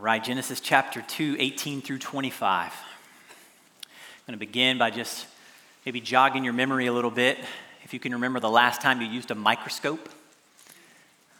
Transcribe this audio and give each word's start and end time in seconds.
All 0.00 0.06
right, 0.06 0.24
Genesis 0.24 0.60
chapter 0.60 1.02
2, 1.02 1.36
18 1.38 1.82
through 1.82 1.98
25. 1.98 2.72
I'm 2.72 3.88
going 4.26 4.32
to 4.32 4.38
begin 4.38 4.78
by 4.78 4.88
just 4.88 5.26
maybe 5.84 6.00
jogging 6.00 6.42
your 6.42 6.54
memory 6.54 6.86
a 6.86 6.92
little 6.94 7.10
bit. 7.10 7.38
If 7.84 7.92
you 7.92 8.00
can 8.00 8.12
remember 8.12 8.40
the 8.40 8.48
last 8.48 8.80
time 8.80 9.02
you 9.02 9.06
used 9.06 9.30
a 9.30 9.34
microscope, 9.34 10.08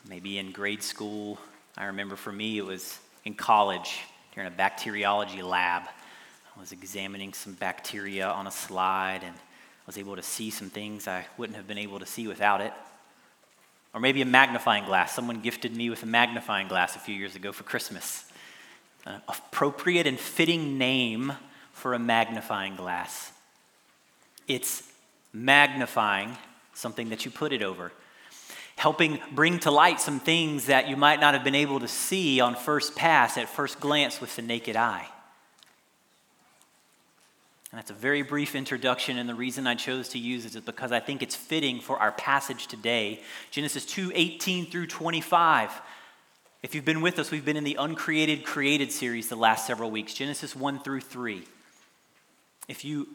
maybe 0.06 0.36
in 0.36 0.52
grade 0.52 0.82
school. 0.82 1.38
I 1.78 1.86
remember 1.86 2.16
for 2.16 2.32
me 2.32 2.58
it 2.58 2.66
was 2.66 2.98
in 3.24 3.32
college 3.32 4.00
during 4.34 4.46
a 4.46 4.54
bacteriology 4.54 5.40
lab. 5.40 5.84
I 6.54 6.60
was 6.60 6.72
examining 6.72 7.32
some 7.32 7.54
bacteria 7.54 8.28
on 8.28 8.46
a 8.46 8.50
slide 8.50 9.20
and 9.22 9.34
I 9.34 9.86
was 9.86 9.96
able 9.96 10.16
to 10.16 10.22
see 10.22 10.50
some 10.50 10.68
things 10.68 11.08
I 11.08 11.24
wouldn't 11.38 11.56
have 11.56 11.66
been 11.66 11.78
able 11.78 11.98
to 11.98 12.06
see 12.06 12.28
without 12.28 12.60
it. 12.60 12.74
Or 13.94 14.00
maybe 14.00 14.20
a 14.20 14.26
magnifying 14.26 14.84
glass. 14.84 15.14
Someone 15.14 15.40
gifted 15.40 15.74
me 15.74 15.88
with 15.88 16.02
a 16.02 16.06
magnifying 16.06 16.68
glass 16.68 16.94
a 16.94 16.98
few 16.98 17.14
years 17.14 17.36
ago 17.36 17.52
for 17.52 17.62
Christmas 17.62 18.29
an 19.06 19.20
appropriate 19.28 20.06
and 20.06 20.18
fitting 20.18 20.78
name 20.78 21.32
for 21.72 21.94
a 21.94 21.98
magnifying 21.98 22.76
glass. 22.76 23.32
It's 24.46 24.88
magnifying 25.32 26.36
something 26.74 27.10
that 27.10 27.24
you 27.24 27.30
put 27.30 27.52
it 27.52 27.62
over, 27.62 27.92
helping 28.76 29.18
bring 29.32 29.58
to 29.60 29.70
light 29.70 30.00
some 30.00 30.20
things 30.20 30.66
that 30.66 30.88
you 30.88 30.96
might 30.96 31.20
not 31.20 31.34
have 31.34 31.44
been 31.44 31.54
able 31.54 31.80
to 31.80 31.88
see 31.88 32.40
on 32.40 32.54
first 32.54 32.96
pass, 32.96 33.36
at 33.38 33.48
first 33.48 33.80
glance 33.80 34.20
with 34.20 34.34
the 34.36 34.42
naked 34.42 34.76
eye. 34.76 35.06
And 37.72 37.78
that's 37.78 37.90
a 37.90 37.94
very 37.94 38.22
brief 38.22 38.56
introduction, 38.56 39.16
and 39.16 39.28
the 39.28 39.34
reason 39.34 39.66
I 39.66 39.76
chose 39.76 40.08
to 40.10 40.18
use 40.18 40.44
it 40.44 40.56
is 40.56 40.60
because 40.62 40.90
I 40.90 40.98
think 40.98 41.22
it's 41.22 41.36
fitting 41.36 41.80
for 41.80 41.96
our 41.98 42.10
passage 42.10 42.66
today 42.66 43.22
Genesis 43.52 43.86
2 43.86 44.10
18 44.14 44.66
through 44.66 44.88
25. 44.88 45.70
If 46.62 46.74
you've 46.74 46.84
been 46.84 47.00
with 47.00 47.18
us, 47.18 47.30
we've 47.30 47.44
been 47.44 47.56
in 47.56 47.64
the 47.64 47.76
Uncreated 47.76 48.44
Created 48.44 48.92
series 48.92 49.30
the 49.30 49.36
last 49.36 49.66
several 49.66 49.90
weeks, 49.90 50.12
Genesis 50.12 50.54
1 50.54 50.80
through 50.80 51.00
3. 51.00 51.42
If 52.68 52.84
you 52.84 53.08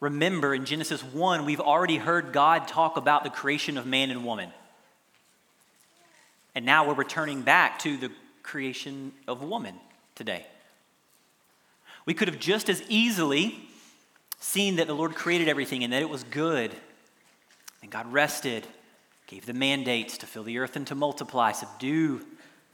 remember 0.00 0.52
in 0.52 0.64
Genesis 0.64 1.00
1, 1.04 1.44
we've 1.44 1.60
already 1.60 1.98
heard 1.98 2.32
God 2.32 2.66
talk 2.66 2.96
about 2.96 3.22
the 3.22 3.30
creation 3.30 3.78
of 3.78 3.86
man 3.86 4.10
and 4.10 4.24
woman. 4.24 4.50
And 6.56 6.66
now 6.66 6.84
we're 6.84 6.94
returning 6.94 7.42
back 7.42 7.78
to 7.80 7.96
the 7.96 8.10
creation 8.42 9.12
of 9.28 9.40
woman 9.40 9.76
today. 10.16 10.44
We 12.06 12.12
could 12.12 12.26
have 12.26 12.40
just 12.40 12.68
as 12.68 12.82
easily 12.88 13.54
seen 14.40 14.76
that 14.76 14.88
the 14.88 14.94
Lord 14.94 15.14
created 15.14 15.46
everything 15.46 15.84
and 15.84 15.92
that 15.92 16.02
it 16.02 16.10
was 16.10 16.24
good. 16.24 16.74
And 17.82 17.90
God 17.92 18.12
rested, 18.12 18.66
gave 19.28 19.46
the 19.46 19.52
mandates 19.52 20.18
to 20.18 20.26
fill 20.26 20.42
the 20.42 20.58
earth 20.58 20.74
and 20.74 20.88
to 20.88 20.96
multiply, 20.96 21.52
subdue 21.52 22.20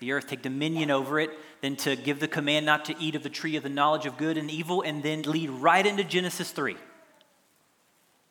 the 0.01 0.13
earth, 0.13 0.27
take 0.27 0.43
dominion 0.43 0.91
over 0.91 1.21
it, 1.21 1.31
then 1.61 1.77
to 1.77 1.95
give 1.95 2.21
the 2.21 2.29
command 2.29 2.67
not 2.67 2.85
to 2.87 2.95
eat 2.99 3.15
of 3.15 3.23
the 3.23 3.31
tree 3.31 3.57
of 3.57 3.63
the 3.63 3.69
knowledge 3.69 4.07
of 4.07 4.17
good 4.17 4.37
and 4.37 4.51
evil, 4.51 4.83
and 4.83 5.03
then 5.03 5.23
lead 5.23 5.51
right 5.51 5.87
into 5.87 6.03
Genesis 6.03 6.51
3. 6.51 6.77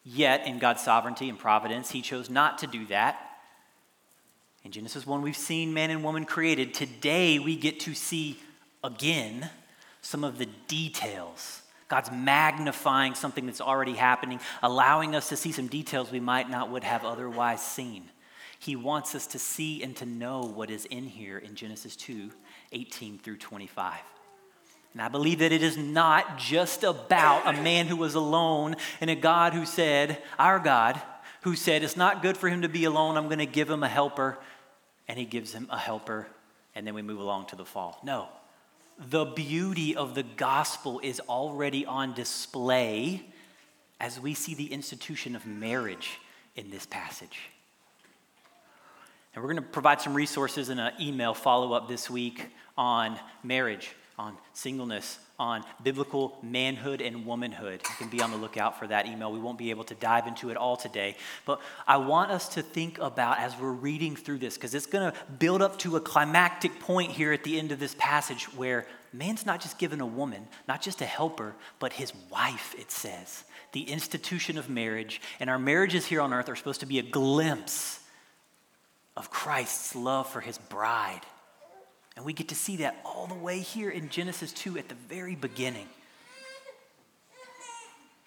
Yet, 0.04 0.48
in 0.48 0.60
God's 0.60 0.82
sovereignty 0.82 1.30
and 1.30 1.38
providence, 1.38 1.92
He 1.92 2.02
chose 2.02 2.30
not 2.30 2.58
to 2.60 2.68
do 2.68 2.86
that. 2.88 3.20
In 4.64 4.72
Genesis 4.72 5.06
1, 5.06 5.22
we've 5.22 5.38
seen 5.38 5.74
man 5.74 5.90
and 5.90 6.04
woman 6.04 6.26
created. 6.26 6.74
Today, 6.74 7.40
we 7.40 7.56
get 7.56 7.80
to 7.82 7.94
see 7.94 8.40
again 8.84 9.50
some 10.02 10.24
of 10.24 10.38
the 10.38 10.48
details. 10.68 11.62
God's 11.88 12.12
magnifying 12.12 13.16
something 13.16 13.46
that's 13.46 13.62
already 13.62 13.94
happening, 13.94 14.40
allowing 14.62 15.16
us 15.16 15.30
to 15.30 15.38
see 15.38 15.52
some 15.52 15.68
details 15.68 16.12
we 16.12 16.20
might 16.20 16.50
not 16.50 16.70
would 16.70 16.84
have 16.84 17.04
otherwise 17.04 17.62
seen. 17.62 18.10
He 18.60 18.76
wants 18.76 19.16
us 19.16 19.26
to 19.28 19.40
see 19.40 19.82
and 19.82 19.96
to 19.96 20.06
know 20.06 20.42
what 20.42 20.70
is 20.70 20.86
in 20.86 21.06
here 21.06 21.38
in 21.38 21.56
Genesis 21.56 21.96
2 21.96 22.30
18 22.72 23.18
through 23.18 23.38
25. 23.38 23.96
And 24.94 25.02
I 25.02 25.08
believe 25.08 25.40
that 25.40 25.52
it 25.52 25.64
is 25.64 25.78
not 25.78 26.38
just 26.38 26.84
about 26.84 27.48
a 27.48 27.62
man 27.62 27.88
who 27.88 27.96
was 27.96 28.16
alone 28.16 28.76
and 29.00 29.10
a 29.10 29.16
God 29.16 29.54
who 29.54 29.66
said, 29.66 30.22
our 30.38 30.60
God, 30.60 31.00
who 31.42 31.56
said, 31.56 31.84
It's 31.84 31.96
not 31.96 32.22
good 32.22 32.38
for 32.38 32.50
him 32.50 32.64
to 32.64 32.70
be 32.70 32.86
alone. 32.86 33.16
I'm 33.16 33.26
going 33.26 33.40
to 33.40 33.46
give 33.46 33.70
him 33.70 33.84
a 33.84 33.88
helper. 33.88 34.38
And 35.08 35.18
he 35.18 35.26
gives 35.26 35.54
him 35.54 35.68
a 35.70 35.78
helper. 35.78 36.28
And 36.76 36.86
then 36.86 36.94
we 36.94 37.02
move 37.02 37.20
along 37.20 37.48
to 37.48 37.56
the 37.56 37.66
fall. 37.66 38.00
No. 38.04 38.30
The 38.98 39.26
beauty 39.26 39.96
of 39.96 40.16
the 40.16 40.24
gospel 40.24 41.00
is 41.02 41.22
already 41.22 41.86
on 41.86 42.14
display 42.14 43.26
as 44.00 44.20
we 44.20 44.34
see 44.34 44.54
the 44.54 44.72
institution 44.74 45.36
of 45.36 45.46
marriage 45.46 46.20
in 46.56 46.70
this 46.70 46.86
passage. 46.86 47.50
And 49.34 49.44
we're 49.44 49.52
going 49.52 49.64
to 49.64 49.70
provide 49.70 50.02
some 50.02 50.14
resources 50.14 50.70
in 50.70 50.80
an 50.80 50.94
email 51.00 51.34
follow 51.34 51.74
up 51.74 51.88
this 51.88 52.10
week 52.10 52.48
on 52.78 53.20
marriage, 53.44 53.92
on 54.18 54.36
singleness, 54.54 55.20
on 55.38 55.64
biblical 55.84 56.38
manhood 56.44 57.00
and 57.02 57.26
womanhood. 57.26 57.82
You 57.84 57.96
can 57.98 58.10
be 58.10 58.22
on 58.22 58.32
the 58.32 58.38
lookout 58.38 58.78
for 58.78 58.88
that 58.88 59.06
email. 59.06 59.32
We 59.32 59.40
won't 59.40 59.58
be 59.58 59.70
able 59.70 59.86
to 59.86 59.96
dive 59.96 60.28
into 60.28 60.50
it 60.50 60.58
all 60.58 60.76
today. 60.76 61.16
But 61.46 61.62
I 61.88 61.98
want 61.98 62.32
us 62.32 62.50
to 62.50 62.62
think 62.62 62.98
about 62.98 63.40
as 63.40 63.58
we're 63.58 63.72
reading 63.72 64.16
through 64.16 64.40
this, 64.40 64.56
because 64.56 64.74
it's 64.74 64.86
going 64.86 65.12
to 65.12 65.18
build 65.40 65.62
up 65.62 65.80
to 65.80 65.96
a 65.96 66.02
climactic 66.02 66.80
point 66.80 67.12
here 67.12 67.32
at 67.32 67.44
the 67.44 67.58
end 67.58 67.72
of 67.72 67.80
this 67.80 67.96
passage 67.98 68.46
where 68.56 68.86
man's 69.14 69.46
not 69.46 69.62
just 69.62 69.78
given 69.78 70.02
a 70.02 70.06
woman, 70.06 70.48
not 70.68 70.82
just 70.82 71.02
a 71.02 71.06
helper, 71.06 71.56
but 71.80 71.94
his 71.94 72.12
wife, 72.30 72.76
it 72.78 72.92
says. 72.92 73.46
The 73.72 73.84
institution 73.84 74.58
of 74.58 74.70
marriage. 74.70 75.22
And 75.40 75.50
our 75.50 75.60
marriages 75.60 76.08
here 76.08 76.20
on 76.20 76.34
earth 76.34 76.50
are 76.50 76.56
supposed 76.56 76.82
to 76.82 76.86
be 76.86 77.00
a 77.00 77.04
glimpse 77.04 77.99
of 79.20 79.30
Christ's 79.30 79.96
love 79.96 80.28
for 80.28 80.40
his 80.40 80.58
bride. 80.58 81.22
And 82.16 82.26
we 82.26 82.32
get 82.32 82.48
to 82.48 82.56
see 82.56 82.78
that 82.78 83.00
all 83.04 83.28
the 83.28 83.36
way 83.36 83.60
here 83.60 83.90
in 83.90 84.10
Genesis 84.10 84.54
2 84.54 84.78
at 84.78 84.88
the 84.88 84.96
very 84.96 85.36
beginning. 85.36 85.88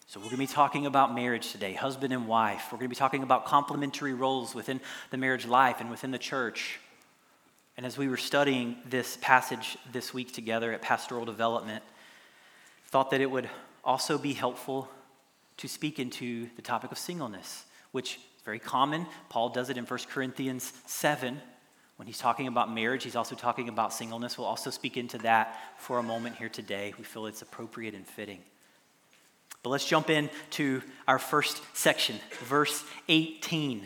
So, 0.07 0.21
we're 0.21 0.25
going 0.25 0.37
to 0.37 0.43
be 0.43 0.47
talking 0.47 0.85
about 0.85 1.15
marriage 1.15 1.53
today, 1.53 1.73
husband 1.73 2.13
and 2.13 2.29
wife. 2.29 2.67
We're 2.71 2.77
going 2.77 2.91
to 2.91 2.95
be 2.95 2.99
talking 2.99 3.23
about 3.23 3.47
complementary 3.47 4.13
roles 4.13 4.55
within 4.55 4.79
the 5.11 5.17
marriage 5.17 5.47
life 5.47 5.81
and 5.81 5.91
within 5.91 6.11
the 6.11 6.19
church. 6.19 6.79
And 7.79 7.87
as 7.87 7.97
we 7.97 8.09
were 8.09 8.19
studying 8.19 8.77
this 8.85 9.17
passage 9.23 9.79
this 9.91 10.13
week 10.13 10.35
together 10.35 10.71
at 10.73 10.83
Pastoral 10.83 11.25
Development, 11.25 11.83
thought 12.89 13.11
that 13.13 13.23
it 13.23 13.31
would 13.31 13.49
also 13.83 14.19
be 14.19 14.35
helpful 14.35 14.91
to 15.57 15.67
speak 15.67 15.99
into 15.99 16.51
the 16.57 16.63
topic 16.63 16.93
of 16.93 16.99
singleness, 16.99 17.65
which 17.93 18.21
very 18.45 18.59
common. 18.59 19.07
Paul 19.29 19.51
does 19.51 19.71
it 19.71 19.77
in 19.77 19.85
1 19.85 20.01
Corinthians 20.11 20.73
7 20.87 21.41
when 21.97 22.07
he's 22.07 22.19
talking 22.19 22.49
about 22.49 22.73
marriage. 22.73 23.05
He's 23.05 23.17
also 23.17 23.35
talking 23.35 23.69
about 23.69 23.93
singleness. 23.93 24.37
We'll 24.37 24.47
also 24.47 24.71
speak 24.71 24.97
into 24.97 25.19
that 25.19 25.59
for 25.79 25.99
a 25.99 26.03
moment 26.03 26.37
here 26.37 26.49
today. 26.49 26.95
We 26.99 27.05
feel 27.05 27.27
it's 27.27 27.43
appropriate 27.43 27.95
and 27.95 28.07
fitting. 28.07 28.41
But 29.63 29.71
let's 29.71 29.87
jump 29.87 30.11
in 30.11 30.29
to 30.53 30.83
our 31.07 31.21
first 31.21 31.63
section, 31.77 32.17
verse 32.45 32.85
18. 33.09 33.83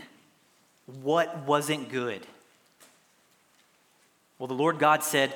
What 1.02 1.46
wasn't 1.46 1.90
good? 1.90 2.26
Well, 4.38 4.46
the 4.46 4.54
Lord 4.54 4.78
God 4.78 5.02
said, 5.02 5.34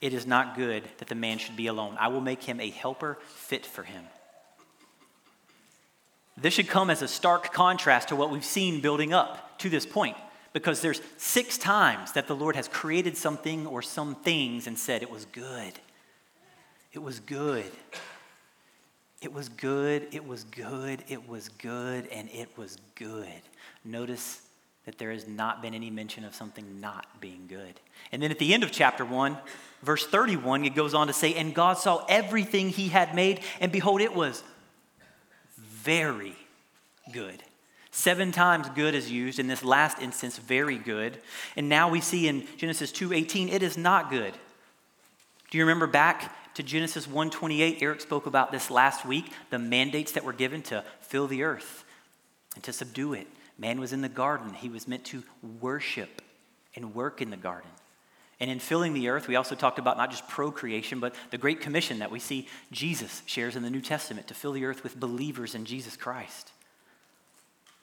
It 0.00 0.12
is 0.12 0.26
not 0.26 0.56
good 0.56 0.84
that 0.98 1.08
the 1.08 1.14
man 1.14 1.38
should 1.38 1.56
be 1.56 1.66
alone. 1.66 1.96
I 1.98 2.08
will 2.08 2.20
make 2.20 2.42
him 2.42 2.60
a 2.60 2.70
helper 2.70 3.18
fit 3.26 3.66
for 3.66 3.82
him. 3.82 4.04
This 6.36 6.54
should 6.54 6.68
come 6.68 6.90
as 6.90 7.02
a 7.02 7.08
stark 7.08 7.52
contrast 7.52 8.08
to 8.08 8.16
what 8.16 8.30
we've 8.30 8.44
seen 8.44 8.80
building 8.80 9.12
up 9.12 9.58
to 9.58 9.70
this 9.70 9.86
point 9.86 10.16
because 10.52 10.80
there's 10.80 11.00
six 11.16 11.58
times 11.58 12.12
that 12.12 12.26
the 12.26 12.36
Lord 12.36 12.56
has 12.56 12.68
created 12.68 13.16
something 13.16 13.66
or 13.66 13.82
some 13.82 14.14
things 14.14 14.66
and 14.66 14.78
said 14.78 15.02
it 15.02 15.10
was 15.10 15.24
good. 15.26 15.72
It 16.92 17.02
was 17.02 17.20
good. 17.20 17.70
It 19.24 19.32
was 19.32 19.48
good, 19.48 20.08
it 20.12 20.26
was 20.26 20.44
good, 20.44 21.02
it 21.08 21.26
was 21.26 21.48
good, 21.48 22.06
and 22.08 22.28
it 22.28 22.58
was 22.58 22.76
good. 22.94 23.40
Notice 23.82 24.42
that 24.84 24.98
there 24.98 25.12
has 25.12 25.26
not 25.26 25.62
been 25.62 25.72
any 25.72 25.88
mention 25.88 26.26
of 26.26 26.34
something 26.34 26.78
not 26.78 27.06
being 27.22 27.46
good. 27.48 27.80
And 28.12 28.22
then 28.22 28.30
at 28.30 28.38
the 28.38 28.52
end 28.52 28.64
of 28.64 28.70
chapter 28.70 29.02
1, 29.02 29.38
verse 29.82 30.06
31, 30.06 30.66
it 30.66 30.74
goes 30.74 30.92
on 30.92 31.06
to 31.06 31.14
say, 31.14 31.32
And 31.32 31.54
God 31.54 31.78
saw 31.78 32.04
everything 32.06 32.68
he 32.68 32.88
had 32.88 33.14
made, 33.14 33.40
and 33.60 33.72
behold, 33.72 34.02
it 34.02 34.14
was 34.14 34.42
very 35.84 36.34
good. 37.12 37.42
Seven 37.90 38.32
times 38.32 38.68
good 38.70 38.94
is 38.94 39.10
used 39.10 39.38
in 39.38 39.46
this 39.46 39.62
last 39.62 40.00
instance, 40.00 40.38
very 40.38 40.78
good. 40.78 41.18
And 41.56 41.68
now 41.68 41.88
we 41.88 42.00
see 42.00 42.26
in 42.26 42.46
Genesis 42.56 42.90
2:18, 42.90 43.48
it 43.48 43.62
is 43.62 43.76
not 43.76 44.10
good. 44.10 44.34
Do 45.50 45.58
you 45.58 45.64
remember 45.64 45.86
back 45.86 46.54
to 46.54 46.62
Genesis 46.62 47.06
1:28? 47.06 47.82
Eric 47.82 48.00
spoke 48.00 48.26
about 48.26 48.50
this 48.50 48.70
last 48.70 49.04
week, 49.04 49.30
the 49.50 49.58
mandates 49.58 50.12
that 50.12 50.24
were 50.24 50.32
given 50.32 50.62
to 50.62 50.82
fill 51.02 51.28
the 51.28 51.44
earth 51.44 51.84
and 52.54 52.64
to 52.64 52.72
subdue 52.72 53.12
it. 53.12 53.28
Man 53.58 53.78
was 53.78 53.92
in 53.92 54.00
the 54.00 54.08
garden. 54.08 54.54
He 54.54 54.68
was 54.68 54.88
meant 54.88 55.04
to 55.06 55.22
worship 55.60 56.22
and 56.74 56.94
work 56.94 57.22
in 57.22 57.30
the 57.30 57.36
garden. 57.36 57.70
And 58.44 58.50
in 58.50 58.58
filling 58.58 58.92
the 58.92 59.08
earth, 59.08 59.26
we 59.26 59.36
also 59.36 59.54
talked 59.54 59.78
about 59.78 59.96
not 59.96 60.10
just 60.10 60.28
procreation, 60.28 61.00
but 61.00 61.14
the 61.30 61.38
Great 61.38 61.62
Commission 61.62 62.00
that 62.00 62.10
we 62.10 62.18
see 62.18 62.46
Jesus 62.70 63.22
shares 63.24 63.56
in 63.56 63.62
the 63.62 63.70
New 63.70 63.80
Testament 63.80 64.28
to 64.28 64.34
fill 64.34 64.52
the 64.52 64.66
earth 64.66 64.82
with 64.82 65.00
believers 65.00 65.54
in 65.54 65.64
Jesus 65.64 65.96
Christ. 65.96 66.52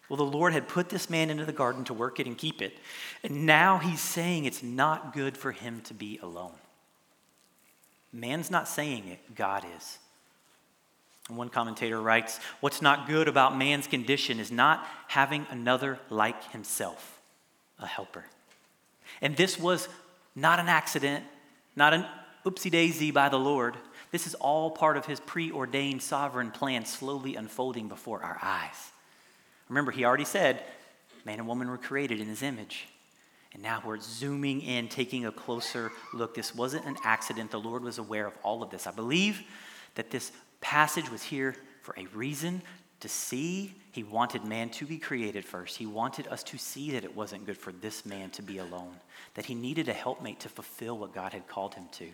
Well, 0.07 0.17
the 0.17 0.23
Lord 0.23 0.53
had 0.53 0.67
put 0.67 0.89
this 0.89 1.09
man 1.09 1.31
into 1.31 1.45
the 1.45 1.51
garden 1.51 1.83
to 1.85 1.95
work 1.95 2.19
it 2.19 2.27
and 2.27 2.37
keep 2.37 2.61
it. 2.61 2.77
And 3.23 3.47
now 3.47 3.79
he's 3.79 4.01
saying 4.01 4.45
it's 4.45 4.61
not 4.61 5.15
good 5.15 5.35
for 5.35 5.51
him 5.51 5.81
to 5.85 5.95
be 5.95 6.19
alone. 6.21 6.53
Man's 8.13 8.51
not 8.51 8.67
saying 8.67 9.07
it, 9.07 9.33
God 9.33 9.65
is. 9.75 9.97
And 11.27 11.39
one 11.39 11.49
commentator 11.49 11.99
writes 11.99 12.39
What's 12.59 12.83
not 12.83 13.07
good 13.07 13.27
about 13.27 13.57
man's 13.57 13.87
condition 13.87 14.39
is 14.39 14.51
not 14.51 14.87
having 15.07 15.47
another 15.49 15.97
like 16.11 16.51
himself, 16.51 17.19
a 17.79 17.87
helper. 17.87 18.25
And 19.23 19.35
this 19.35 19.59
was 19.59 19.89
not 20.35 20.59
an 20.59 20.69
accident, 20.69 21.23
not 21.75 21.93
an 21.93 22.05
oopsie 22.45 22.71
daisy 22.71 23.11
by 23.11 23.29
the 23.29 23.39
Lord. 23.39 23.75
This 24.11 24.27
is 24.27 24.35
all 24.35 24.71
part 24.71 24.97
of 24.97 25.05
his 25.05 25.19
preordained 25.19 26.01
sovereign 26.01 26.51
plan 26.51 26.85
slowly 26.85 27.35
unfolding 27.35 27.87
before 27.87 28.23
our 28.23 28.39
eyes. 28.41 28.91
Remember, 29.69 29.91
he 29.91 30.03
already 30.03 30.25
said, 30.25 30.61
man 31.25 31.39
and 31.39 31.47
woman 31.47 31.69
were 31.69 31.77
created 31.77 32.19
in 32.19 32.27
his 32.27 32.43
image. 32.43 32.87
And 33.53 33.61
now 33.61 33.81
we're 33.85 33.99
zooming 33.99 34.61
in, 34.61 34.87
taking 34.87 35.25
a 35.25 35.31
closer 35.31 35.91
look. 36.13 36.35
This 36.35 36.55
wasn't 36.55 36.85
an 36.85 36.95
accident. 37.03 37.51
The 37.51 37.59
Lord 37.59 37.83
was 37.83 37.97
aware 37.97 38.25
of 38.27 38.33
all 38.43 38.63
of 38.63 38.69
this. 38.69 38.87
I 38.87 38.91
believe 38.91 39.41
that 39.95 40.09
this 40.09 40.31
passage 40.61 41.11
was 41.11 41.21
here 41.21 41.55
for 41.81 41.93
a 41.97 42.05
reason 42.07 42.61
to 43.01 43.09
see. 43.09 43.73
He 43.91 44.03
wanted 44.03 44.45
man 44.45 44.69
to 44.71 44.85
be 44.85 44.97
created 44.97 45.43
first. 45.43 45.77
He 45.77 45.85
wanted 45.85 46.27
us 46.27 46.43
to 46.43 46.57
see 46.57 46.91
that 46.91 47.03
it 47.03 47.15
wasn't 47.15 47.45
good 47.45 47.57
for 47.57 47.73
this 47.73 48.05
man 48.05 48.29
to 48.31 48.41
be 48.41 48.57
alone, 48.57 48.95
that 49.33 49.45
he 49.45 49.53
needed 49.53 49.89
a 49.89 49.93
helpmate 49.93 50.39
to 50.41 50.49
fulfill 50.49 50.97
what 50.97 51.13
God 51.13 51.33
had 51.33 51.47
called 51.47 51.75
him 51.75 51.87
to. 51.93 52.07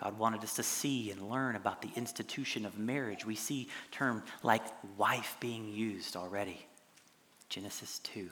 God 0.00 0.18
wanted 0.18 0.44
us 0.44 0.54
to 0.56 0.62
see 0.62 1.10
and 1.10 1.28
learn 1.30 1.56
about 1.56 1.82
the 1.82 1.90
institution 1.96 2.64
of 2.66 2.78
marriage. 2.78 3.24
We 3.24 3.34
see 3.34 3.68
term 3.90 4.22
like 4.42 4.62
wife 4.96 5.36
being 5.40 5.72
used 5.72 6.16
already. 6.16 6.66
Genesis 7.48 7.98
2. 8.00 8.28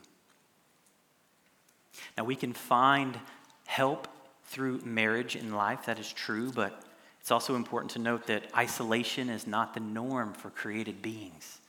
Now 2.17 2.25
we 2.25 2.37
can 2.37 2.53
find 2.53 3.19
help 3.67 4.09
through 4.45 4.83
marriage 4.85 5.37
in 5.37 5.55
life, 5.55 5.87
that 5.87 5.99
is 5.99 6.13
true, 6.13 6.53
but 6.53 6.83
it's 7.21 7.31
also 7.31 7.57
important 7.57 7.93
to 7.93 7.99
note 7.99 8.27
that 8.27 8.45
isolation 8.55 9.31
is 9.31 9.47
not 9.47 9.75
the 9.75 9.81
norm 9.81 10.35
for 10.35 10.51
created 10.51 11.01
beings. 11.01 11.61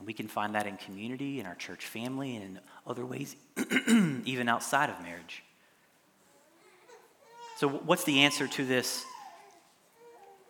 And 0.00 0.06
we 0.06 0.14
can 0.14 0.28
find 0.28 0.54
that 0.54 0.66
in 0.66 0.78
community, 0.78 1.40
in 1.40 1.46
our 1.46 1.54
church 1.54 1.84
family, 1.84 2.34
and 2.34 2.42
in 2.42 2.60
other 2.86 3.04
ways, 3.04 3.36
even 4.24 4.48
outside 4.48 4.88
of 4.88 4.98
marriage. 5.02 5.42
So, 7.58 7.68
what's 7.68 8.04
the 8.04 8.20
answer 8.20 8.48
to 8.48 8.64
this? 8.64 9.04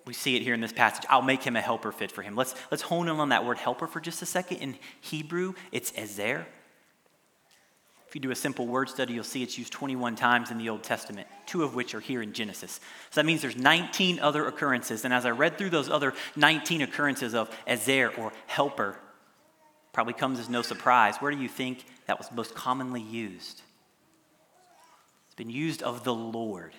We 0.06 0.12
see 0.12 0.36
it 0.36 0.42
here 0.42 0.54
in 0.54 0.60
this 0.60 0.72
passage. 0.72 1.04
I'll 1.10 1.20
make 1.20 1.42
him 1.42 1.56
a 1.56 1.60
helper 1.60 1.90
fit 1.90 2.12
for 2.12 2.22
him. 2.22 2.36
Let's, 2.36 2.54
let's 2.70 2.84
hone 2.84 3.08
in 3.08 3.16
on 3.16 3.30
that 3.30 3.44
word 3.44 3.58
helper 3.58 3.88
for 3.88 3.98
just 3.98 4.22
a 4.22 4.26
second. 4.26 4.58
In 4.58 4.76
Hebrew, 5.00 5.54
it's 5.72 5.92
ezer. 5.96 6.46
If 8.06 8.14
you 8.14 8.20
do 8.20 8.30
a 8.30 8.36
simple 8.36 8.68
word 8.68 8.88
study, 8.88 9.14
you'll 9.14 9.24
see 9.24 9.42
it's 9.42 9.58
used 9.58 9.72
21 9.72 10.14
times 10.14 10.52
in 10.52 10.58
the 10.58 10.68
Old 10.68 10.84
Testament, 10.84 11.26
two 11.46 11.64
of 11.64 11.74
which 11.74 11.92
are 11.96 12.00
here 12.00 12.22
in 12.22 12.32
Genesis. 12.32 12.78
So 13.10 13.20
that 13.20 13.26
means 13.26 13.42
there's 13.42 13.56
19 13.56 14.20
other 14.20 14.46
occurrences. 14.46 15.04
And 15.04 15.12
as 15.12 15.26
I 15.26 15.30
read 15.30 15.58
through 15.58 15.70
those 15.70 15.90
other 15.90 16.14
19 16.36 16.82
occurrences 16.82 17.34
of 17.34 17.50
Ezer 17.66 18.12
or 18.16 18.32
helper, 18.46 18.96
probably 19.92 20.14
comes 20.14 20.38
as 20.38 20.48
no 20.48 20.62
surprise. 20.62 21.16
Where 21.18 21.32
do 21.32 21.38
you 21.38 21.48
think 21.48 21.84
that 22.06 22.18
was 22.18 22.30
most 22.32 22.54
commonly 22.54 23.02
used? 23.02 23.62
It's 25.26 25.34
been 25.34 25.50
used 25.50 25.82
of 25.82 26.04
the 26.04 26.14
Lord 26.14 26.74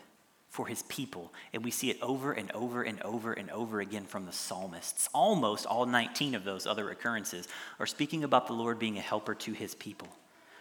for 0.52 0.68
his 0.68 0.84
people. 0.84 1.31
And 1.54 1.63
we 1.63 1.72
see 1.72 1.90
it 1.90 1.98
over 2.02 2.34
and 2.34 2.52
over 2.52 2.84
and 2.84 3.02
over 3.02 3.31
and 3.34 3.50
over 3.52 3.80
again 3.80 4.06
from 4.06 4.25
the 4.25 4.34
psalmists. 4.34 5.10
Almost 5.13 5.66
all 5.66 5.86
19 5.86 6.36
of 6.36 6.44
those 6.44 6.68
other 6.68 6.90
occurrences 6.90 7.48
are 7.80 7.86
speaking 7.86 8.24
about 8.24 8.48
the 8.48 8.54
Lord 8.54 8.78
being 8.78 8.98
a 8.98 9.02
helper 9.02 9.34
to 9.34 9.54
his 9.54 9.74
people. 9.74 10.10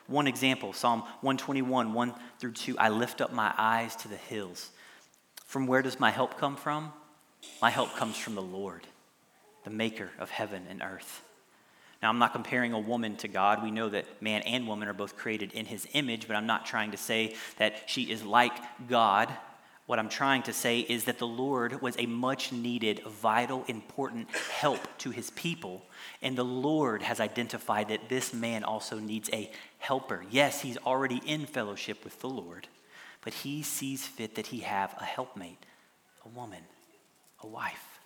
One 0.07 0.27
example 0.27 0.73
Psalm 0.73 1.01
121, 1.21 1.93
1 1.93 2.15
through 2.39 2.53
2 2.53 2.79
I 2.79 2.89
lift 2.89 3.21
up 3.21 3.33
my 3.33 3.53
eyes 3.59 3.97
to 3.97 4.09
the 4.09 4.17
hills. 4.17 4.71
From 5.45 5.67
where 5.67 5.83
does 5.83 5.99
my 5.99 6.11
help 6.11 6.39
come 6.39 6.57
from? 6.57 6.93
My 7.61 7.71
help 7.71 7.97
comes 7.97 8.17
from 8.17 8.37
the 8.37 8.43
Lord, 8.43 8.87
the 9.65 9.71
maker 9.71 10.11
of 10.19 10.31
heaven 10.31 10.67
and 10.69 10.83
earth. 10.83 11.23
Now, 12.03 12.09
I'm 12.09 12.19
not 12.19 12.33
comparing 12.33 12.73
a 12.73 12.79
woman 12.79 13.17
to 13.17 13.29
God. 13.29 13.63
We 13.63 13.71
know 13.71 13.89
that 13.91 14.23
man 14.23 14.43
and 14.43 14.67
woman 14.67 14.89
are 14.89 14.95
both 14.95 15.17
created 15.17 15.53
in 15.53 15.67
his 15.67 15.87
image, 15.93 16.27
but 16.27 16.37
I'm 16.37 16.47
not 16.47 16.65
trying 16.65 16.93
to 16.93 16.97
say 16.97 17.37
that 17.59 17.83
she 17.87 18.11
is 18.11 18.23
like 18.23 18.53
God 18.89 19.29
what 19.91 19.99
I'm 19.99 20.09
trying 20.09 20.45
to 20.45 20.53
say 20.53 20.79
is 20.79 21.07
that 21.07 21.19
the 21.19 21.27
Lord 21.27 21.83
was 21.83 21.97
a 21.99 22.07
much 22.07 22.53
needed, 22.53 23.03
vital, 23.03 23.65
important 23.67 24.31
help 24.37 24.79
to 24.99 25.11
his 25.11 25.31
people. 25.31 25.83
And 26.23 26.39
the 26.39 26.45
Lord 26.45 27.03
has 27.03 27.19
identified 27.19 27.89
that 27.89 28.09
this 28.09 28.33
man 28.33 28.63
also 28.63 29.01
needs 29.01 29.29
a 29.33 29.51
helper. 29.79 30.25
Yes, 30.31 30.61
he's 30.61 30.77
already 30.77 31.21
in 31.27 31.45
fellowship 31.45 32.05
with 32.05 32.21
the 32.21 32.29
Lord, 32.29 32.69
but 33.23 33.35
he 33.35 33.65
sees 33.65 34.07
fit 34.07 34.37
that 34.37 34.47
he 34.47 34.61
have 34.61 34.95
a 35.01 35.05
helpmate, 35.05 35.67
a 36.25 36.29
woman, 36.29 36.63
a 37.43 37.49
wife. 37.49 37.99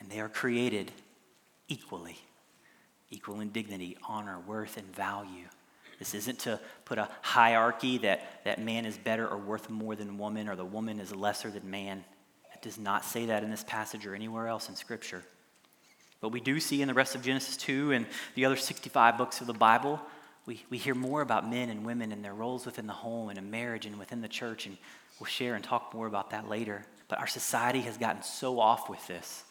And 0.00 0.10
they 0.10 0.20
are 0.20 0.28
created 0.28 0.92
equally, 1.70 2.18
equal 3.10 3.40
in 3.40 3.48
dignity, 3.48 3.96
honor, 4.06 4.38
worth, 4.46 4.76
and 4.76 4.94
value. 4.94 5.46
This 5.98 6.14
isn't 6.14 6.40
to 6.40 6.60
put 6.84 6.98
a 6.98 7.08
hierarchy 7.22 7.98
that, 7.98 8.44
that 8.44 8.58
man 8.58 8.84
is 8.84 8.98
better 8.98 9.26
or 9.26 9.38
worth 9.38 9.70
more 9.70 9.94
than 9.94 10.18
woman 10.18 10.48
or 10.48 10.56
the 10.56 10.64
woman 10.64 10.98
is 10.98 11.14
lesser 11.14 11.50
than 11.50 11.70
man. 11.70 12.04
It 12.54 12.62
does 12.62 12.78
not 12.78 13.04
say 13.04 13.26
that 13.26 13.44
in 13.44 13.50
this 13.50 13.64
passage 13.64 14.06
or 14.06 14.14
anywhere 14.14 14.48
else 14.48 14.68
in 14.68 14.76
Scripture. 14.76 15.22
But 16.20 16.30
we 16.30 16.40
do 16.40 16.58
see 16.58 16.82
in 16.82 16.88
the 16.88 16.94
rest 16.94 17.14
of 17.14 17.22
Genesis 17.22 17.56
2 17.58 17.92
and 17.92 18.06
the 18.34 18.44
other 18.44 18.56
65 18.56 19.16
books 19.16 19.40
of 19.40 19.46
the 19.46 19.52
Bible, 19.52 20.00
we, 20.46 20.64
we 20.70 20.78
hear 20.78 20.94
more 20.94 21.20
about 21.20 21.48
men 21.48 21.68
and 21.68 21.84
women 21.84 22.12
and 22.12 22.24
their 22.24 22.34
roles 22.34 22.66
within 22.66 22.86
the 22.86 22.92
home 22.92 23.28
and 23.28 23.38
in 23.38 23.50
marriage 23.50 23.86
and 23.86 23.98
within 23.98 24.20
the 24.20 24.28
church, 24.28 24.66
and 24.66 24.76
we'll 25.18 25.26
share 25.26 25.54
and 25.54 25.62
talk 25.62 25.94
more 25.94 26.06
about 26.06 26.30
that 26.30 26.48
later. 26.48 26.84
But 27.08 27.18
our 27.18 27.26
society 27.26 27.80
has 27.82 27.98
gotten 27.98 28.22
so 28.22 28.58
off 28.58 28.88
with 28.88 29.06
this 29.06 29.44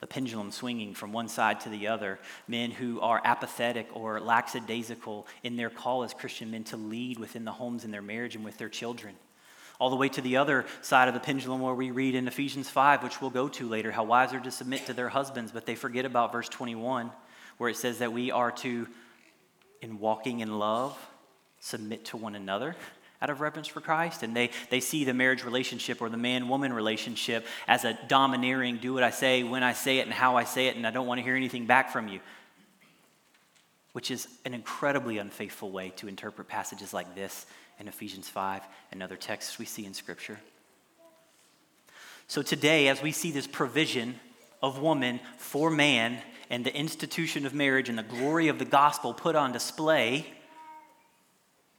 the 0.00 0.06
pendulum 0.06 0.50
swinging 0.50 0.94
from 0.94 1.12
one 1.12 1.28
side 1.28 1.60
to 1.60 1.68
the 1.68 1.88
other, 1.88 2.18
men 2.46 2.70
who 2.70 3.00
are 3.00 3.20
apathetic 3.24 3.88
or 3.94 4.20
lackadaisical 4.20 5.26
in 5.42 5.56
their 5.56 5.70
call 5.70 6.02
as 6.02 6.12
Christian 6.12 6.50
men 6.50 6.64
to 6.64 6.76
lead 6.76 7.18
within 7.18 7.44
the 7.44 7.52
homes 7.52 7.84
in 7.84 7.90
their 7.90 8.02
marriage 8.02 8.36
and 8.36 8.44
with 8.44 8.58
their 8.58 8.68
children. 8.68 9.14
All 9.78 9.90
the 9.90 9.96
way 9.96 10.08
to 10.10 10.20
the 10.20 10.36
other 10.36 10.66
side 10.82 11.08
of 11.08 11.14
the 11.14 11.20
pendulum, 11.20 11.60
where 11.60 11.74
we 11.74 11.90
read 11.90 12.14
in 12.14 12.28
Ephesians 12.28 12.68
5, 12.68 13.02
which 13.02 13.20
we'll 13.20 13.30
go 13.30 13.48
to 13.48 13.68
later, 13.68 13.90
how 13.90 14.04
wives 14.04 14.32
are 14.32 14.40
to 14.40 14.50
submit 14.50 14.86
to 14.86 14.94
their 14.94 15.08
husbands, 15.08 15.52
but 15.52 15.66
they 15.66 15.74
forget 15.74 16.04
about 16.04 16.32
verse 16.32 16.48
21, 16.48 17.10
where 17.58 17.70
it 17.70 17.76
says 17.76 17.98
that 17.98 18.12
we 18.12 18.30
are 18.30 18.50
to, 18.50 18.86
in 19.82 19.98
walking 19.98 20.40
in 20.40 20.58
love, 20.58 20.96
submit 21.60 22.06
to 22.06 22.16
one 22.16 22.34
another 22.34 22.76
out 23.20 23.30
of 23.30 23.40
reverence 23.40 23.68
for 23.68 23.80
Christ. 23.80 24.22
And 24.22 24.36
they, 24.36 24.50
they 24.70 24.80
see 24.80 25.04
the 25.04 25.14
marriage 25.14 25.44
relationship 25.44 26.00
or 26.00 26.08
the 26.08 26.16
man 26.16 26.48
woman 26.48 26.72
relationship 26.72 27.46
as 27.66 27.84
a 27.84 27.98
domineering, 28.08 28.78
do 28.78 28.94
what 28.94 29.02
I 29.02 29.10
say, 29.10 29.42
when 29.42 29.62
I 29.62 29.72
say 29.72 29.98
it, 29.98 30.06
and 30.06 30.12
how 30.12 30.36
I 30.36 30.44
say 30.44 30.68
it, 30.68 30.76
and 30.76 30.86
I 30.86 30.90
don't 30.90 31.06
want 31.06 31.18
to 31.18 31.24
hear 31.24 31.36
anything 31.36 31.66
back 31.66 31.90
from 31.90 32.08
you. 32.08 32.20
Which 33.92 34.10
is 34.10 34.28
an 34.44 34.52
incredibly 34.52 35.18
unfaithful 35.18 35.70
way 35.70 35.90
to 35.96 36.08
interpret 36.08 36.48
passages 36.48 36.92
like 36.92 37.14
this 37.14 37.46
in 37.78 37.88
Ephesians 37.88 38.28
5 38.28 38.62
and 38.92 39.02
other 39.02 39.16
texts 39.16 39.58
we 39.58 39.64
see 39.64 39.86
in 39.86 39.94
Scripture. 39.94 40.38
So 42.28 42.42
today, 42.42 42.88
as 42.88 43.02
we 43.02 43.12
see 43.12 43.30
this 43.30 43.46
provision 43.46 44.18
of 44.62 44.80
woman 44.80 45.20
for 45.38 45.70
man 45.70 46.18
and 46.50 46.64
the 46.64 46.74
institution 46.74 47.46
of 47.46 47.54
marriage 47.54 47.88
and 47.88 47.98
the 47.98 48.02
glory 48.02 48.48
of 48.48 48.58
the 48.58 48.64
gospel 48.64 49.14
put 49.14 49.36
on 49.36 49.52
display, 49.52 50.26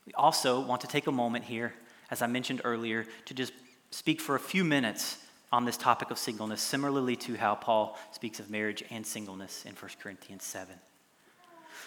we 0.08 0.14
also 0.14 0.58
want 0.60 0.80
to 0.80 0.86
take 0.86 1.06
a 1.06 1.12
moment 1.12 1.44
here, 1.44 1.74
as 2.10 2.22
I 2.22 2.28
mentioned 2.28 2.62
earlier, 2.64 3.04
to 3.26 3.34
just 3.34 3.52
speak 3.90 4.22
for 4.22 4.36
a 4.36 4.40
few 4.40 4.64
minutes 4.64 5.18
on 5.52 5.66
this 5.66 5.76
topic 5.76 6.10
of 6.10 6.16
singleness, 6.16 6.62
similarly 6.62 7.14
to 7.16 7.36
how 7.36 7.54
Paul 7.54 7.98
speaks 8.12 8.40
of 8.40 8.48
marriage 8.48 8.82
and 8.88 9.06
singleness 9.06 9.66
in 9.66 9.74
1 9.74 9.90
Corinthians 10.02 10.44
7. 10.44 10.74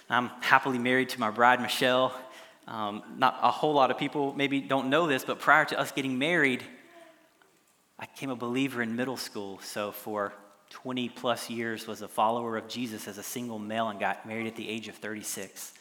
I'm 0.07 0.29
happily 0.41 0.77
married 0.77 1.09
to 1.09 1.19
my 1.19 1.31
bride, 1.31 1.61
Michelle. 1.61 2.13
Um, 2.67 3.01
not 3.17 3.39
a 3.41 3.49
whole 3.49 3.73
lot 3.73 3.89
of 3.89 3.97
people 3.97 4.35
maybe 4.35 4.61
don't 4.61 4.91
know 4.91 5.07
this, 5.07 5.25
but 5.25 5.39
prior 5.39 5.65
to 5.65 5.79
us 5.79 5.91
getting 5.91 6.19
married, 6.19 6.63
I 7.97 8.05
became 8.05 8.29
a 8.29 8.35
believer 8.35 8.83
in 8.83 8.95
middle 8.95 9.17
school. 9.17 9.59
So 9.63 9.91
for 9.91 10.31
20 10.69 11.09
plus 11.09 11.49
years 11.49 11.87
was 11.87 12.03
a 12.03 12.07
follower 12.07 12.55
of 12.55 12.67
Jesus 12.67 13.07
as 13.07 13.17
a 13.17 13.23
single 13.23 13.57
male 13.57 13.89
and 13.89 13.99
got 13.99 14.27
married 14.27 14.45
at 14.45 14.55
the 14.55 14.69
age 14.69 14.89
of 14.89 14.95
36. 14.97 15.73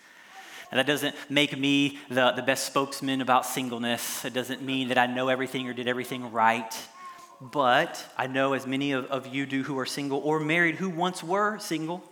And 0.70 0.78
that 0.78 0.86
doesn't 0.86 1.16
make 1.28 1.58
me 1.58 1.98
the, 2.08 2.32
the 2.32 2.42
best 2.42 2.66
spokesman 2.66 3.20
about 3.20 3.44
singleness. 3.44 4.24
It 4.24 4.32
doesn't 4.32 4.62
mean 4.62 4.88
that 4.88 4.98
I 4.98 5.06
know 5.06 5.28
everything 5.28 5.68
or 5.68 5.72
did 5.72 5.88
everything 5.88 6.30
right. 6.30 6.72
But 7.40 8.04
I 8.16 8.28
know, 8.28 8.52
as 8.52 8.66
many 8.66 8.92
of, 8.92 9.06
of 9.06 9.26
you 9.26 9.46
do 9.46 9.62
who 9.64 9.78
are 9.78 9.86
single 9.86 10.18
or 10.18 10.38
married 10.38 10.76
who 10.76 10.88
once 10.88 11.24
were 11.24 11.58
single, 11.58 12.04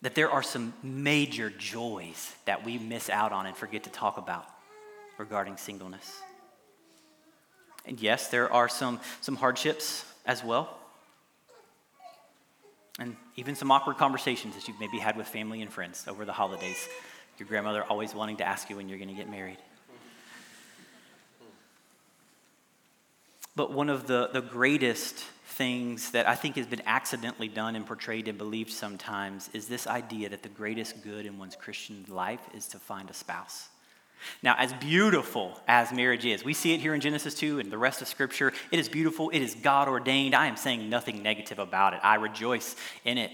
that 0.00 0.16
there 0.16 0.30
are 0.30 0.42
some 0.42 0.74
major 0.82 1.50
joys 1.50 2.32
that 2.44 2.64
we 2.64 2.76
miss 2.78 3.08
out 3.08 3.30
on 3.30 3.46
and 3.46 3.56
forget 3.56 3.84
to 3.84 3.90
talk 3.90 4.18
about 4.18 4.46
regarding 5.16 5.56
singleness. 5.56 6.20
And 7.86 8.00
yes, 8.00 8.28
there 8.28 8.52
are 8.52 8.68
some, 8.68 8.98
some 9.20 9.36
hardships 9.36 10.04
as 10.26 10.42
well 10.42 10.81
and 12.98 13.16
even 13.36 13.54
some 13.54 13.70
awkward 13.70 13.96
conversations 13.96 14.54
that 14.54 14.68
you've 14.68 14.78
maybe 14.80 14.98
had 14.98 15.16
with 15.16 15.26
family 15.26 15.62
and 15.62 15.72
friends 15.72 16.06
over 16.06 16.24
the 16.24 16.32
holidays. 16.32 16.88
Your 17.38 17.48
grandmother 17.48 17.82
always 17.84 18.14
wanting 18.14 18.36
to 18.38 18.44
ask 18.44 18.68
you 18.68 18.76
when 18.76 18.88
you're 18.88 18.98
going 18.98 19.08
to 19.08 19.14
get 19.14 19.30
married. 19.30 19.58
But 23.54 23.72
one 23.72 23.90
of 23.90 24.06
the, 24.06 24.30
the 24.32 24.40
greatest 24.40 25.16
things 25.44 26.12
that 26.12 26.26
I 26.26 26.34
think 26.34 26.56
has 26.56 26.66
been 26.66 26.82
accidentally 26.86 27.48
done 27.48 27.76
and 27.76 27.86
portrayed 27.86 28.28
and 28.28 28.38
believed 28.38 28.70
sometimes 28.70 29.50
is 29.52 29.68
this 29.68 29.86
idea 29.86 30.30
that 30.30 30.42
the 30.42 30.48
greatest 30.48 31.02
good 31.02 31.26
in 31.26 31.38
one's 31.38 31.56
Christian 31.56 32.04
life 32.08 32.40
is 32.54 32.66
to 32.68 32.78
find 32.78 33.10
a 33.10 33.14
spouse. 33.14 33.68
Now, 34.42 34.54
as 34.58 34.72
beautiful 34.74 35.60
as 35.66 35.92
marriage 35.92 36.24
is, 36.24 36.44
we 36.44 36.54
see 36.54 36.74
it 36.74 36.80
here 36.80 36.94
in 36.94 37.00
Genesis 37.00 37.34
2 37.34 37.60
and 37.60 37.70
the 37.70 37.78
rest 37.78 38.02
of 38.02 38.08
Scripture. 38.08 38.52
It 38.70 38.78
is 38.78 38.88
beautiful, 38.88 39.30
it 39.30 39.40
is 39.40 39.54
God 39.54 39.88
ordained. 39.88 40.34
I 40.34 40.46
am 40.46 40.56
saying 40.56 40.88
nothing 40.88 41.22
negative 41.22 41.58
about 41.58 41.94
it, 41.94 42.00
I 42.02 42.16
rejoice 42.16 42.76
in 43.04 43.18
it. 43.18 43.30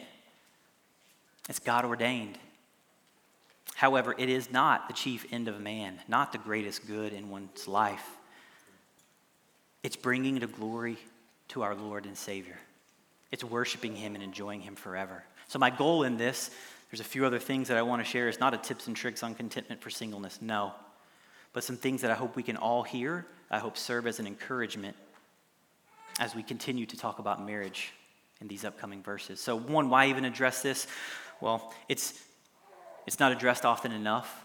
It's 1.49 1.59
God 1.59 1.85
ordained. 1.85 2.39
However, 3.75 4.15
it 4.19 4.29
is 4.29 4.51
not 4.51 4.89
the 4.89 4.95
chief 4.95 5.25
end 5.33 5.47
of 5.47 5.61
man, 5.61 6.01
not 6.09 6.33
the 6.33 6.39
greatest 6.39 6.87
good 6.87 7.13
in 7.13 7.31
one's 7.31 7.69
life. 7.69 8.05
It's 9.83 9.97
bringing 9.97 10.41
the 10.41 10.49
glory 10.49 10.99
to 11.49 11.63
our 11.63 11.75
Lord 11.75 12.05
and 12.05 12.17
Savior. 12.17 12.59
It's 13.31 13.45
worshiping 13.45 13.95
Him 13.95 14.15
and 14.15 14.25
enjoying 14.25 14.61
Him 14.61 14.75
forever. 14.75 15.23
So, 15.47 15.59
my 15.59 15.71
goal 15.71 16.03
in 16.03 16.17
this, 16.17 16.51
there's 16.91 17.01
a 17.01 17.05
few 17.05 17.27
other 17.27 17.39
things 17.39 17.69
that 17.69 17.77
I 17.77 17.83
want 17.83 18.05
to 18.05 18.11
share. 18.11 18.29
It's 18.29 18.41
not 18.41 18.55
a 18.55 18.59
tips 18.59 18.87
and 18.87 18.97
tricks 18.97 19.23
on 19.23 19.35
contentment 19.35 19.83
for 19.83 19.91
singleness, 19.91 20.39
no. 20.41 20.73
But 21.53 21.65
some 21.65 21.77
things 21.77 22.03
that 22.03 22.11
I 22.11 22.15
hope 22.15 22.37
we 22.37 22.43
can 22.43 22.57
all 22.57 22.83
hear, 22.83 23.27
I 23.51 23.59
hope 23.59 23.77
serve 23.77 24.07
as 24.07 24.21
an 24.21 24.27
encouragement 24.27 24.97
as 26.19 26.35
we 26.35 26.43
continue 26.43 26.87
to 26.87 26.97
talk 26.97 27.19
about 27.19 27.45
marriage 27.45 27.93
in 28.41 28.49
these 28.49 28.65
upcoming 28.65 29.03
verses. 29.03 29.41
So, 29.41 29.57
one, 29.57 29.91
why 29.91 30.09
even 30.09 30.25
address 30.25 30.63
this? 30.63 30.87
Well, 31.41 31.73
it's, 31.89 32.21
it's 33.07 33.21
not 33.21 33.33
addressed 33.33 33.65
often 33.65 33.93
enough. 33.93 34.45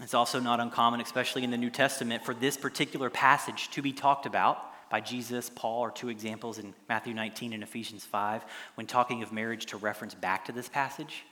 It's 0.00 0.14
also 0.14 0.40
not 0.40 0.60
uncommon, 0.60 1.00
especially 1.00 1.44
in 1.44 1.50
the 1.50 1.58
New 1.58 1.70
Testament, 1.70 2.24
for 2.24 2.34
this 2.34 2.56
particular 2.56 3.10
passage 3.10 3.70
to 3.70 3.82
be 3.82 3.92
talked 3.92 4.26
about 4.26 4.73
by 4.90 5.00
Jesus, 5.00 5.50
Paul 5.54 5.82
are 5.82 5.90
two 5.90 6.08
examples 6.08 6.58
in 6.58 6.74
Matthew 6.88 7.14
19 7.14 7.52
and 7.52 7.62
Ephesians 7.62 8.04
5 8.04 8.44
when 8.74 8.86
talking 8.86 9.22
of 9.22 9.32
marriage 9.32 9.66
to 9.66 9.76
reference 9.76 10.14
back 10.14 10.44
to 10.46 10.52
this 10.52 10.68
passage. 10.68 11.24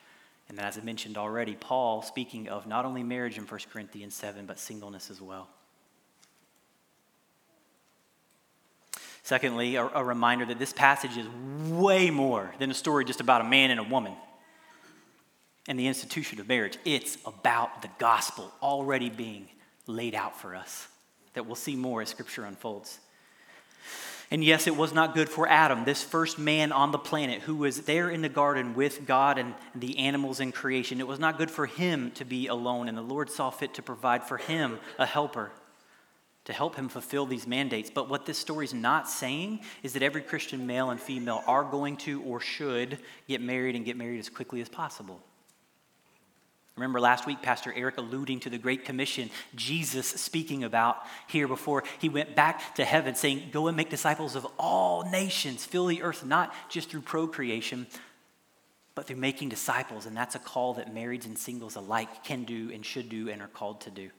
And 0.48 0.58
then, 0.58 0.64
as 0.64 0.76
I 0.76 0.80
mentioned 0.82 1.16
already, 1.16 1.54
Paul 1.54 2.02
speaking 2.02 2.48
of 2.48 2.66
not 2.66 2.84
only 2.84 3.02
marriage 3.02 3.38
in 3.38 3.44
1 3.44 3.60
Corinthians 3.72 4.14
7, 4.14 4.46
but 4.46 4.58
singleness 4.58 5.10
as 5.10 5.20
well. 5.20 5.48
Secondly, 9.22 9.76
a, 9.76 9.86
a 9.86 10.04
reminder 10.04 10.44
that 10.44 10.58
this 10.58 10.72
passage 10.72 11.16
is 11.16 11.26
way 11.70 12.10
more 12.10 12.52
than 12.58 12.70
a 12.70 12.74
story 12.74 13.04
just 13.04 13.20
about 13.20 13.40
a 13.40 13.44
man 13.44 13.70
and 13.70 13.78
a 13.78 13.84
woman 13.84 14.14
and 15.68 15.78
the 15.78 15.86
institution 15.86 16.40
of 16.40 16.48
marriage. 16.48 16.76
It's 16.84 17.16
about 17.24 17.82
the 17.82 17.88
gospel 17.98 18.52
already 18.60 19.10
being 19.10 19.48
laid 19.86 20.14
out 20.14 20.36
for 20.38 20.56
us 20.56 20.88
that 21.34 21.46
we'll 21.46 21.54
see 21.54 21.76
more 21.76 22.02
as 22.02 22.08
scripture 22.08 22.44
unfolds. 22.44 22.98
And 24.32 24.42
yes, 24.42 24.66
it 24.66 24.74
was 24.74 24.94
not 24.94 25.12
good 25.12 25.28
for 25.28 25.46
Adam, 25.46 25.84
this 25.84 26.02
first 26.02 26.38
man 26.38 26.72
on 26.72 26.90
the 26.90 26.98
planet 26.98 27.42
who 27.42 27.54
was 27.54 27.82
there 27.82 28.08
in 28.08 28.22
the 28.22 28.30
garden 28.30 28.74
with 28.74 29.06
God 29.06 29.36
and 29.36 29.52
the 29.74 29.98
animals 29.98 30.40
in 30.40 30.52
creation. 30.52 31.00
It 31.00 31.06
was 31.06 31.18
not 31.18 31.36
good 31.36 31.50
for 31.50 31.66
him 31.66 32.12
to 32.12 32.24
be 32.24 32.46
alone, 32.46 32.88
and 32.88 32.96
the 32.96 33.02
Lord 33.02 33.28
saw 33.28 33.50
fit 33.50 33.74
to 33.74 33.82
provide 33.82 34.24
for 34.24 34.38
him 34.38 34.78
a 34.98 35.04
helper 35.04 35.52
to 36.46 36.52
help 36.54 36.76
him 36.76 36.88
fulfill 36.88 37.26
these 37.26 37.46
mandates. 37.46 37.90
But 37.90 38.08
what 38.08 38.24
this 38.24 38.38
story 38.38 38.64
is 38.64 38.72
not 38.72 39.06
saying 39.06 39.60
is 39.82 39.92
that 39.92 40.02
every 40.02 40.22
Christian 40.22 40.66
male 40.66 40.88
and 40.88 40.98
female 40.98 41.44
are 41.46 41.62
going 41.62 41.98
to 41.98 42.22
or 42.22 42.40
should 42.40 43.00
get 43.28 43.42
married 43.42 43.76
and 43.76 43.84
get 43.84 43.98
married 43.98 44.18
as 44.18 44.30
quickly 44.30 44.62
as 44.62 44.68
possible. 44.70 45.22
Remember 46.76 47.00
last 47.00 47.26
week, 47.26 47.42
Pastor 47.42 47.72
Eric 47.76 47.98
alluding 47.98 48.40
to 48.40 48.50
the 48.50 48.56
Great 48.56 48.84
Commission, 48.84 49.30
Jesus 49.54 50.06
speaking 50.06 50.64
about 50.64 50.96
here 51.26 51.46
before 51.46 51.84
he 51.98 52.08
went 52.08 52.34
back 52.34 52.74
to 52.76 52.84
heaven, 52.84 53.14
saying, 53.14 53.50
Go 53.52 53.66
and 53.66 53.76
make 53.76 53.90
disciples 53.90 54.36
of 54.36 54.46
all 54.58 55.08
nations, 55.10 55.66
fill 55.66 55.86
the 55.86 56.02
earth, 56.02 56.24
not 56.24 56.54
just 56.70 56.88
through 56.88 57.02
procreation, 57.02 57.86
but 58.94 59.06
through 59.06 59.16
making 59.16 59.50
disciples. 59.50 60.06
And 60.06 60.16
that's 60.16 60.34
a 60.34 60.38
call 60.38 60.74
that 60.74 60.94
marrieds 60.94 61.26
and 61.26 61.36
singles 61.36 61.76
alike 61.76 62.24
can 62.24 62.44
do 62.44 62.70
and 62.72 62.84
should 62.84 63.10
do 63.10 63.28
and 63.28 63.42
are 63.42 63.48
called 63.48 63.82
to 63.82 63.90
do. 63.90 64.10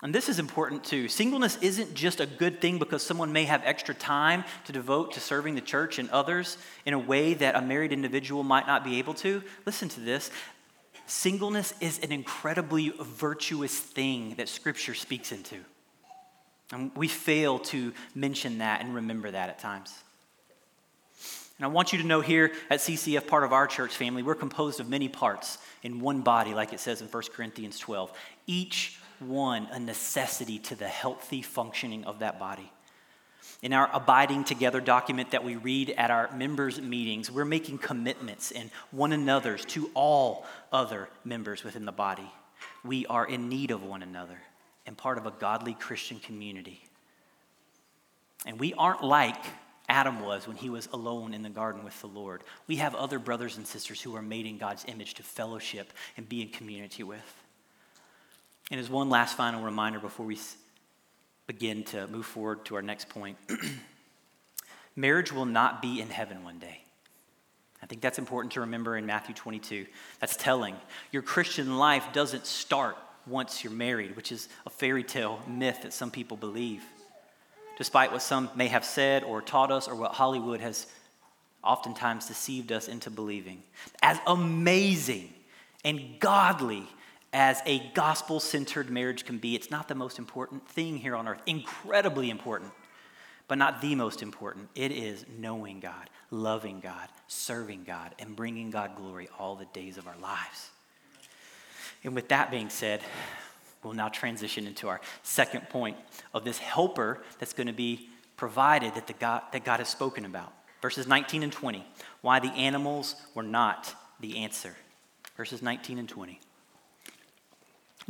And 0.00 0.14
this 0.14 0.28
is 0.28 0.38
important 0.38 0.84
too. 0.84 1.08
Singleness 1.08 1.58
isn't 1.60 1.94
just 1.94 2.20
a 2.20 2.26
good 2.26 2.60
thing 2.60 2.78
because 2.78 3.02
someone 3.02 3.32
may 3.32 3.44
have 3.46 3.62
extra 3.64 3.96
time 3.96 4.44
to 4.66 4.72
devote 4.72 5.14
to 5.14 5.20
serving 5.20 5.56
the 5.56 5.60
church 5.60 5.98
and 5.98 6.08
others 6.10 6.56
in 6.86 6.94
a 6.94 6.98
way 6.98 7.34
that 7.34 7.56
a 7.56 7.60
married 7.60 7.92
individual 7.92 8.44
might 8.44 8.68
not 8.68 8.84
be 8.84 9.00
able 9.00 9.14
to. 9.14 9.42
Listen 9.66 9.88
to 9.88 10.00
this 10.00 10.30
Singleness 11.08 11.72
is 11.80 11.98
an 12.00 12.12
incredibly 12.12 12.90
virtuous 12.90 13.76
thing 13.78 14.34
that 14.34 14.46
Scripture 14.46 14.92
speaks 14.92 15.32
into. 15.32 15.56
And 16.70 16.94
we 16.94 17.08
fail 17.08 17.58
to 17.60 17.94
mention 18.14 18.58
that 18.58 18.82
and 18.82 18.94
remember 18.94 19.30
that 19.30 19.48
at 19.48 19.58
times. 19.58 19.94
And 21.56 21.64
I 21.64 21.68
want 21.68 21.94
you 21.94 21.98
to 22.00 22.06
know 22.06 22.20
here 22.20 22.52
at 22.68 22.80
CCF, 22.80 23.26
part 23.26 23.42
of 23.42 23.54
our 23.54 23.66
church 23.66 23.96
family, 23.96 24.22
we're 24.22 24.34
composed 24.34 24.80
of 24.80 24.88
many 24.90 25.08
parts 25.08 25.56
in 25.82 25.98
one 25.98 26.20
body, 26.20 26.52
like 26.52 26.74
it 26.74 26.78
says 26.78 27.00
in 27.00 27.08
1 27.08 27.22
Corinthians 27.32 27.78
12. 27.78 28.12
Each 28.46 28.98
one 29.18 29.66
a 29.72 29.80
necessity 29.80 30.58
to 30.58 30.74
the 30.74 30.86
healthy 30.86 31.40
functioning 31.40 32.04
of 32.04 32.18
that 32.18 32.38
body. 32.38 32.70
In 33.60 33.72
our 33.72 33.90
abiding 33.92 34.44
together 34.44 34.80
document 34.80 35.32
that 35.32 35.42
we 35.42 35.56
read 35.56 35.90
at 35.90 36.12
our 36.12 36.30
members' 36.34 36.80
meetings, 36.80 37.30
we're 37.30 37.44
making 37.44 37.78
commitments 37.78 38.52
in 38.52 38.70
one 38.92 39.12
another's 39.12 39.64
to 39.66 39.90
all 39.94 40.46
other 40.72 41.08
members 41.24 41.64
within 41.64 41.84
the 41.84 41.92
body. 41.92 42.30
We 42.84 43.04
are 43.06 43.26
in 43.26 43.48
need 43.48 43.72
of 43.72 43.82
one 43.82 44.02
another 44.02 44.38
and 44.86 44.96
part 44.96 45.18
of 45.18 45.26
a 45.26 45.32
godly 45.32 45.74
Christian 45.74 46.20
community. 46.20 46.82
And 48.46 48.60
we 48.60 48.74
aren't 48.74 49.02
like 49.02 49.44
Adam 49.88 50.20
was 50.20 50.46
when 50.46 50.56
he 50.56 50.70
was 50.70 50.88
alone 50.92 51.34
in 51.34 51.42
the 51.42 51.50
garden 51.50 51.82
with 51.82 51.98
the 52.00 52.06
Lord. 52.06 52.44
We 52.66 52.76
have 52.76 52.94
other 52.94 53.18
brothers 53.18 53.56
and 53.56 53.66
sisters 53.66 54.00
who 54.00 54.14
are 54.14 54.22
made 54.22 54.46
in 54.46 54.58
God's 54.58 54.84
image 54.86 55.14
to 55.14 55.22
fellowship 55.22 55.92
and 56.16 56.28
be 56.28 56.42
in 56.42 56.48
community 56.50 57.02
with. 57.02 57.34
And 58.70 58.78
as 58.78 58.90
one 58.90 59.08
last 59.08 59.36
final 59.36 59.62
reminder 59.62 59.98
before 59.98 60.26
we 60.26 60.38
begin 61.48 61.82
to 61.82 62.06
move 62.08 62.26
forward 62.26 62.64
to 62.66 62.76
our 62.76 62.82
next 62.82 63.08
point, 63.08 63.36
marriage 64.96 65.32
will 65.32 65.46
not 65.46 65.82
be 65.82 66.00
in 66.00 66.08
heaven 66.08 66.44
one 66.44 66.58
day. 66.60 66.82
I 67.82 67.86
think 67.86 68.02
that's 68.02 68.18
important 68.18 68.52
to 68.52 68.60
remember 68.60 68.96
in 68.96 69.06
Matthew 69.06 69.34
22. 69.34 69.86
That's 70.20 70.36
telling. 70.36 70.76
Your 71.10 71.22
Christian 71.22 71.78
life 71.78 72.04
doesn't 72.12 72.46
start 72.46 72.96
once 73.26 73.64
you're 73.64 73.72
married, 73.72 74.14
which 74.14 74.30
is 74.30 74.48
a 74.66 74.70
fairy 74.70 75.02
tale 75.02 75.40
myth 75.48 75.80
that 75.82 75.92
some 75.92 76.10
people 76.10 76.36
believe. 76.36 76.82
Despite 77.78 78.12
what 78.12 78.22
some 78.22 78.50
may 78.54 78.68
have 78.68 78.84
said 78.84 79.24
or 79.24 79.40
taught 79.40 79.70
us, 79.70 79.88
or 79.88 79.94
what 79.94 80.12
Hollywood 80.12 80.60
has 80.60 80.86
oftentimes 81.64 82.26
deceived 82.26 82.72
us 82.72 82.88
into 82.88 83.10
believing. 83.10 83.62
As 84.02 84.18
amazing 84.26 85.32
and 85.84 86.18
godly 86.18 86.86
as 87.32 87.60
a 87.66 87.90
gospel 87.94 88.40
centered 88.40 88.90
marriage 88.90 89.24
can 89.24 89.38
be. 89.38 89.54
It's 89.54 89.70
not 89.70 89.88
the 89.88 89.94
most 89.94 90.18
important 90.18 90.66
thing 90.68 90.96
here 90.96 91.14
on 91.14 91.28
earth, 91.28 91.42
incredibly 91.46 92.30
important, 92.30 92.72
but 93.46 93.58
not 93.58 93.80
the 93.80 93.94
most 93.94 94.22
important. 94.22 94.68
It 94.74 94.92
is 94.92 95.24
knowing 95.38 95.80
God, 95.80 96.10
loving 96.30 96.80
God, 96.80 97.08
serving 97.26 97.84
God, 97.84 98.14
and 98.18 98.34
bringing 98.34 98.70
God 98.70 98.96
glory 98.96 99.28
all 99.38 99.56
the 99.56 99.66
days 99.66 99.98
of 99.98 100.06
our 100.06 100.16
lives. 100.18 100.70
And 102.04 102.14
with 102.14 102.28
that 102.28 102.50
being 102.50 102.70
said, 102.70 103.00
we'll 103.82 103.94
now 103.94 104.08
transition 104.08 104.66
into 104.66 104.88
our 104.88 105.00
second 105.22 105.68
point 105.68 105.96
of 106.32 106.44
this 106.44 106.58
helper 106.58 107.22
that's 107.38 107.52
going 107.52 107.66
to 107.66 107.72
be 107.72 108.08
provided 108.36 108.94
that, 108.94 109.06
the 109.06 109.12
God, 109.14 109.42
that 109.52 109.64
God 109.64 109.80
has 109.80 109.88
spoken 109.88 110.24
about. 110.24 110.52
Verses 110.80 111.06
19 111.06 111.42
and 111.42 111.52
20. 111.52 111.84
Why 112.20 112.38
the 112.38 112.52
animals 112.52 113.16
were 113.34 113.42
not 113.42 113.94
the 114.20 114.38
answer. 114.38 114.76
Verses 115.36 115.60
19 115.60 115.98
and 115.98 116.08
20. 116.08 116.38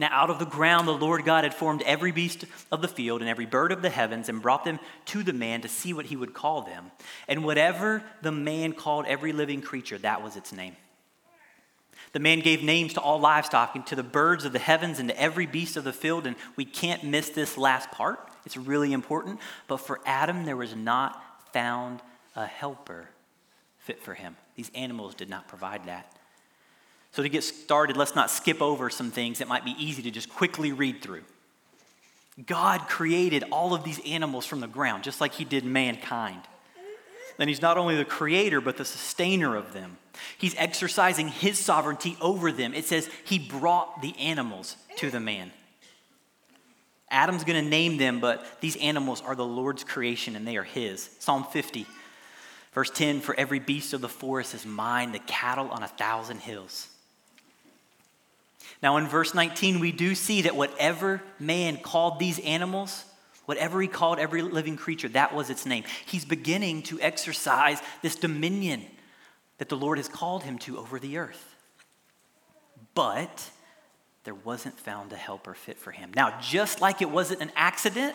Now, 0.00 0.10
out 0.12 0.30
of 0.30 0.38
the 0.38 0.46
ground, 0.46 0.86
the 0.86 0.92
Lord 0.92 1.24
God 1.24 1.42
had 1.42 1.52
formed 1.52 1.82
every 1.82 2.12
beast 2.12 2.44
of 2.70 2.80
the 2.80 2.88
field 2.88 3.20
and 3.20 3.28
every 3.28 3.46
bird 3.46 3.72
of 3.72 3.82
the 3.82 3.90
heavens 3.90 4.28
and 4.28 4.40
brought 4.40 4.64
them 4.64 4.78
to 5.06 5.24
the 5.24 5.32
man 5.32 5.60
to 5.62 5.68
see 5.68 5.92
what 5.92 6.06
he 6.06 6.14
would 6.14 6.32
call 6.32 6.62
them. 6.62 6.92
And 7.26 7.44
whatever 7.44 8.04
the 8.22 8.30
man 8.30 8.74
called 8.74 9.06
every 9.06 9.32
living 9.32 9.60
creature, 9.60 9.98
that 9.98 10.22
was 10.22 10.36
its 10.36 10.52
name. 10.52 10.76
The 12.12 12.20
man 12.20 12.40
gave 12.40 12.62
names 12.62 12.94
to 12.94 13.00
all 13.00 13.18
livestock 13.18 13.74
and 13.74 13.84
to 13.88 13.96
the 13.96 14.04
birds 14.04 14.44
of 14.44 14.52
the 14.52 14.60
heavens 14.60 15.00
and 15.00 15.08
to 15.08 15.20
every 15.20 15.46
beast 15.46 15.76
of 15.76 15.82
the 15.82 15.92
field. 15.92 16.28
And 16.28 16.36
we 16.54 16.64
can't 16.64 17.02
miss 17.02 17.30
this 17.30 17.58
last 17.58 17.90
part, 17.90 18.20
it's 18.46 18.56
really 18.56 18.92
important. 18.92 19.40
But 19.66 19.78
for 19.78 20.00
Adam, 20.06 20.44
there 20.44 20.56
was 20.56 20.76
not 20.76 21.20
found 21.52 22.02
a 22.36 22.46
helper 22.46 23.08
fit 23.78 24.00
for 24.00 24.14
him. 24.14 24.36
These 24.54 24.70
animals 24.76 25.16
did 25.16 25.28
not 25.28 25.48
provide 25.48 25.86
that. 25.86 26.17
So, 27.12 27.22
to 27.22 27.28
get 27.28 27.42
started, 27.42 27.96
let's 27.96 28.14
not 28.14 28.30
skip 28.30 28.62
over 28.62 28.90
some 28.90 29.10
things 29.10 29.38
that 29.38 29.48
might 29.48 29.64
be 29.64 29.74
easy 29.78 30.02
to 30.02 30.10
just 30.10 30.28
quickly 30.28 30.72
read 30.72 31.02
through. 31.02 31.22
God 32.46 32.82
created 32.88 33.44
all 33.50 33.74
of 33.74 33.82
these 33.82 34.00
animals 34.06 34.46
from 34.46 34.60
the 34.60 34.68
ground, 34.68 35.04
just 35.04 35.20
like 35.20 35.32
He 35.32 35.44
did 35.44 35.64
mankind. 35.64 36.42
Then 37.36 37.48
He's 37.48 37.62
not 37.62 37.78
only 37.78 37.96
the 37.96 38.04
creator, 38.04 38.60
but 38.60 38.76
the 38.76 38.84
sustainer 38.84 39.56
of 39.56 39.72
them. 39.72 39.98
He's 40.36 40.54
exercising 40.56 41.28
His 41.28 41.58
sovereignty 41.58 42.16
over 42.20 42.52
them. 42.52 42.74
It 42.74 42.84
says 42.84 43.08
He 43.24 43.38
brought 43.38 44.02
the 44.02 44.16
animals 44.18 44.76
to 44.96 45.10
the 45.10 45.20
man. 45.20 45.52
Adam's 47.10 47.44
going 47.44 47.62
to 47.62 47.68
name 47.68 47.96
them, 47.96 48.20
but 48.20 48.46
these 48.60 48.76
animals 48.76 49.22
are 49.22 49.34
the 49.34 49.44
Lord's 49.44 49.84
creation 49.84 50.36
and 50.36 50.46
they 50.46 50.56
are 50.56 50.64
his. 50.64 51.08
Psalm 51.18 51.44
50, 51.44 51.86
verse 52.72 52.90
10 52.90 53.20
For 53.20 53.34
every 53.38 53.58
beast 53.58 53.94
of 53.94 54.00
the 54.00 54.08
forest 54.08 54.54
is 54.54 54.66
mine, 54.66 55.12
the 55.12 55.18
cattle 55.20 55.68
on 55.68 55.82
a 55.82 55.88
thousand 55.88 56.40
hills. 56.40 56.88
Now, 58.82 58.96
in 58.96 59.08
verse 59.08 59.34
19, 59.34 59.80
we 59.80 59.92
do 59.92 60.14
see 60.14 60.42
that 60.42 60.54
whatever 60.54 61.20
man 61.38 61.78
called 61.78 62.18
these 62.18 62.38
animals, 62.40 63.04
whatever 63.46 63.80
he 63.80 63.88
called 63.88 64.18
every 64.18 64.42
living 64.42 64.76
creature, 64.76 65.08
that 65.08 65.34
was 65.34 65.50
its 65.50 65.66
name. 65.66 65.84
He's 66.06 66.24
beginning 66.24 66.82
to 66.84 67.00
exercise 67.00 67.80
this 68.02 68.14
dominion 68.14 68.84
that 69.58 69.68
the 69.68 69.76
Lord 69.76 69.98
has 69.98 70.08
called 70.08 70.44
him 70.44 70.58
to 70.60 70.78
over 70.78 70.98
the 70.98 71.18
earth. 71.18 71.56
But 72.94 73.50
there 74.24 74.34
wasn't 74.34 74.78
found 74.78 75.12
a 75.12 75.16
helper 75.16 75.54
fit 75.54 75.78
for 75.78 75.90
him. 75.90 76.12
Now, 76.14 76.38
just 76.40 76.80
like 76.80 77.02
it 77.02 77.10
wasn't 77.10 77.40
an 77.40 77.50
accident 77.56 78.14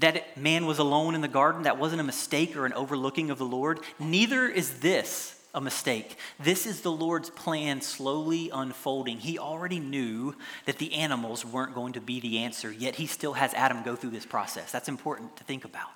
that 0.00 0.36
man 0.36 0.66
was 0.66 0.78
alone 0.78 1.14
in 1.14 1.20
the 1.20 1.28
garden, 1.28 1.62
that 1.62 1.78
wasn't 1.78 2.00
a 2.00 2.04
mistake 2.04 2.56
or 2.56 2.66
an 2.66 2.72
overlooking 2.74 3.30
of 3.30 3.38
the 3.38 3.44
Lord, 3.44 3.80
neither 3.98 4.46
is 4.46 4.80
this 4.80 5.37
a 5.54 5.60
mistake. 5.60 6.16
This 6.38 6.66
is 6.66 6.82
the 6.82 6.92
Lord's 6.92 7.30
plan 7.30 7.80
slowly 7.80 8.50
unfolding. 8.52 9.18
He 9.18 9.38
already 9.38 9.80
knew 9.80 10.34
that 10.66 10.78
the 10.78 10.94
animals 10.94 11.44
weren't 11.44 11.74
going 11.74 11.94
to 11.94 12.00
be 12.00 12.20
the 12.20 12.38
answer, 12.38 12.70
yet 12.70 12.96
he 12.96 13.06
still 13.06 13.32
has 13.32 13.54
Adam 13.54 13.82
go 13.82 13.96
through 13.96 14.10
this 14.10 14.26
process. 14.26 14.70
That's 14.70 14.88
important 14.88 15.36
to 15.36 15.44
think 15.44 15.64
about. 15.64 15.90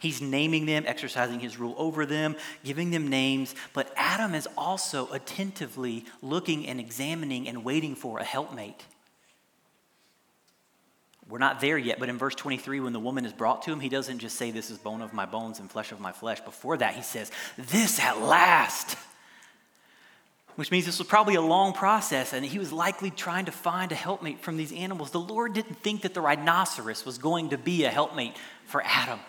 He's 0.00 0.22
naming 0.22 0.64
them, 0.64 0.84
exercising 0.86 1.40
his 1.40 1.58
rule 1.58 1.74
over 1.76 2.06
them, 2.06 2.34
giving 2.64 2.90
them 2.90 3.08
names, 3.08 3.54
but 3.74 3.92
Adam 3.96 4.34
is 4.34 4.48
also 4.56 5.10
attentively 5.12 6.06
looking 6.22 6.66
and 6.66 6.80
examining 6.80 7.46
and 7.46 7.64
waiting 7.64 7.94
for 7.94 8.18
a 8.18 8.24
helpmate. 8.24 8.82
We're 11.30 11.38
not 11.38 11.60
there 11.60 11.78
yet, 11.78 12.00
but 12.00 12.08
in 12.08 12.18
verse 12.18 12.34
23, 12.34 12.80
when 12.80 12.92
the 12.92 12.98
woman 12.98 13.24
is 13.24 13.32
brought 13.32 13.62
to 13.62 13.72
him, 13.72 13.78
he 13.78 13.88
doesn't 13.88 14.18
just 14.18 14.36
say, 14.36 14.50
This 14.50 14.70
is 14.70 14.78
bone 14.78 15.00
of 15.00 15.12
my 15.12 15.26
bones 15.26 15.60
and 15.60 15.70
flesh 15.70 15.92
of 15.92 16.00
my 16.00 16.10
flesh. 16.10 16.40
Before 16.40 16.76
that, 16.76 16.94
he 16.94 17.02
says, 17.02 17.30
This 17.56 18.00
at 18.00 18.20
last. 18.20 18.96
Which 20.56 20.72
means 20.72 20.84
this 20.84 20.98
was 20.98 21.06
probably 21.06 21.36
a 21.36 21.40
long 21.40 21.72
process, 21.72 22.32
and 22.32 22.44
he 22.44 22.58
was 22.58 22.72
likely 22.72 23.10
trying 23.10 23.46
to 23.46 23.52
find 23.52 23.92
a 23.92 23.94
helpmate 23.94 24.40
from 24.40 24.56
these 24.56 24.72
animals. 24.72 25.12
The 25.12 25.20
Lord 25.20 25.54
didn't 25.54 25.76
think 25.76 26.02
that 26.02 26.12
the 26.12 26.20
rhinoceros 26.20 27.06
was 27.06 27.18
going 27.18 27.50
to 27.50 27.58
be 27.58 27.84
a 27.84 27.90
helpmate 27.90 28.36
for 28.66 28.82
Adam. 28.84 29.20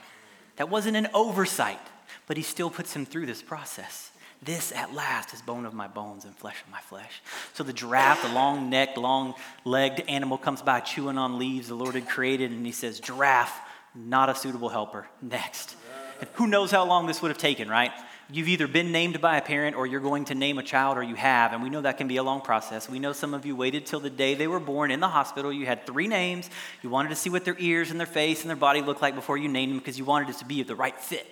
That 0.57 0.69
wasn't 0.69 0.97
an 0.97 1.07
oversight, 1.13 1.79
but 2.27 2.35
he 2.35 2.43
still 2.43 2.69
puts 2.69 2.95
him 2.95 3.05
through 3.05 3.27
this 3.27 3.41
process. 3.41 4.10
This 4.43 4.71
at 4.71 4.93
last 4.93 5.35
is 5.35 5.41
bone 5.41 5.65
of 5.65 5.73
my 5.73 5.87
bones 5.87 6.25
and 6.25 6.35
flesh 6.35 6.59
of 6.65 6.71
my 6.71 6.79
flesh. 6.79 7.21
So 7.53 7.63
the 7.63 7.73
giraffe, 7.73 8.23
the 8.23 8.33
long 8.33 8.71
necked, 8.71 8.97
long 8.97 9.35
legged 9.65 10.09
animal, 10.09 10.39
comes 10.39 10.63
by 10.63 10.79
chewing 10.79 11.19
on 11.19 11.37
leaves 11.37 11.67
the 11.67 11.75
Lord 11.75 11.93
had 11.93 12.09
created, 12.09 12.49
and 12.49 12.65
he 12.65 12.71
says, 12.71 12.99
Giraffe, 12.99 13.59
not 13.93 14.29
a 14.29 14.35
suitable 14.35 14.69
helper. 14.69 15.07
Next. 15.21 15.75
And 16.19 16.29
who 16.33 16.47
knows 16.47 16.71
how 16.71 16.85
long 16.85 17.05
this 17.05 17.21
would 17.21 17.29
have 17.29 17.37
taken, 17.37 17.69
right? 17.69 17.91
You've 18.31 18.47
either 18.47 18.67
been 18.67 18.91
named 18.91 19.21
by 19.21 19.37
a 19.37 19.41
parent 19.41 19.75
or 19.75 19.85
you're 19.85 19.99
going 19.99 20.25
to 20.25 20.35
name 20.35 20.57
a 20.57 20.63
child 20.63 20.97
or 20.97 21.03
you 21.03 21.15
have, 21.15 21.53
and 21.53 21.61
we 21.61 21.69
know 21.69 21.81
that 21.81 21.97
can 21.97 22.07
be 22.07 22.17
a 22.17 22.23
long 22.23 22.41
process. 22.41 22.89
We 22.89 22.97
know 22.97 23.13
some 23.13 23.35
of 23.35 23.45
you 23.45 23.55
waited 23.55 23.85
till 23.85 23.99
the 23.99 24.09
day 24.09 24.33
they 24.33 24.47
were 24.47 24.59
born 24.59 24.89
in 24.89 25.01
the 25.01 25.09
hospital. 25.09 25.53
You 25.53 25.67
had 25.67 25.85
three 25.85 26.07
names. 26.07 26.49
You 26.81 26.89
wanted 26.89 27.09
to 27.09 27.15
see 27.15 27.29
what 27.29 27.45
their 27.45 27.57
ears 27.59 27.91
and 27.91 27.99
their 27.99 28.07
face 28.07 28.41
and 28.41 28.49
their 28.49 28.55
body 28.55 28.81
looked 28.81 29.03
like 29.03 29.13
before 29.13 29.37
you 29.37 29.49
named 29.49 29.73
them 29.73 29.79
because 29.79 29.99
you 29.99 30.05
wanted 30.05 30.29
it 30.29 30.37
to 30.37 30.45
be 30.45 30.61
of 30.61 30.67
the 30.67 30.75
right 30.75 30.97
fit. 30.97 31.27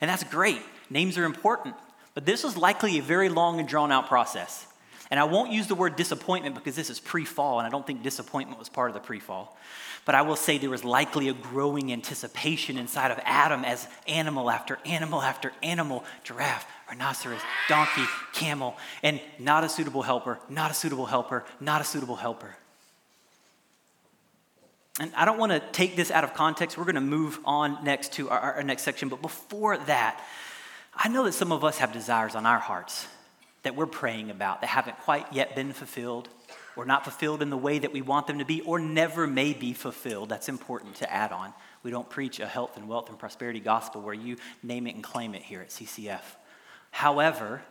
And 0.00 0.08
that's 0.08 0.24
great. 0.24 0.62
Names 0.90 1.18
are 1.18 1.24
important. 1.24 1.76
But 2.18 2.26
this 2.26 2.42
was 2.42 2.56
likely 2.56 2.98
a 2.98 3.00
very 3.00 3.28
long 3.28 3.60
and 3.60 3.68
drawn 3.68 3.92
out 3.92 4.08
process. 4.08 4.66
And 5.08 5.20
I 5.20 5.22
won't 5.22 5.52
use 5.52 5.68
the 5.68 5.76
word 5.76 5.94
disappointment 5.94 6.56
because 6.56 6.74
this 6.74 6.90
is 6.90 6.98
pre 6.98 7.24
fall, 7.24 7.60
and 7.60 7.66
I 7.66 7.70
don't 7.70 7.86
think 7.86 8.02
disappointment 8.02 8.58
was 8.58 8.68
part 8.68 8.90
of 8.90 8.94
the 8.94 9.00
pre 9.00 9.20
fall. 9.20 9.56
But 10.04 10.16
I 10.16 10.22
will 10.22 10.34
say 10.34 10.58
there 10.58 10.68
was 10.68 10.82
likely 10.82 11.28
a 11.28 11.32
growing 11.32 11.92
anticipation 11.92 12.76
inside 12.76 13.12
of 13.12 13.20
Adam 13.22 13.64
as 13.64 13.86
animal 14.08 14.50
after 14.50 14.80
animal 14.84 15.22
after 15.22 15.52
animal 15.62 16.04
giraffe, 16.24 16.66
rhinoceros, 16.88 17.40
donkey, 17.68 18.06
camel, 18.32 18.76
and 19.04 19.20
not 19.38 19.62
a 19.62 19.68
suitable 19.68 20.02
helper, 20.02 20.40
not 20.48 20.72
a 20.72 20.74
suitable 20.74 21.06
helper, 21.06 21.44
not 21.60 21.82
a 21.82 21.84
suitable 21.84 22.16
helper. 22.16 22.56
And 24.98 25.12
I 25.14 25.24
don't 25.24 25.38
want 25.38 25.52
to 25.52 25.60
take 25.70 25.94
this 25.94 26.10
out 26.10 26.24
of 26.24 26.34
context. 26.34 26.76
We're 26.76 26.82
going 26.82 26.96
to 26.96 27.00
move 27.00 27.38
on 27.44 27.84
next 27.84 28.14
to 28.14 28.28
our, 28.28 28.54
our 28.54 28.62
next 28.64 28.82
section. 28.82 29.08
But 29.08 29.22
before 29.22 29.78
that, 29.78 30.20
I 31.00 31.06
know 31.06 31.24
that 31.24 31.32
some 31.32 31.52
of 31.52 31.62
us 31.62 31.78
have 31.78 31.92
desires 31.92 32.34
on 32.34 32.44
our 32.44 32.58
hearts 32.58 33.06
that 33.62 33.76
we're 33.76 33.86
praying 33.86 34.30
about 34.30 34.60
that 34.62 34.66
haven't 34.66 34.98
quite 34.98 35.32
yet 35.32 35.54
been 35.54 35.72
fulfilled 35.72 36.28
or 36.74 36.84
not 36.84 37.04
fulfilled 37.04 37.40
in 37.40 37.50
the 37.50 37.56
way 37.56 37.78
that 37.78 37.92
we 37.92 38.02
want 38.02 38.26
them 38.26 38.40
to 38.40 38.44
be 38.44 38.62
or 38.62 38.80
never 38.80 39.26
may 39.26 39.52
be 39.52 39.72
fulfilled. 39.72 40.28
That's 40.28 40.48
important 40.48 40.96
to 40.96 41.12
add 41.12 41.30
on. 41.30 41.52
We 41.84 41.92
don't 41.92 42.08
preach 42.10 42.40
a 42.40 42.48
health 42.48 42.76
and 42.76 42.88
wealth 42.88 43.08
and 43.08 43.18
prosperity 43.18 43.60
gospel 43.60 44.00
where 44.00 44.14
you 44.14 44.36
name 44.64 44.88
it 44.88 44.96
and 44.96 45.04
claim 45.04 45.36
it 45.36 45.42
here 45.42 45.60
at 45.60 45.68
CCF. 45.68 46.22
However, 46.90 47.62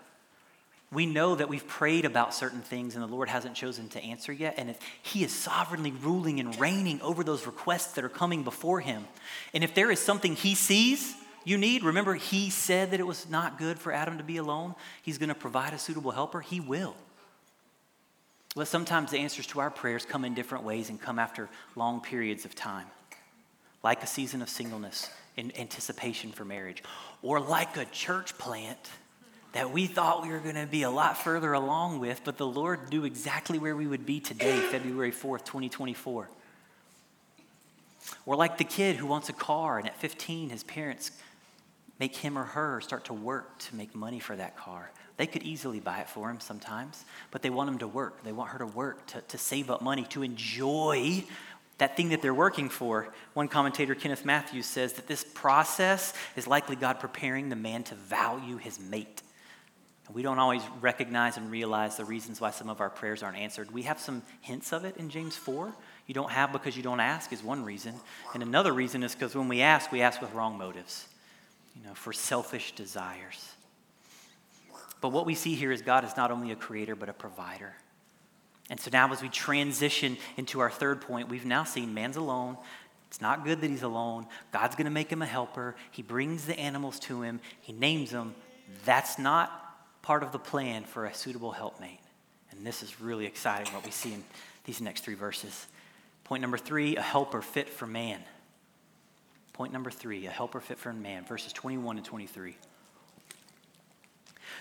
we 0.90 1.06
know 1.06 1.36
that 1.36 1.50
we've 1.50 1.68
prayed 1.68 2.06
about 2.06 2.34
certain 2.34 2.62
things 2.62 2.96
and 2.96 3.04
the 3.04 3.14
Lord 3.14 3.28
hasn't 3.28 3.56
chosen 3.56 3.90
to 3.90 4.02
answer 4.02 4.32
yet, 4.32 4.56
and 4.58 4.70
if 4.70 4.80
He 5.02 5.26
is 5.26 5.34
sovereignly 5.34 5.92
ruling 5.92 6.40
and 6.40 6.58
reigning 6.58 7.02
over 7.02 7.26
those 7.26 7.46
requests 7.46 7.94
that 7.96 8.06
are 8.06 8.10
coming 8.10 8.44
before 8.44 8.80
Him. 8.80 9.06
And 9.54 9.66
if 9.66 9.74
there 9.74 9.92
is 9.92 10.00
something 10.00 10.36
He 10.36 10.56
sees 10.56 11.14
you 11.48 11.58
need. 11.58 11.84
Remember, 11.84 12.14
he 12.14 12.50
said 12.50 12.92
that 12.92 13.00
it 13.00 13.08
was 13.08 13.30
not 13.30 13.58
good 13.58 13.80
for 13.80 13.94
Adam 13.94 14.18
to 14.18 14.24
be 14.24 14.36
alone. 14.36 14.76
He's 15.02 15.18
going 15.18 15.30
to 15.30 15.36
provide 15.36 15.74
a 15.74 15.78
suitable 15.78 16.12
helper. 16.12 16.42
He 16.42 16.60
will. 16.60 16.94
But 18.54 18.68
sometimes 18.68 19.12
the 19.12 19.20
answers 19.20 19.48
to 19.48 19.62
our 19.62 19.70
prayers 19.70 20.06
come 20.06 20.26
in 20.26 20.34
different 20.34 20.66
ways 20.66 20.90
and 20.90 21.00
come 21.00 21.20
after 21.20 21.48
long 21.76 22.02
periods 22.02 22.44
of 22.44 22.54
time, 22.54 22.88
like 23.82 24.04
a 24.04 24.08
season 24.08 24.42
of 24.42 24.50
singleness 24.50 25.10
in 25.38 25.58
anticipation 25.58 26.34
for 26.34 26.44
marriage, 26.44 26.84
or 27.22 27.40
like 27.40 27.78
a 27.78 27.86
church 27.86 28.38
plant 28.38 28.80
that 29.54 29.72
we 29.72 29.88
thought 29.88 30.24
we 30.24 30.30
were 30.30 30.40
going 30.40 30.56
to 30.56 30.66
be 30.66 30.84
a 30.84 30.90
lot 30.90 31.18
further 31.18 31.54
along 31.54 32.00
with, 32.00 32.22
but 32.26 32.38
the 32.38 32.46
Lord 32.46 32.92
knew 32.92 33.06
exactly 33.06 33.58
where 33.58 33.76
we 33.76 33.88
would 33.88 34.06
be 34.06 34.20
today, 34.20 34.60
February 34.60 35.12
4th, 35.12 35.46
2024. 35.46 36.30
Or 38.26 38.36
like 38.36 38.58
the 38.58 38.64
kid 38.64 38.98
who 38.98 39.06
wants 39.06 39.30
a 39.30 39.34
car, 39.34 39.78
and 39.78 39.88
at 39.88 39.96
15, 39.98 40.50
his 40.50 40.64
parents 40.64 41.12
make 42.00 42.16
him 42.16 42.38
or 42.38 42.44
her 42.44 42.82
start 42.82 43.06
to 43.06 43.14
work 43.14 43.58
to 43.60 43.76
make 43.76 43.96
money 43.96 44.20
for 44.20 44.36
that 44.36 44.58
car. 44.58 44.92
They 45.18 45.28
could 45.28 45.44
easily 45.44 45.80
buy 45.80 46.00
it 46.00 46.10
for 46.10 46.30
him 46.30 46.40
sometimes, 46.40 47.04
but 47.32 47.42
they 47.42 47.50
want 47.50 47.70
him 47.70 47.80
to 47.80 47.88
work. 47.88 48.24
They 48.24 48.32
want 48.32 48.52
her 48.52 48.60
to 48.60 48.68
work, 48.68 49.06
to, 49.08 49.22
to 49.22 49.38
save 49.38 49.72
up 49.72 49.82
money, 49.82 50.04
to 50.10 50.22
enjoy 50.22 51.24
that 51.80 51.98
thing 51.98 52.10
that 52.10 52.22
they're 52.22 52.34
working 52.34 52.70
for. 52.70 53.10
One 53.34 53.48
commentator, 53.48 53.96
Kenneth 53.96 54.26
Mathews, 54.26 54.66
says 54.66 54.94
that 54.94 55.08
this 55.08 55.24
process 55.24 56.14
is 56.36 56.48
likely 56.48 56.76
God 56.76 57.00
preparing 57.00 57.50
the 57.50 57.56
man 57.56 57.84
to 57.86 57.96
value 57.96 58.58
his 58.58 58.80
mate. 58.80 59.24
We 60.14 60.22
don't 60.22 60.40
always 60.40 60.62
recognize 60.80 61.36
and 61.36 61.52
realize 61.52 61.98
the 61.98 62.06
reasons 62.06 62.40
why 62.40 62.52
some 62.52 62.70
of 62.70 62.80
our 62.80 62.90
prayers 62.90 63.24
aren't 63.24 63.38
answered. 63.38 63.72
We 63.72 63.82
have 63.84 64.00
some 64.00 64.24
hints 64.42 64.72
of 64.72 64.86
it 64.86 64.96
in 64.98 65.10
James 65.10 65.36
4. 65.36 65.74
You 66.06 66.14
don't 66.14 66.32
have 66.32 66.54
because 66.54 66.78
you 66.78 66.84
don't 66.84 67.02
ask 67.02 67.34
is 67.34 67.44
one 67.44 67.66
reason. 67.66 67.94
And 68.34 68.42
another 68.42 68.72
reason 68.72 69.04
is 69.04 69.14
because 69.14 69.36
when 69.36 69.50
we 69.50 69.62
ask, 69.62 69.92
we 69.92 70.02
ask 70.02 70.22
with 70.22 70.34
wrong 70.34 70.58
motives 70.58 71.08
you 71.78 71.88
know, 71.88 71.94
for 71.94 72.14
selfish 72.14 72.74
desires. 72.74 73.54
But 75.02 75.10
what 75.10 75.26
we 75.26 75.36
see 75.36 75.56
here 75.56 75.72
is 75.72 75.82
God 75.82 76.04
is 76.04 76.18
not 76.18 76.32
only 76.32 76.52
a 76.52 76.56
creator, 76.56 76.96
but 76.96 77.10
a 77.10 77.14
provider. 77.14 77.74
And 78.70 78.80
so 78.80 78.90
now, 78.92 79.12
as 79.12 79.22
we 79.22 79.30
transition 79.30 80.18
into 80.36 80.60
our 80.60 80.70
third 80.70 81.02
point, 81.02 81.30
we've 81.30 81.46
now 81.46 81.64
seen 81.64 81.94
man's 81.94 82.18
alone. 82.18 82.58
It's 83.08 83.22
not 83.22 83.46
good 83.46 83.62
that 83.62 83.70
he's 83.70 83.84
alone. 83.84 84.26
God's 84.52 84.76
going 84.76 84.86
to 84.86 84.92
make 84.92 85.10
him 85.10 85.22
a 85.22 85.26
helper. 85.26 85.76
He 85.92 86.02
brings 86.02 86.46
the 86.46 86.60
animals 86.60 87.00
to 87.02 87.22
him, 87.22 87.40
he 87.62 87.74
names 87.74 88.12
them. 88.12 88.36
That's 88.84 89.18
not 89.18 89.64
part 90.02 90.24
of 90.24 90.32
the 90.32 90.40
plan 90.40 90.84
for 90.84 91.06
a 91.06 91.14
suitable 91.14 91.52
helpmate. 91.52 92.00
And 92.52 92.66
this 92.66 92.84
is 92.84 93.00
really 93.00 93.26
exciting 93.26 93.74
what 93.74 93.86
we 93.86 93.92
see 93.92 94.14
in 94.14 94.24
these 94.66 94.82
next 94.82 95.02
three 95.02 95.16
verses. 95.16 95.68
Point 96.26 96.42
number 96.42 96.58
three 96.58 96.98
a 96.98 97.02
helper 97.02 97.42
fit 97.42 97.70
for 97.70 97.88
man. 97.88 98.20
Point 99.58 99.74
number 99.74 99.90
three 99.90 100.28
a 100.28 100.30
helper 100.30 100.62
fit 100.62 100.78
for 100.78 100.92
a 100.92 100.94
man, 100.94 101.26
verses 101.26 101.52
21 101.52 101.98
and 101.98 102.06
23. 102.06 102.56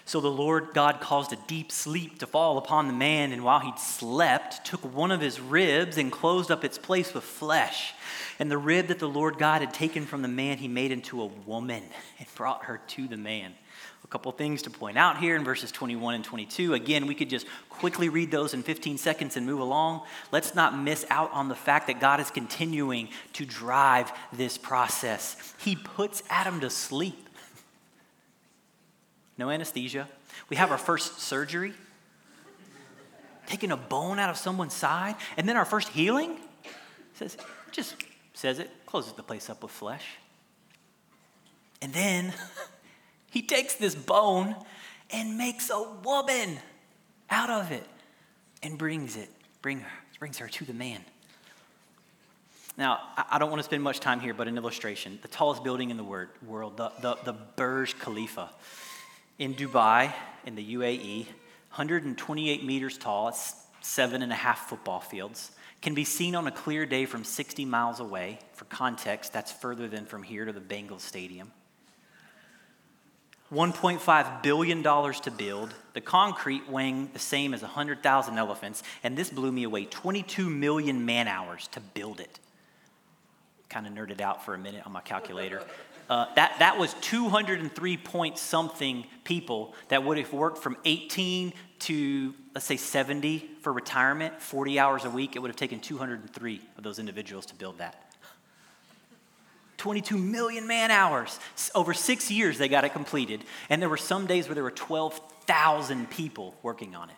So 0.07 0.21
the 0.21 0.31
Lord 0.31 0.69
God 0.73 1.01
caused 1.03 1.35
a 1.35 1.39
deep 1.47 1.71
sleep 1.71 2.21
to 2.21 2.27
fall 2.27 2.57
upon 2.57 2.87
the 2.87 2.95
man, 2.95 3.33
and 3.33 3.45
while 3.45 3.61
he 3.61 3.73
slept, 3.77 4.65
took 4.65 4.83
one 4.95 5.11
of 5.11 5.21
his 5.21 5.39
ribs 5.39 5.99
and 5.99 6.11
closed 6.11 6.51
up 6.51 6.65
its 6.65 6.79
place 6.79 7.13
with 7.13 7.25
flesh. 7.25 7.93
And 8.39 8.51
the 8.51 8.57
rib 8.57 8.87
that 8.87 8.99
the 8.99 9.09
Lord 9.09 9.37
God 9.37 9.61
had 9.61 9.75
taken 9.75 10.07
from 10.07 10.23
the 10.23 10.29
man, 10.29 10.57
he 10.57 10.69
made 10.69 10.93
into 10.93 11.21
a 11.21 11.27
woman 11.27 11.83
and 12.19 12.29
brought 12.35 12.65
her 12.65 12.81
to 12.89 13.07
the 13.07 13.19
man. 13.19 13.53
A 14.07 14.09
couple 14.09 14.31
things 14.31 14.62
to 14.62 14.71
point 14.71 14.97
out 14.97 15.19
here 15.19 15.35
in 15.35 15.42
verses 15.42 15.73
21 15.73 16.14
and 16.14 16.25
22. 16.25 16.75
Again, 16.75 17.09
we 17.09 17.14
could 17.16 17.29
just 17.29 17.45
quickly 17.69 18.09
read 18.09 18.31
those 18.31 18.55
in 18.55 18.62
15 18.62 18.99
seconds 18.99 19.37
and 19.37 19.45
move 19.45 19.59
along. 19.59 20.03
Let's 20.31 20.55
not 20.55 20.79
miss 20.79 21.05
out 21.11 21.33
on 21.33 21.49
the 21.49 21.57
fact 21.57 21.88
that 21.88 21.99
God 21.99 22.21
is 22.21 22.31
continuing 22.31 23.09
to 23.33 23.45
drive 23.45 24.12
this 24.33 24.59
process. 24.59 25.37
He 25.59 25.75
puts 25.75 26.23
Adam 26.31 26.61
to 26.61 26.71
sleep. 26.71 27.29
No 29.37 29.51
anesthesia. 29.51 30.07
We 30.51 30.55
have 30.55 30.71
our 30.71 30.79
first 30.79 31.19
surgery, 31.19 31.73
taking 33.49 33.73
a 33.73 33.77
bone 33.77 34.21
out 34.21 34.31
of 34.31 34.37
someone's 34.37 34.75
side, 34.75 35.16
and 35.37 35.49
then 35.49 35.57
our 35.57 35.64
first 35.64 35.88
healing. 35.88 36.37
says, 37.14 37.37
just 37.73 37.97
says 38.35 38.61
it, 38.61 38.71
closes 38.87 39.14
the 39.14 39.25
place 39.25 39.51
up 39.51 39.64
with 39.64 39.73
flesh. 39.73 40.05
And 41.83 41.92
then 41.92 42.33
he 43.31 43.43
takes 43.43 43.75
this 43.75 43.95
bone 43.95 44.55
and 45.11 45.39
makes 45.39 45.71
a 45.71 45.83
woman 46.05 46.59
out 47.31 47.51
of 47.51 47.73
it 47.73 47.87
and 48.62 48.79
brings 48.79 49.17
it, 49.17 49.29
bring 49.62 49.81
her, 49.81 49.91
brings 50.19 50.39
her 50.39 50.49
to 50.49 50.65
the 50.65 50.73
man. 50.73 51.05
Now, 52.79 53.01
I 53.31 53.39
don't 53.39 53.49
want 53.49 53.61
to 53.61 53.65
spend 53.65 53.83
much 53.83 54.01
time 54.01 54.21
here, 54.21 54.35
but 54.35 54.49
an 54.49 54.59
illustration. 54.59 55.19
The 55.23 55.29
tallest 55.29 55.65
building 55.65 55.91
in 55.91 55.97
the 55.97 56.05
world, 56.05 56.77
the, 56.77 56.93
the, 57.01 57.17
the 57.25 57.33
Burj 57.33 57.99
Khalifa 57.99 58.51
in 59.39 59.55
Dubai, 59.55 60.12
in 60.45 60.55
the 60.57 60.75
UAE, 60.75 61.25
128 61.25 62.65
meters 62.65 62.99
tall, 62.99 63.29
it's 63.29 63.55
seven 63.81 64.23
and 64.23 64.33
a 64.33 64.37
half 64.37 64.69
football 64.69 65.01
fields, 65.01 65.53
can 65.81 65.95
be 65.95 66.05
seen 66.05 66.35
on 66.35 66.47
a 66.47 66.51
clear 66.51 66.85
day 66.85 67.07
from 67.07 67.25
60 67.25 67.65
miles 67.65 68.01
away. 68.01 68.39
For 68.53 68.65
context, 68.67 69.33
that's 69.33 69.53
further 69.53 69.89
than 69.89 70.05
from 70.05 70.23
here 70.23 70.45
to 70.45 70.53
the 70.53 70.61
Bengals 70.61 71.01
Stadium. 71.01 71.53
$1.5 73.53 74.43
billion 74.43 74.83
to 74.83 75.31
build, 75.31 75.75
the 75.93 76.01
concrete 76.01 76.69
weighing 76.69 77.11
the 77.13 77.19
same 77.19 77.55
as 77.55 77.63
100,000 77.63 78.39
elephants, 78.39 78.83
and 79.03 79.17
this 79.17 79.31
blew 79.31 79.53
me 79.53 79.63
away 79.63 79.85
22 79.85 80.51
million 80.51 81.05
man 81.05 81.29
hours 81.29 81.69
to 81.69 81.81
build 81.81 82.21
it. 82.21 82.41
Kind 83.69 83.87
of 83.87 83.93
nerded 83.93 84.21
out 84.21 84.45
for 84.45 84.55
a 84.55 84.59
minute 84.59 84.85
on 84.85 84.93
my 84.93 85.01
calculator. 85.01 85.63
Uh, 86.09 86.27
that, 86.35 86.57
that 86.61 86.79
was 86.79 86.95
203 87.01 87.97
point 87.97 88.39
something 88.39 89.05
people 89.25 89.75
that 89.89 90.05
would 90.05 90.19
have 90.19 90.33
worked 90.33 90.59
from 90.59 90.77
18 90.85 91.53
to, 91.81 92.35
let's 92.55 92.67
say, 92.67 92.77
70 92.77 93.51
for 93.61 93.73
retirement, 93.73 94.41
40 94.41 94.79
hours 94.79 95.05
a 95.05 95.11
week. 95.11 95.35
It 95.35 95.41
would 95.41 95.49
have 95.49 95.57
taken 95.57 95.81
203 95.81 96.61
of 96.77 96.85
those 96.85 96.99
individuals 97.01 97.47
to 97.47 97.55
build 97.57 97.79
that. 97.79 98.07
22 99.87 100.18
million 100.18 100.66
man 100.66 100.90
hours. 100.90 101.38
Over 101.72 101.94
six 101.94 102.29
years, 102.29 102.59
they 102.59 102.66
got 102.66 102.83
it 102.83 102.92
completed. 102.92 103.44
And 103.70 103.81
there 103.81 103.88
were 103.88 103.96
some 103.96 104.27
days 104.27 104.49
where 104.49 104.57
there 104.57 104.64
were 104.64 104.72
12,000 104.72 106.11
people 106.11 106.57
working 106.61 106.96
on 106.96 107.09
it. 107.09 107.14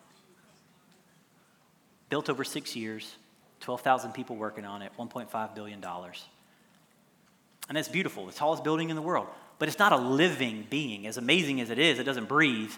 Built 2.10 2.28
over 2.28 2.44
six 2.44 2.76
years, 2.76 3.16
12,000 3.60 4.12
people 4.12 4.36
working 4.36 4.66
on 4.66 4.82
it, 4.82 4.92
$1.5 4.98 5.54
billion. 5.54 5.82
And 5.82 7.74
that's 7.74 7.88
beautiful, 7.88 8.26
the 8.26 8.32
tallest 8.32 8.64
building 8.64 8.90
in 8.90 8.96
the 8.96 9.02
world. 9.02 9.28
But 9.58 9.68
it's 9.68 9.78
not 9.78 9.92
a 9.92 9.96
living 9.96 10.66
being. 10.68 11.06
As 11.06 11.16
amazing 11.16 11.62
as 11.62 11.70
it 11.70 11.78
is, 11.78 11.98
it 11.98 12.04
doesn't 12.04 12.28
breathe, 12.28 12.72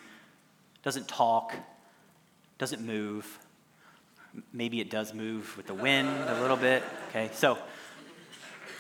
doesn't 0.85 1.09
talk, 1.09 1.53
doesn't 2.59 2.81
move. 2.81 3.41
Maybe 4.53 4.81
it 4.81 4.89
does 4.89 5.13
move 5.13 5.57
with 5.57 5.67
the 5.67 5.75
wind 5.75 6.09
a 6.29 6.41
little 6.41 6.57
bit. 6.57 6.85
Okay, 7.09 7.29
so 7.33 7.59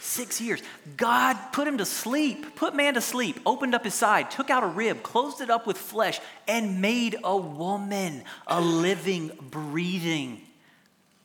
Six 0.00 0.40
years. 0.40 0.62
God 0.96 1.36
put 1.52 1.68
him 1.68 1.76
to 1.76 1.84
sleep, 1.84 2.56
put 2.56 2.74
man 2.74 2.94
to 2.94 3.02
sleep, 3.02 3.38
opened 3.44 3.74
up 3.74 3.84
his 3.84 3.92
side, 3.92 4.30
took 4.30 4.48
out 4.48 4.64
a 4.64 4.66
rib, 4.66 5.02
closed 5.02 5.42
it 5.42 5.50
up 5.50 5.66
with 5.66 5.76
flesh, 5.76 6.20
and 6.48 6.80
made 6.80 7.16
a 7.22 7.36
woman, 7.36 8.24
a 8.46 8.62
living, 8.62 9.30
breathing 9.50 10.40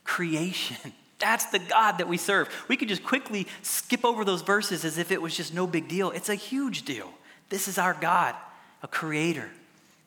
creation. 0.04 0.92
That's 1.18 1.46
the 1.46 1.58
God 1.58 1.96
that 1.98 2.06
we 2.06 2.18
serve. 2.18 2.50
We 2.68 2.76
could 2.76 2.88
just 2.88 3.02
quickly 3.02 3.46
skip 3.62 4.04
over 4.04 4.26
those 4.26 4.42
verses 4.42 4.84
as 4.84 4.98
if 4.98 5.10
it 5.10 5.22
was 5.22 5.34
just 5.34 5.54
no 5.54 5.66
big 5.66 5.88
deal. 5.88 6.10
It's 6.10 6.28
a 6.28 6.34
huge 6.34 6.82
deal. 6.82 7.10
This 7.48 7.68
is 7.68 7.78
our 7.78 7.94
God, 7.94 8.34
a 8.82 8.88
creator. 8.88 9.48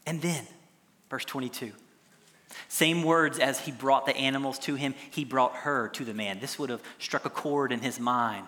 And 0.06 0.22
then, 0.22 0.46
verse 1.10 1.26
22. 1.26 1.72
Same 2.68 3.02
words 3.02 3.40
as 3.40 3.62
he 3.62 3.72
brought 3.72 4.06
the 4.06 4.16
animals 4.16 4.60
to 4.60 4.76
him, 4.76 4.94
he 5.10 5.26
brought 5.26 5.56
her 5.56 5.88
to 5.90 6.06
the 6.06 6.14
man. 6.14 6.40
This 6.40 6.60
would 6.60 6.70
have 6.70 6.84
struck 7.00 7.26
a 7.26 7.32
chord 7.32 7.72
in 7.72 7.80
his 7.80 8.00
mind 8.00 8.48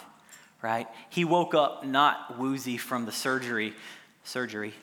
right? 0.62 0.88
He 1.10 1.26
woke 1.26 1.54
up 1.54 1.86
not 1.86 2.38
woozy 2.38 2.78
from 2.78 3.06
the 3.06 3.12
surgery, 3.12 3.74
surgery, 4.24 4.74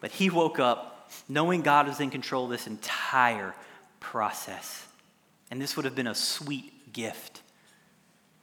but 0.00 0.10
he 0.10 0.30
woke 0.30 0.58
up 0.58 1.10
knowing 1.28 1.62
God 1.62 1.86
was 1.86 2.00
in 2.00 2.10
control 2.10 2.44
of 2.44 2.50
this 2.50 2.66
entire 2.66 3.54
process. 4.00 4.86
And 5.50 5.60
this 5.60 5.76
would 5.76 5.84
have 5.84 5.94
been 5.94 6.06
a 6.06 6.14
sweet 6.14 6.92
gift. 6.92 7.42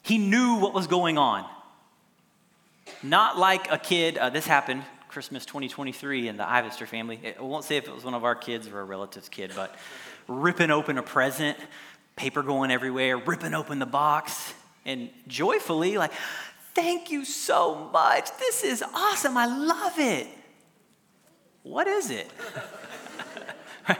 He 0.01 0.17
knew 0.17 0.55
what 0.55 0.73
was 0.73 0.87
going 0.87 1.17
on. 1.17 1.45
Not 3.03 3.37
like 3.37 3.71
a 3.71 3.77
kid, 3.77 4.17
uh, 4.17 4.29
this 4.29 4.45
happened 4.45 4.83
Christmas 5.07 5.45
2023 5.45 6.27
in 6.27 6.37
the 6.37 6.43
Ivester 6.43 6.87
family. 6.87 7.19
I 7.37 7.41
won't 7.41 7.63
say 7.63 7.77
if 7.77 7.87
it 7.87 7.93
was 7.93 8.03
one 8.03 8.13
of 8.13 8.23
our 8.23 8.35
kids 8.35 8.67
or 8.67 8.79
a 8.79 8.83
relative's 8.83 9.29
kid, 9.29 9.51
but 9.55 9.75
ripping 10.27 10.71
open 10.71 10.97
a 10.97 11.03
present, 11.03 11.57
paper 12.15 12.41
going 12.43 12.71
everywhere, 12.71 13.17
ripping 13.17 13.53
open 13.53 13.79
the 13.79 13.85
box, 13.85 14.53
and 14.85 15.09
joyfully, 15.27 15.97
like, 15.97 16.11
thank 16.73 17.11
you 17.11 17.25
so 17.25 17.89
much. 17.91 18.29
This 18.37 18.63
is 18.63 18.83
awesome. 18.93 19.37
I 19.37 19.45
love 19.45 19.99
it. 19.99 20.27
What 21.63 21.87
is 21.87 22.09
it? 22.09 22.29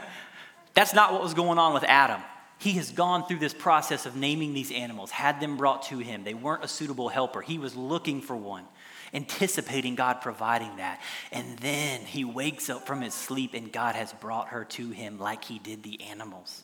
That's 0.74 0.94
not 0.94 1.12
what 1.12 1.22
was 1.22 1.34
going 1.34 1.58
on 1.58 1.74
with 1.74 1.84
Adam. 1.84 2.20
He 2.58 2.72
has 2.72 2.90
gone 2.90 3.26
through 3.26 3.40
this 3.40 3.54
process 3.54 4.06
of 4.06 4.16
naming 4.16 4.54
these 4.54 4.70
animals, 4.70 5.10
had 5.10 5.40
them 5.40 5.56
brought 5.56 5.82
to 5.84 5.98
him. 5.98 6.24
They 6.24 6.34
weren't 6.34 6.64
a 6.64 6.68
suitable 6.68 7.08
helper. 7.08 7.40
He 7.40 7.58
was 7.58 7.74
looking 7.74 8.20
for 8.20 8.36
one, 8.36 8.64
anticipating 9.12 9.96
God 9.96 10.20
providing 10.20 10.76
that. 10.76 11.00
And 11.32 11.58
then 11.58 12.02
he 12.02 12.24
wakes 12.24 12.70
up 12.70 12.86
from 12.86 13.00
his 13.00 13.14
sleep 13.14 13.54
and 13.54 13.72
God 13.72 13.96
has 13.96 14.12
brought 14.12 14.48
her 14.48 14.64
to 14.66 14.90
him 14.90 15.18
like 15.18 15.44
he 15.44 15.58
did 15.58 15.82
the 15.82 16.00
animals. 16.02 16.62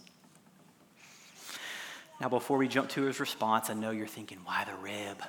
Now, 2.21 2.29
before 2.29 2.59
we 2.59 2.67
jump 2.67 2.89
to 2.91 3.03
his 3.03 3.21
response, 3.21 3.71
I 3.71 3.75
know 3.75 3.91
you're 3.91 4.07
thinking, 4.07 4.39
why 4.45 4.65
the 4.65 4.75
rib? 4.83 5.23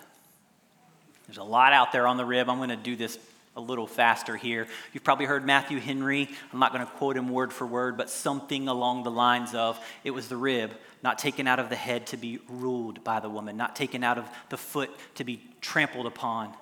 There's 1.28 1.38
a 1.38 1.44
lot 1.44 1.72
out 1.72 1.92
there 1.92 2.08
on 2.08 2.18
the 2.18 2.26
rib. 2.26 2.50
I'm 2.50 2.58
going 2.58 2.70
to 2.70 2.76
do 2.76 2.96
this 2.96 3.20
a 3.56 3.62
little 3.62 3.86
faster 3.86 4.36
here. 4.36 4.68
You've 4.94 5.04
probably 5.04 5.26
heard 5.26 5.46
Matthew 5.46 5.80
Henry. 5.80 6.30
I'm 6.52 6.60
not 6.60 6.74
going 6.74 6.86
to 6.86 6.92
quote 6.94 7.18
him 7.18 7.30
word 7.30 7.54
for 7.54 7.68
word, 7.68 7.98
but 7.98 8.10
something 8.10 8.68
along 8.68 9.04
the 9.04 9.12
lines 9.12 9.54
of 9.54 9.80
it 10.04 10.12
was 10.12 10.30
the 10.30 10.38
rib, 10.38 10.72
not 11.04 11.20
taken 11.20 11.46
out 11.46 11.60
of 11.60 11.70
the 11.70 11.76
head 11.76 12.08
to 12.08 12.18
be 12.18 12.40
ruled 12.48 13.04
by 13.04 13.20
the 13.20 13.30
woman, 13.30 13.58
not 13.58 13.76
taken 13.76 14.04
out 14.04 14.18
of 14.18 14.28
the 14.50 14.58
foot 14.58 14.90
to 15.16 15.24
be 15.24 15.44
trampled 15.62 16.08
upon, 16.08 16.54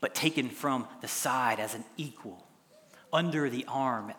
but 0.00 0.14
taken 0.14 0.48
from 0.48 0.86
the 1.00 1.08
side 1.08 1.58
as 1.58 1.74
an 1.74 1.84
equal, 1.96 2.46
under 3.12 3.48
the 3.48 3.64
arm 3.66 4.12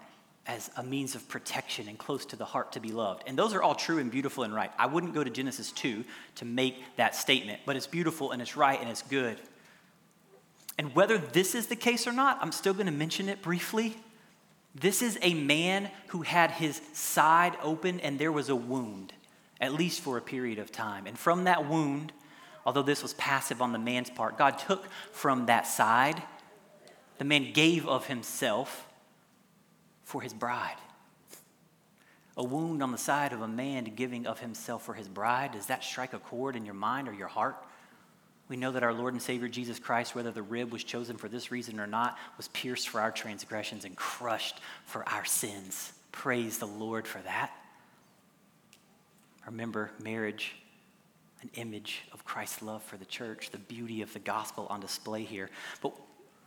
as 0.47 0.69
a 0.77 0.83
means 0.83 1.15
of 1.15 1.27
protection 1.27 1.87
and 1.87 1.97
close 1.97 2.25
to 2.27 2.35
the 2.35 2.45
heart 2.45 2.73
to 2.73 2.79
be 2.79 2.91
loved. 2.91 3.23
And 3.25 3.37
those 3.37 3.53
are 3.53 3.63
all 3.63 3.73
true 3.73 3.97
and 3.97 4.11
beautiful 4.11 4.43
and 4.43 4.53
right. 4.53 4.71
I 4.77 4.85
wouldn't 4.85 5.13
go 5.13 5.23
to 5.23 5.29
Genesis 5.29 5.71
2 5.71 6.03
to 6.35 6.45
make 6.45 6.75
that 6.97 7.15
statement, 7.15 7.61
but 7.65 7.75
it's 7.75 7.87
beautiful 7.87 8.31
and 8.31 8.41
it's 8.41 8.55
right 8.55 8.79
and 8.79 8.89
it's 8.89 9.01
good. 9.01 9.39
And 10.77 10.93
whether 10.93 11.17
this 11.17 11.55
is 11.55 11.67
the 11.67 11.75
case 11.75 12.05
or 12.05 12.11
not, 12.11 12.37
I'm 12.41 12.51
still 12.51 12.73
going 12.73 12.85
to 12.85 12.91
mention 12.91 13.29
it 13.29 13.41
briefly. 13.41 13.95
This 14.75 15.01
is 15.01 15.17
a 15.21 15.33
man 15.33 15.89
who 16.07 16.21
had 16.21 16.51
his 16.51 16.81
side 16.93 17.57
open 17.63 17.99
and 18.01 18.19
there 18.19 18.31
was 18.31 18.49
a 18.49 18.55
wound, 18.55 19.13
at 19.59 19.73
least 19.73 20.01
for 20.01 20.17
a 20.17 20.21
period 20.21 20.59
of 20.59 20.71
time. 20.71 21.07
And 21.07 21.17
from 21.17 21.45
that 21.45 21.67
wound, 21.67 22.11
although 22.65 22.83
this 22.83 23.01
was 23.01 23.13
passive 23.13 23.61
on 23.61 23.71
the 23.71 23.79
man's 23.79 24.09
part, 24.09 24.37
God 24.37 24.59
took 24.59 24.85
from 25.11 25.45
that 25.45 25.65
side, 25.65 26.21
the 27.17 27.25
man 27.25 27.53
gave 27.53 27.87
of 27.87 28.07
himself 28.07 28.85
for 30.05 30.21
his 30.21 30.33
bride. 30.33 30.77
A 32.37 32.43
wound 32.43 32.81
on 32.81 32.91
the 32.91 32.97
side 32.97 33.33
of 33.33 33.41
a 33.41 33.47
man 33.47 33.83
giving 33.95 34.27
of 34.27 34.39
himself 34.39 34.83
for 34.83 34.93
his 34.93 35.07
bride, 35.07 35.51
does 35.53 35.65
that 35.65 35.83
strike 35.83 36.13
a 36.13 36.19
chord 36.19 36.55
in 36.55 36.65
your 36.65 36.73
mind 36.73 37.09
or 37.09 37.13
your 37.13 37.27
heart? 37.27 37.57
We 38.47 38.57
know 38.57 38.71
that 38.73 38.83
our 38.83 38.93
Lord 38.93 39.13
and 39.13 39.21
Savior 39.21 39.47
Jesus 39.47 39.79
Christ, 39.79 40.13
whether 40.13 40.31
the 40.31 40.43
rib 40.43 40.71
was 40.71 40.83
chosen 40.83 41.17
for 41.17 41.27
this 41.27 41.51
reason 41.51 41.79
or 41.79 41.87
not, 41.87 42.17
was 42.37 42.47
pierced 42.49 42.89
for 42.89 43.01
our 43.01 43.11
transgressions 43.11 43.85
and 43.85 43.95
crushed 43.95 44.59
for 44.85 45.07
our 45.09 45.25
sins. 45.25 45.93
Praise 46.11 46.59
the 46.59 46.67
Lord 46.67 47.07
for 47.07 47.19
that. 47.19 47.51
Remember, 49.47 49.91
marriage, 49.99 50.55
an 51.41 51.49
image 51.55 52.03
of 52.11 52.25
Christ's 52.25 52.61
love 52.61 52.83
for 52.83 52.97
the 52.97 53.05
church, 53.05 53.49
the 53.51 53.57
beauty 53.57 54.01
of 54.01 54.13
the 54.13 54.19
gospel 54.19 54.67
on 54.69 54.79
display 54.79 55.23
here. 55.23 55.49
But 55.81 55.93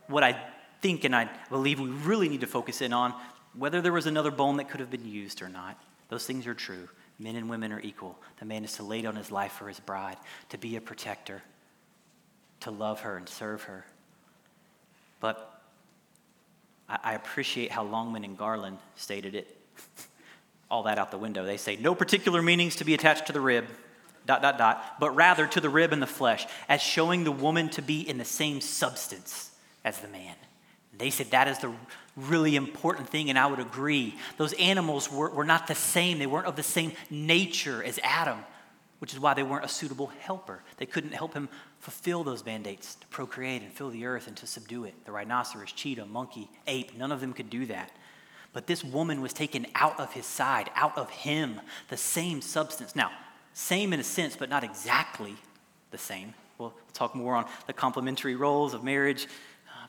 what 0.07 0.23
I 0.23 0.39
think 0.81 1.03
and 1.03 1.15
I 1.15 1.29
believe 1.49 1.79
we 1.79 1.89
really 1.89 2.29
need 2.29 2.41
to 2.41 2.47
focus 2.47 2.81
in 2.81 2.93
on 2.93 3.13
whether 3.53 3.81
there 3.81 3.91
was 3.91 4.05
another 4.05 4.31
bone 4.31 4.57
that 4.57 4.69
could 4.69 4.79
have 4.79 4.91
been 4.91 5.07
used 5.07 5.41
or 5.41 5.49
not, 5.49 5.81
those 6.09 6.25
things 6.25 6.47
are 6.47 6.53
true. 6.53 6.87
Men 7.17 7.35
and 7.35 7.49
women 7.49 7.71
are 7.71 7.81
equal. 7.81 8.17
The 8.39 8.45
man 8.45 8.63
is 8.63 8.73
to 8.73 8.83
lay 8.83 9.01
down 9.01 9.15
his 9.15 9.31
life 9.31 9.53
for 9.53 9.67
his 9.67 9.79
bride, 9.79 10.17
to 10.49 10.57
be 10.57 10.75
a 10.75 10.81
protector, 10.81 11.41
to 12.61 12.71
love 12.71 13.01
her 13.01 13.17
and 13.17 13.27
serve 13.27 13.63
her. 13.63 13.85
But 15.19 15.61
I, 16.87 17.13
appreciate 17.13 17.71
how 17.71 17.83
Longman 17.83 18.23
and 18.23 18.37
Garland 18.37 18.77
stated 18.95 19.35
it. 19.35 19.55
All 20.71 20.83
that 20.83 20.97
out 20.97 21.11
the 21.11 21.17
window. 21.17 21.45
They 21.45 21.57
say, 21.57 21.75
no 21.75 21.93
particular 21.93 22.41
meanings 22.41 22.77
to 22.77 22.85
be 22.85 22.93
attached 22.93 23.27
to 23.27 23.33
the 23.33 23.41
rib, 23.41 23.65
dot, 24.25 24.41
dot, 24.41 24.57
dot, 24.57 24.95
but 24.99 25.11
rather 25.11 25.45
to 25.47 25.59
the 25.59 25.69
rib 25.69 25.91
and 25.91 26.01
the 26.01 26.07
flesh, 26.07 26.47
as 26.67 26.81
showing 26.81 27.25
the 27.25 27.31
woman 27.31 27.69
to 27.69 27.81
be 27.81 28.07
in 28.07 28.17
the 28.17 28.25
same 28.25 28.61
substance 28.61 29.51
as 29.83 29.99
the 29.99 30.07
man. 30.07 30.35
They 30.99 31.09
said 31.09 31.31
that 31.31 31.47
is 31.47 31.57
the 31.57 31.73
really 32.15 32.55
important 32.55 33.09
thing, 33.09 33.29
and 33.29 33.39
I 33.39 33.47
would 33.47 33.59
agree. 33.59 34.15
Those 34.37 34.53
animals 34.53 35.11
were, 35.11 35.29
were 35.31 35.45
not 35.45 35.65
the 35.65 35.75
same, 35.75 36.19
they 36.19 36.27
weren't 36.27 36.45
of 36.45 36.55
the 36.55 36.63
same 36.63 36.91
nature 37.09 37.83
as 37.83 37.99
Adam. 38.03 38.43
which 38.99 39.13
is 39.13 39.19
why 39.19 39.33
they 39.33 39.43
weren't 39.43 39.65
a 39.65 39.69
suitable 39.69 40.07
helper. 40.19 40.61
They 40.77 40.85
couldn't 40.85 41.13
help 41.13 41.33
him 41.33 41.49
fulfill 41.79 42.23
those 42.23 42.45
mandates 42.45 42.95
to 42.95 43.07
procreate 43.07 43.61
and 43.61 43.71
fill 43.71 43.89
the 43.89 44.05
earth 44.05 44.27
and 44.27 44.35
to 44.37 44.45
subdue 44.45 44.83
it. 44.83 44.93
The 45.05 45.11
rhinoceros, 45.11 45.71
cheetah, 45.71 46.05
monkey, 46.05 46.49
ape, 46.67 46.95
none 46.97 47.11
of 47.11 47.21
them 47.21 47.33
could 47.33 47.49
do 47.49 47.65
that. 47.67 47.91
But 48.51 48.67
this 48.67 48.83
woman 48.83 49.21
was 49.21 49.31
taken 49.31 49.67
out 49.75 49.99
of 49.99 50.13
his 50.13 50.25
side, 50.25 50.69
out 50.75 50.97
of 50.97 51.09
him, 51.09 51.61
the 51.87 51.97
same 51.97 52.41
substance. 52.41 52.95
Now, 52.95 53.11
same 53.53 53.93
in 53.93 53.99
a 53.99 54.03
sense, 54.03 54.35
but 54.35 54.49
not 54.49 54.63
exactly 54.63 55.35
the 55.91 55.97
same. 55.97 56.33
We'll 56.57 56.73
talk 56.93 57.15
more 57.15 57.35
on 57.35 57.45
the 57.67 57.73
complementary 57.73 58.35
roles 58.35 58.73
of 58.73 58.83
marriage 58.83 59.27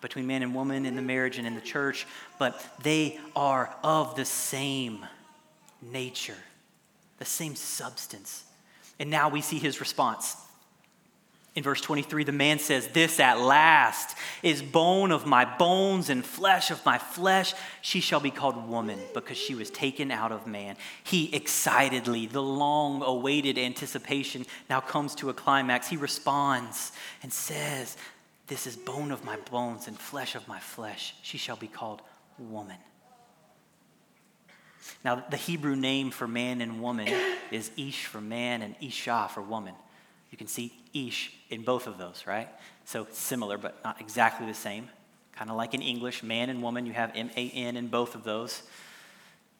between 0.00 0.26
man 0.26 0.42
and 0.42 0.54
woman 0.54 0.86
in 0.86 0.96
the 0.96 1.02
marriage 1.02 1.38
and 1.38 1.46
in 1.46 1.54
the 1.54 1.60
church, 1.60 2.06
but 2.38 2.64
they 2.82 3.18
are 3.36 3.74
of 3.82 4.16
the 4.16 4.24
same 4.24 5.04
nature, 5.82 6.36
the 7.18 7.24
same 7.24 7.54
substance. 7.54 8.44
And 8.98 9.10
now 9.10 9.28
we 9.28 9.40
see 9.40 9.58
his 9.58 9.80
response. 9.80 10.36
In 11.56 11.64
verse 11.64 11.80
23, 11.80 12.24
the 12.24 12.32
man 12.32 12.60
says, 12.60 12.86
This 12.88 13.18
at 13.18 13.40
last 13.40 14.16
is 14.42 14.62
bone 14.62 15.10
of 15.10 15.26
my 15.26 15.44
bones 15.44 16.08
and 16.08 16.24
flesh 16.24 16.70
of 16.70 16.84
my 16.86 16.96
flesh. 16.96 17.54
She 17.82 18.00
shall 18.00 18.20
be 18.20 18.30
called 18.30 18.68
woman 18.68 19.00
because 19.14 19.36
she 19.36 19.56
was 19.56 19.68
taken 19.68 20.12
out 20.12 20.30
of 20.30 20.46
man. 20.46 20.76
He 21.02 21.34
excitedly, 21.34 22.26
the 22.26 22.42
long 22.42 23.02
awaited 23.02 23.58
anticipation 23.58 24.46
now 24.68 24.78
comes 24.78 25.16
to 25.16 25.28
a 25.28 25.34
climax. 25.34 25.88
He 25.88 25.96
responds 25.96 26.92
and 27.20 27.32
says, 27.32 27.96
This 28.50 28.66
is 28.66 28.76
bone 28.76 29.12
of 29.12 29.24
my 29.24 29.36
bones 29.48 29.86
and 29.86 29.96
flesh 29.96 30.34
of 30.34 30.48
my 30.48 30.58
flesh. 30.58 31.14
She 31.22 31.38
shall 31.38 31.54
be 31.54 31.68
called 31.68 32.02
woman. 32.36 32.78
Now, 35.04 35.24
the 35.30 35.36
Hebrew 35.36 35.76
name 35.76 36.10
for 36.10 36.26
man 36.26 36.60
and 36.60 36.82
woman 36.82 37.06
is 37.52 37.70
Ish 37.76 38.06
for 38.06 38.20
man 38.20 38.62
and 38.62 38.74
Isha 38.80 39.30
for 39.32 39.40
woman. 39.40 39.74
You 40.32 40.38
can 40.38 40.48
see 40.48 40.72
ish 40.92 41.32
in 41.48 41.62
both 41.62 41.86
of 41.86 41.96
those, 41.96 42.24
right? 42.26 42.48
So 42.84 43.06
similar, 43.12 43.56
but 43.56 43.82
not 43.84 44.00
exactly 44.00 44.48
the 44.48 44.54
same. 44.54 44.88
Kind 45.36 45.48
of 45.48 45.56
like 45.56 45.72
in 45.72 45.80
English, 45.80 46.24
man 46.24 46.50
and 46.50 46.60
woman, 46.60 46.86
you 46.86 46.92
have 46.92 47.12
M 47.14 47.30
A 47.36 47.50
N 47.50 47.76
in 47.76 47.86
both 47.86 48.16
of 48.16 48.24
those. 48.24 48.62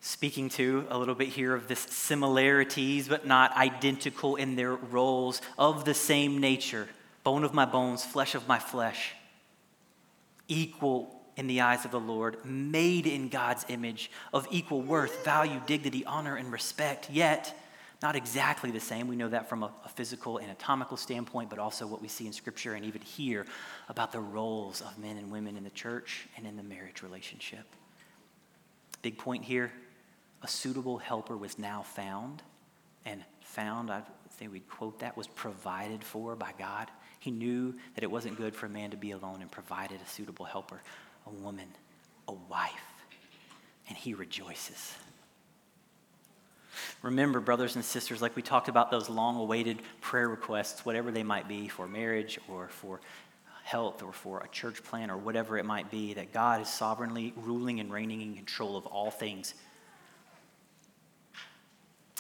Speaking 0.01 0.49
to 0.51 0.87
a 0.91 0.99
little 0.99 1.15
bit 1.15 1.29
here 1.29 1.55
of 1.55 1.69
this 1.69 1.81
similarities, 1.81 3.07
but 3.07 3.25
not 3.25 3.57
identical 3.57 4.35
in 4.35 4.57
their 4.57 4.75
roles, 4.75 5.41
of 5.57 5.85
the 5.85 5.95
same 5.95 6.39
nature 6.39 6.89
bone 7.25 7.45
of 7.45 7.55
my 7.55 7.65
bones, 7.65 8.05
flesh 8.05 8.35
of 8.35 8.47
my 8.49 8.59
flesh, 8.59 9.13
equal 10.49 11.21
in 11.37 11.47
the 11.47 11.61
eyes 11.61 11.85
of 11.85 11.91
the 11.91 12.01
Lord, 12.01 12.45
made 12.45 13.07
in 13.07 13.29
God's 13.29 13.65
image, 13.69 14.11
of 14.33 14.47
equal 14.51 14.83
worth, 14.83 15.25
value, 15.25 15.61
dignity, 15.67 16.05
honor, 16.05 16.37
and 16.37 16.53
respect, 16.53 17.11
yet 17.11 17.57
not 18.03 18.17
exactly 18.17 18.71
the 18.71 18.81
same. 18.81 19.09
We 19.09 19.17
know 19.17 19.29
that 19.29 19.49
from 19.49 19.63
a, 19.63 19.71
a, 19.85 19.89
physical, 19.91 20.41
anatomical 20.41 20.97
standpoint, 20.97 21.51
but 21.51 21.59
also 21.59 21.87
what 21.87 22.01
we 22.01 22.09
see 22.09 22.27
in 22.27 22.33
Scripture 22.33 22.75
and 22.75 22.85
even 22.85 23.03
here 23.03 23.47
about 23.89 24.11
the 24.11 24.21
roles 24.21 24.81
of 24.81 24.99
men 24.99 25.19
and 25.19 25.31
women 25.31 25.57
in 25.57 25.65
the 25.65 25.71
church 25.71 26.27
and 26.37 26.47
in 26.47 26.57
the 26.57 26.63
marriage 26.63 27.03
relationship. 27.03 27.65
Big 29.03 29.19
point 29.19 29.45
here 29.45 29.71
a 30.43 30.49
suitable 30.49 30.97
helper 30.97 31.37
was 31.37 31.59
now 31.59 31.83
found, 31.83 32.43
and 33.05 33.23
found, 33.43 33.91
I 33.91 34.03
think 34.33 34.53
we'd 34.53 34.69
quote 34.71 34.99
that, 35.01 35.17
was 35.17 35.27
provided 35.27 36.03
for 36.03 36.35
by 36.35 36.53
God. 36.59 36.91
He 37.21 37.31
knew 37.31 37.75
that 37.95 38.03
it 38.03 38.11
wasn't 38.11 38.37
good 38.37 38.57
for 38.57 38.67
a 38.67 38.71
man 38.71 38.91
to 38.91 38.97
be 38.97 39.13
alone 39.13 39.43
and 39.43 39.51
provided 39.51 40.01
a 40.05 40.09
suitable 40.09 40.47
helper, 40.47 40.81
a 41.27 41.31
woman, 41.31 41.69
a 42.27 42.33
wife, 42.33 42.73
and 43.89 43.97
he 43.97 44.15
rejoices. 44.15 44.95
Remember, 47.03 47.41
brothers 47.41 47.77
and 47.77 47.85
sisters, 47.85 48.23
like 48.23 48.37
we 48.37 48.43
talked 48.43 48.69
about 48.69 48.91
those 48.91 49.11
long 49.11 49.37
awaited 49.37 49.83
prayer 50.01 50.29
requests, 50.29 50.85
whatever 50.85 51.11
they 51.11 51.23
might 51.23 51.47
be 51.47 51.69
for 51.69 51.87
marriage 51.87 52.39
or 52.49 52.69
for 52.69 53.01
health 53.65 54.03
or 54.03 54.13
for 54.13 54.41
a 54.41 54.49
church 54.49 54.83
plan 54.83 55.11
or 55.11 55.19
whatever 55.19 55.59
it 55.59 55.67
might 55.67 55.91
be, 55.91 56.15
that 56.15 56.33
God 56.33 56.63
is 56.63 56.69
sovereignly 56.69 57.35
ruling 57.37 57.81
and 57.81 57.93
reigning 57.93 58.23
in 58.23 58.35
control 58.35 58.77
of 58.77 58.87
all 58.87 59.11
things 59.11 59.55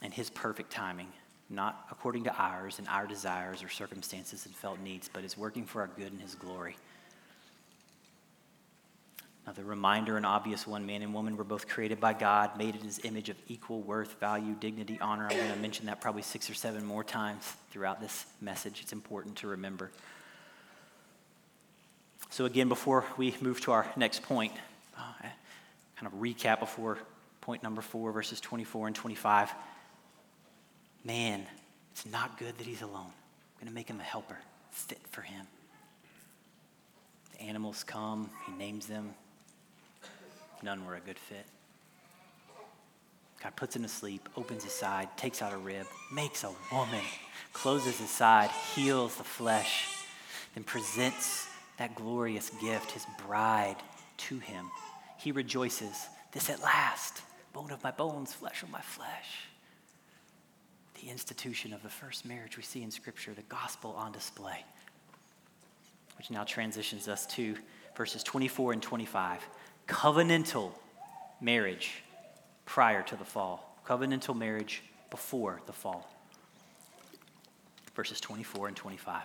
and 0.02 0.12
His 0.12 0.28
perfect 0.30 0.70
timing, 0.70 1.08
not 1.50 1.86
according 1.90 2.24
to 2.24 2.34
ours 2.34 2.78
and 2.78 2.88
our 2.88 3.06
desires 3.06 3.62
or 3.62 3.68
circumstances 3.68 4.46
and 4.46 4.54
felt 4.54 4.78
needs, 4.80 5.10
but 5.12 5.24
is 5.24 5.36
working 5.36 5.66
for 5.66 5.80
our 5.80 5.90
good 5.96 6.12
and 6.12 6.20
His 6.20 6.34
glory. 6.34 6.76
Now, 9.46 9.52
the 9.52 9.64
reminder, 9.64 10.16
an 10.16 10.24
obvious 10.24 10.66
one 10.66 10.86
man 10.86 11.02
and 11.02 11.12
woman 11.12 11.36
were 11.36 11.44
both 11.44 11.66
created 11.66 11.98
by 11.98 12.12
God, 12.12 12.56
made 12.56 12.76
in 12.76 12.82
his 12.82 13.00
image 13.04 13.30
of 13.30 13.36
equal 13.48 13.80
worth, 13.80 14.20
value, 14.20 14.54
dignity, 14.54 14.98
honor. 15.00 15.24
I'm 15.24 15.36
going 15.36 15.52
to 15.52 15.58
mention 15.58 15.86
that 15.86 16.00
probably 16.00 16.22
six 16.22 16.48
or 16.50 16.54
seven 16.54 16.84
more 16.84 17.02
times 17.02 17.42
throughout 17.70 18.00
this 18.00 18.26
message. 18.40 18.80
It's 18.82 18.92
important 18.92 19.36
to 19.38 19.48
remember. 19.48 19.90
So, 22.28 22.44
again, 22.44 22.68
before 22.68 23.04
we 23.16 23.34
move 23.40 23.60
to 23.62 23.72
our 23.72 23.90
next 23.96 24.22
point, 24.22 24.52
uh, 24.96 25.00
kind 25.96 26.06
of 26.06 26.12
recap 26.20 26.60
before 26.60 26.98
point 27.40 27.62
number 27.62 27.82
four, 27.82 28.12
verses 28.12 28.40
24 28.40 28.88
and 28.88 28.94
25. 28.94 29.50
Man, 31.04 31.46
it's 31.92 32.06
not 32.06 32.38
good 32.38 32.56
that 32.58 32.66
he's 32.66 32.82
alone. 32.82 33.06
I'm 33.06 33.60
going 33.60 33.68
to 33.68 33.74
make 33.74 33.88
him 33.88 34.00
a 34.00 34.04
helper, 34.04 34.38
fit 34.70 35.00
for 35.10 35.22
him. 35.22 35.46
The 37.32 37.42
animals 37.42 37.84
come, 37.84 38.30
he 38.46 38.52
names 38.52 38.86
them, 38.86 39.14
none 40.62 40.84
were 40.84 40.96
a 40.96 41.00
good 41.00 41.18
fit. 41.18 41.46
God 43.42 43.56
puts 43.56 43.74
him 43.74 43.82
to 43.82 43.88
sleep, 43.88 44.28
opens 44.36 44.64
his 44.64 44.74
side, 44.74 45.08
takes 45.16 45.40
out 45.40 45.54
a 45.54 45.56
rib, 45.56 45.86
makes 46.12 46.44
a 46.44 46.52
woman, 46.70 47.00
closes 47.54 47.98
his 47.98 48.10
side, 48.10 48.50
heals 48.74 49.16
the 49.16 49.24
flesh, 49.24 49.86
then 50.54 50.64
presents 50.64 51.46
that 51.78 51.94
glorious 51.94 52.50
gift, 52.60 52.90
his 52.90 53.06
bride, 53.26 53.76
to 54.18 54.38
him. 54.38 54.66
He 55.16 55.32
rejoices, 55.32 56.08
This 56.32 56.50
at 56.50 56.60
last, 56.60 57.22
bone 57.54 57.70
of 57.70 57.82
my 57.82 57.90
bones, 57.90 58.34
flesh 58.34 58.62
of 58.62 58.70
my 58.70 58.82
flesh. 58.82 59.49
The 61.00 61.08
institution 61.08 61.72
of 61.72 61.82
the 61.82 61.88
first 61.88 62.26
marriage 62.26 62.56
we 62.56 62.62
see 62.62 62.82
in 62.82 62.90
Scripture, 62.90 63.32
the 63.32 63.42
gospel 63.42 63.94
on 63.96 64.12
display, 64.12 64.64
which 66.18 66.30
now 66.30 66.44
transitions 66.44 67.08
us 67.08 67.26
to 67.28 67.56
verses 67.96 68.22
24 68.22 68.74
and 68.74 68.82
25 68.82 69.40
covenantal 69.88 70.72
marriage 71.40 72.02
prior 72.66 73.02
to 73.02 73.16
the 73.16 73.24
fall, 73.24 73.76
covenantal 73.86 74.36
marriage 74.36 74.82
before 75.10 75.60
the 75.66 75.72
fall. 75.72 76.08
Verses 77.96 78.20
24 78.20 78.68
and 78.68 78.76
25. 78.76 79.22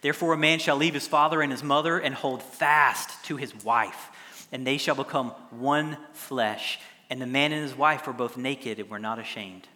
Therefore, 0.00 0.34
a 0.34 0.38
man 0.38 0.60
shall 0.60 0.76
leave 0.76 0.94
his 0.94 1.08
father 1.08 1.42
and 1.42 1.50
his 1.50 1.62
mother 1.62 1.98
and 1.98 2.14
hold 2.14 2.42
fast 2.42 3.24
to 3.24 3.36
his 3.36 3.54
wife, 3.64 4.10
and 4.52 4.66
they 4.66 4.78
shall 4.78 4.94
become 4.94 5.30
one 5.50 5.96
flesh. 6.12 6.78
And 7.10 7.20
the 7.20 7.26
man 7.26 7.52
and 7.52 7.62
his 7.62 7.76
wife 7.76 8.06
were 8.06 8.12
both 8.12 8.36
naked 8.36 8.78
and 8.78 8.88
were 8.88 8.98
not 8.98 9.18
ashamed. 9.18 9.66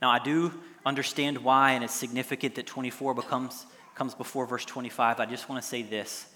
Now, 0.00 0.10
I 0.10 0.18
do 0.18 0.52
understand 0.84 1.38
why, 1.38 1.72
and 1.72 1.82
it's 1.82 1.94
significant 1.94 2.54
that 2.56 2.66
24 2.66 3.14
becomes, 3.14 3.66
comes 3.94 4.14
before 4.14 4.46
verse 4.46 4.64
25. 4.64 5.20
I 5.20 5.26
just 5.26 5.48
want 5.48 5.62
to 5.62 5.66
say 5.66 5.82
this 5.82 6.26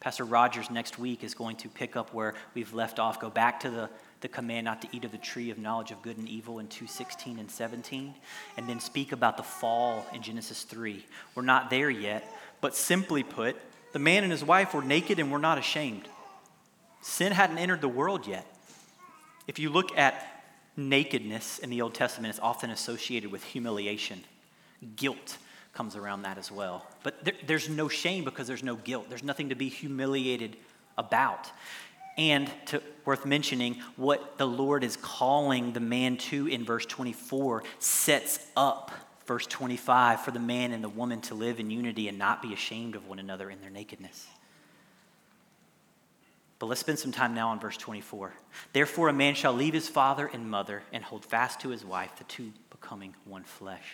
Pastor 0.00 0.24
Rogers 0.24 0.70
next 0.70 0.98
week 0.98 1.24
is 1.24 1.32
going 1.34 1.56
to 1.56 1.68
pick 1.68 1.96
up 1.96 2.12
where 2.12 2.34
we've 2.54 2.74
left 2.74 2.98
off, 2.98 3.20
go 3.20 3.30
back 3.30 3.60
to 3.60 3.70
the, 3.70 3.88
the 4.20 4.28
command 4.28 4.66
not 4.66 4.82
to 4.82 4.88
eat 4.92 5.04
of 5.04 5.12
the 5.12 5.18
tree 5.18 5.50
of 5.50 5.58
knowledge 5.58 5.92
of 5.92 6.02
good 6.02 6.18
and 6.18 6.28
evil 6.28 6.58
in 6.58 6.66
2:16 6.66 7.38
and 7.38 7.50
17, 7.50 8.14
and 8.56 8.68
then 8.68 8.80
speak 8.80 9.12
about 9.12 9.36
the 9.36 9.42
fall 9.42 10.04
in 10.12 10.20
Genesis 10.20 10.64
3. 10.64 11.06
We're 11.34 11.42
not 11.42 11.70
there 11.70 11.88
yet, 11.88 12.30
but 12.60 12.74
simply 12.74 13.22
put, 13.22 13.56
the 13.92 13.98
man 13.98 14.24
and 14.24 14.32
his 14.32 14.44
wife 14.44 14.74
were 14.74 14.82
naked 14.82 15.18
and 15.18 15.30
were 15.30 15.38
not 15.38 15.56
ashamed. 15.56 16.08
Sin 17.00 17.32
hadn't 17.32 17.58
entered 17.58 17.80
the 17.80 17.88
world 17.88 18.26
yet. 18.26 18.44
If 19.46 19.58
you 19.58 19.70
look 19.70 19.96
at 19.96 20.33
nakedness 20.76 21.58
in 21.58 21.70
the 21.70 21.82
Old 21.82 21.94
Testament, 21.94 22.34
is 22.34 22.40
often 22.40 22.70
associated 22.70 23.30
with 23.30 23.44
humiliation, 23.44 24.24
guilt, 24.96 25.38
comes 25.72 25.96
around 25.96 26.22
that 26.22 26.38
as 26.38 26.50
well. 26.50 26.86
But 27.02 27.24
there, 27.24 27.34
there's 27.46 27.68
no 27.68 27.88
shame 27.88 28.24
because 28.24 28.46
there's 28.46 28.62
no 28.62 28.76
guilt. 28.76 29.06
There's 29.08 29.24
nothing 29.24 29.48
to 29.48 29.54
be 29.54 29.68
humiliated 29.68 30.56
about. 30.96 31.50
And 32.16 32.50
to, 32.66 32.80
worth 33.04 33.26
mentioning, 33.26 33.82
what 33.96 34.38
the 34.38 34.46
Lord 34.46 34.84
is 34.84 34.96
calling 34.96 35.72
the 35.72 35.80
man 35.80 36.16
to 36.16 36.46
in 36.46 36.64
verse 36.64 36.86
24 36.86 37.64
sets 37.80 38.38
up 38.56 38.92
verse 39.26 39.46
25 39.46 40.20
for 40.20 40.30
the 40.30 40.38
man 40.38 40.72
and 40.72 40.84
the 40.84 40.88
woman 40.88 41.20
to 41.22 41.34
live 41.34 41.60
in 41.60 41.70
unity 41.70 42.08
and 42.08 42.18
not 42.18 42.42
be 42.42 42.52
ashamed 42.52 42.94
of 42.94 43.08
one 43.08 43.18
another 43.18 43.50
in 43.50 43.60
their 43.60 43.70
nakedness. 43.70 44.26
But 46.64 46.68
let's 46.68 46.80
spend 46.80 46.98
some 46.98 47.12
time 47.12 47.34
now 47.34 47.50
on 47.50 47.60
verse 47.60 47.76
24. 47.76 48.32
Therefore, 48.72 49.10
a 49.10 49.12
man 49.12 49.34
shall 49.34 49.52
leave 49.52 49.74
his 49.74 49.86
father 49.86 50.30
and 50.32 50.50
mother 50.50 50.82
and 50.94 51.04
hold 51.04 51.22
fast 51.22 51.60
to 51.60 51.68
his 51.68 51.84
wife, 51.84 52.16
the 52.16 52.24
two 52.24 52.54
becoming 52.70 53.14
one 53.26 53.44
flesh. 53.44 53.84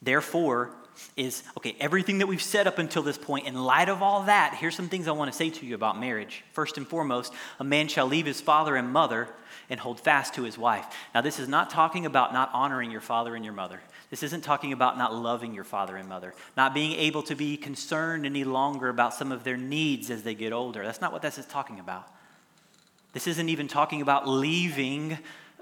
Therefore, 0.00 0.70
is 1.18 1.42
okay, 1.58 1.76
everything 1.78 2.16
that 2.16 2.28
we've 2.28 2.40
said 2.40 2.66
up 2.66 2.78
until 2.78 3.02
this 3.02 3.18
point, 3.18 3.46
in 3.46 3.54
light 3.54 3.90
of 3.90 4.02
all 4.02 4.22
that, 4.22 4.56
here's 4.58 4.74
some 4.74 4.88
things 4.88 5.06
I 5.06 5.12
want 5.12 5.30
to 5.30 5.36
say 5.36 5.50
to 5.50 5.66
you 5.66 5.74
about 5.74 6.00
marriage. 6.00 6.44
First 6.52 6.78
and 6.78 6.88
foremost, 6.88 7.34
a 7.60 7.64
man 7.64 7.88
shall 7.88 8.06
leave 8.06 8.24
his 8.24 8.40
father 8.40 8.74
and 8.74 8.90
mother 8.90 9.28
and 9.68 9.78
hold 9.78 10.00
fast 10.00 10.32
to 10.36 10.44
his 10.44 10.56
wife. 10.56 10.86
Now, 11.14 11.20
this 11.20 11.38
is 11.38 11.46
not 11.46 11.68
talking 11.68 12.06
about 12.06 12.32
not 12.32 12.48
honoring 12.54 12.90
your 12.90 13.02
father 13.02 13.34
and 13.34 13.44
your 13.44 13.52
mother. 13.52 13.82
This 14.10 14.22
isn't 14.22 14.42
talking 14.42 14.72
about 14.72 14.96
not 14.96 15.14
loving 15.14 15.52
your 15.52 15.64
father 15.64 15.96
and 15.96 16.08
mother, 16.08 16.34
not 16.56 16.74
being 16.74 16.92
able 16.92 17.22
to 17.24 17.34
be 17.34 17.56
concerned 17.56 18.24
any 18.24 18.44
longer 18.44 18.88
about 18.88 19.14
some 19.14 19.32
of 19.32 19.42
their 19.42 19.56
needs 19.56 20.10
as 20.10 20.22
they 20.22 20.34
get 20.34 20.52
older. 20.52 20.84
That's 20.84 21.00
not 21.00 21.12
what 21.12 21.22
this 21.22 21.38
is 21.38 21.46
talking 21.46 21.80
about. 21.80 22.08
This 23.12 23.26
isn't 23.26 23.48
even 23.48 23.66
talking 23.66 24.02
about 24.02 24.28
leaving 24.28 25.18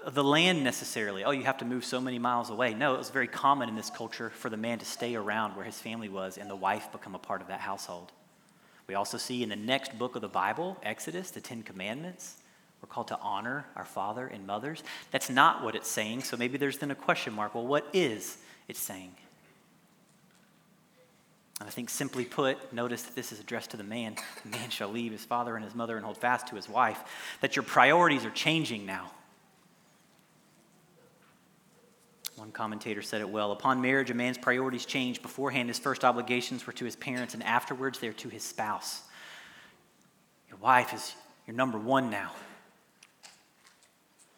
the 0.07 0.25
land 0.25 0.63
necessarily. 0.63 1.25
Oh, 1.25 1.31
you 1.31 1.45
have 1.45 1.59
to 1.59 1.65
move 1.65 1.85
so 1.85 2.01
many 2.01 2.19
miles 2.19 2.51
away. 2.51 2.75
No, 2.75 2.95
it 2.95 2.99
was 2.99 3.11
very 3.11 3.29
common 3.29 3.69
in 3.69 3.77
this 3.77 3.91
culture 3.91 4.31
for 4.31 4.51
the 4.51 4.57
man 4.57 4.79
to 4.81 4.85
stay 4.85 5.15
around 5.15 5.57
where 5.57 5.65
his 5.65 5.79
family 5.79 6.09
was 6.11 6.37
and 6.37 6.51
the 6.51 6.57
wife 6.57 6.93
become 6.93 7.15
a 7.15 7.19
part 7.19 7.41
of 7.41 7.49
that 7.49 7.61
household. 7.61 8.13
We 8.87 8.95
also 8.95 9.17
see 9.17 9.43
in 9.43 9.49
the 9.49 9.57
next 9.57 9.99
book 9.99 10.15
of 10.15 10.21
the 10.21 10.29
Bible, 10.29 10.77
Exodus, 10.83 11.31
the 11.31 11.41
Ten 11.41 11.63
Commandments, 11.63 12.37
we're 12.85 12.89
called 12.89 13.09
to 13.09 13.19
honor 13.21 13.65
our 13.77 13.87
father 13.87 14.27
and 14.27 14.47
mothers. 14.47 14.83
That's 15.11 15.31
not 15.31 15.65
what 15.65 15.75
it's 15.75 15.89
saying, 15.89 16.23
so 16.23 16.37
maybe 16.37 16.59
there's 16.59 16.77
then 16.77 16.91
a 16.91 16.95
question 16.95 17.33
mark. 17.33 17.55
Well, 17.55 17.67
what 17.67 17.89
is 17.95 18.37
it 18.69 18.77
saying? 18.77 19.11
And 21.61 21.67
I 21.67 21.73
think 21.73 21.89
simply 21.89 22.27
put, 22.27 22.75
notice 22.75 23.05
that 23.05 23.15
this 23.15 23.33
is 23.33 23.41
addressed 23.41 23.71
to 23.71 23.79
the 23.79 23.85
man. 23.85 24.17
The 24.43 24.51
man 24.51 24.69
shall 24.69 24.91
leave 24.91 25.13
his 25.13 25.25
father 25.25 25.57
and 25.57 25.65
his 25.65 25.75
mother 25.75 25.97
and 25.97 26.05
hold 26.05 26.19
fast 26.19 26.49
to 26.49 26.57
his 26.57 26.69
wife. 26.69 27.01
That 27.41 27.57
your 27.57 27.63
priorities 27.63 28.27
are 28.27 28.31
changing 28.31 28.85
now. 28.85 29.13
One 32.37 32.53
commentator 32.53 33.01
said 33.01 33.23
it 33.23 33.31
well. 33.31 33.53
Upon 33.53 33.81
marriage, 33.81 34.11
a 34.11 34.15
man's 34.15 34.37
priorities 34.37 34.85
change. 34.85 35.23
Beforehand, 35.23 35.71
his 35.71 35.79
first 35.79 36.05
obligations 36.05 36.67
were 36.67 36.75
to 36.75 36.85
his 36.85 36.97
parents, 36.97 37.33
and 37.33 37.43
afterwards, 37.45 37.99
they're 37.99 38.13
to 38.13 38.29
his 38.29 38.43
spouse. 38.43 39.01
Your 40.51 40.59
wife 40.59 40.93
is 40.93 41.15
your 41.47 41.57
number 41.57 41.79
one 41.79 42.11
now. 42.11 42.33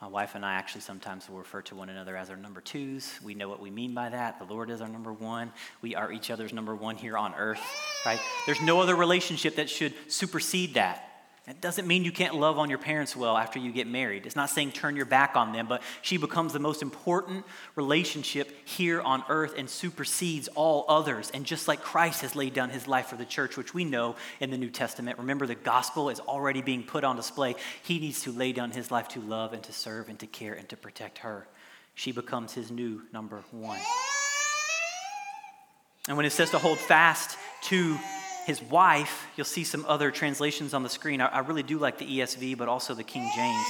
My 0.01 0.09
wife 0.09 0.35
and 0.35 0.45
I 0.45 0.55
actually 0.55 0.83
sometimes 0.83 1.29
will 1.29 1.39
refer 1.39 1.63
to 1.63 1.75
one 1.75 1.89
another 1.89 2.17
as 2.17 2.29
our 2.29 2.37
number 2.37 2.61
twos. 2.61 3.19
We 3.25 3.35
know 3.35 3.49
what 3.49 3.61
we 3.61 3.71
mean 3.71 3.95
by 3.95 4.11
that. 4.11 4.39
The 4.39 4.45
Lord 4.45 4.69
is 4.69 4.83
our 4.83 4.89
number 4.89 5.13
one. 5.13 5.53
We 5.81 5.95
are 5.95 6.13
each 6.13 6.31
other's 6.31 6.53
number 6.53 6.77
one 6.77 6.97
here 6.97 7.17
on 7.17 7.35
earth, 7.35 7.63
right? 8.05 8.21
There's 8.45 8.61
no 8.61 8.81
other 8.81 8.95
relationship 8.95 9.57
that 9.57 9.71
should 9.71 9.95
supersede 10.09 10.75
that. 10.75 11.16
It 11.49 11.61
doesn't 11.61 11.87
mean 11.87 12.05
you 12.05 12.11
can't 12.11 12.35
love 12.35 12.59
on 12.59 12.71
your 12.71 12.79
parents 12.79 13.15
well 13.15 13.37
after 13.37 13.61
you 13.61 13.71
get 13.71 13.87
married. 13.87 14.27
It's 14.27 14.35
not 14.35 14.51
saying 14.51 14.73
turn 14.73 14.97
your 14.97 15.05
back 15.05 15.37
on 15.37 15.53
them, 15.53 15.69
but 15.69 15.81
she 16.03 16.17
becomes 16.17 16.53
the 16.53 16.59
most 16.59 16.83
important 16.83 17.45
relationship 17.77 18.51
here 18.65 19.01
on 19.01 19.23
earth 19.29 19.55
and 19.57 19.71
supersedes 19.71 20.49
all 20.57 20.85
others. 20.89 21.31
And 21.33 21.47
just 21.47 21.69
like 21.69 21.81
Christ 21.81 22.23
has 22.23 22.35
laid 22.35 22.53
down 22.53 22.71
his 22.71 22.89
life 22.89 23.07
for 23.07 23.17
the 23.17 23.25
church, 23.25 23.57
which 23.57 23.73
we 23.73 23.85
know 23.85 24.17
in 24.41 24.51
the 24.51 24.59
New 24.59 24.71
Testament, 24.71 25.19
remember 25.19 25.47
the 25.47 25.55
gospel 25.55 26.11
is 26.11 26.19
already 26.19 26.63
being 26.63 26.83
put 26.83 27.05
on 27.05 27.15
display. 27.15 27.55
He 27.85 28.01
needs 28.01 28.23
to 28.23 28.33
lay 28.33 28.51
down 28.53 28.73
his 28.73 28.91
life 28.91 29.07
to 29.09 29.21
love 29.21 29.53
and 29.53 29.63
to 29.63 29.73
serve 29.73 30.09
and 30.09 30.19
to 30.19 30.27
care 30.27 30.55
and 30.55 30.69
to 30.71 30.77
protect 30.77 31.19
her. 31.19 31.47
She 31.95 32.11
becomes 32.11 32.55
his 32.55 32.73
new 32.73 33.03
number 33.13 33.45
one. 33.53 33.79
And 36.09 36.17
when 36.17 36.27
it 36.27 36.31
says 36.31 36.51
to 36.51 36.59
hold 36.59 36.79
fast 36.79 37.39
to 37.65 37.97
his 38.47 38.63
wife, 38.63 39.27
you'll 39.37 39.45
see 39.45 39.65
some 39.65 39.85
other 39.89 40.13
translations 40.13 40.73
on 40.73 40.85
the 40.85 40.89
screen. 40.89 41.21
I, 41.21 41.27
I 41.27 41.39
really 41.41 41.65
do 41.65 41.79
like 41.79 41.99
the 41.99 42.07
ESV, 42.07 42.57
but 42.57 42.69
also 42.69 42.95
the 42.95 43.03
King 43.03 43.29
James. 43.35 43.67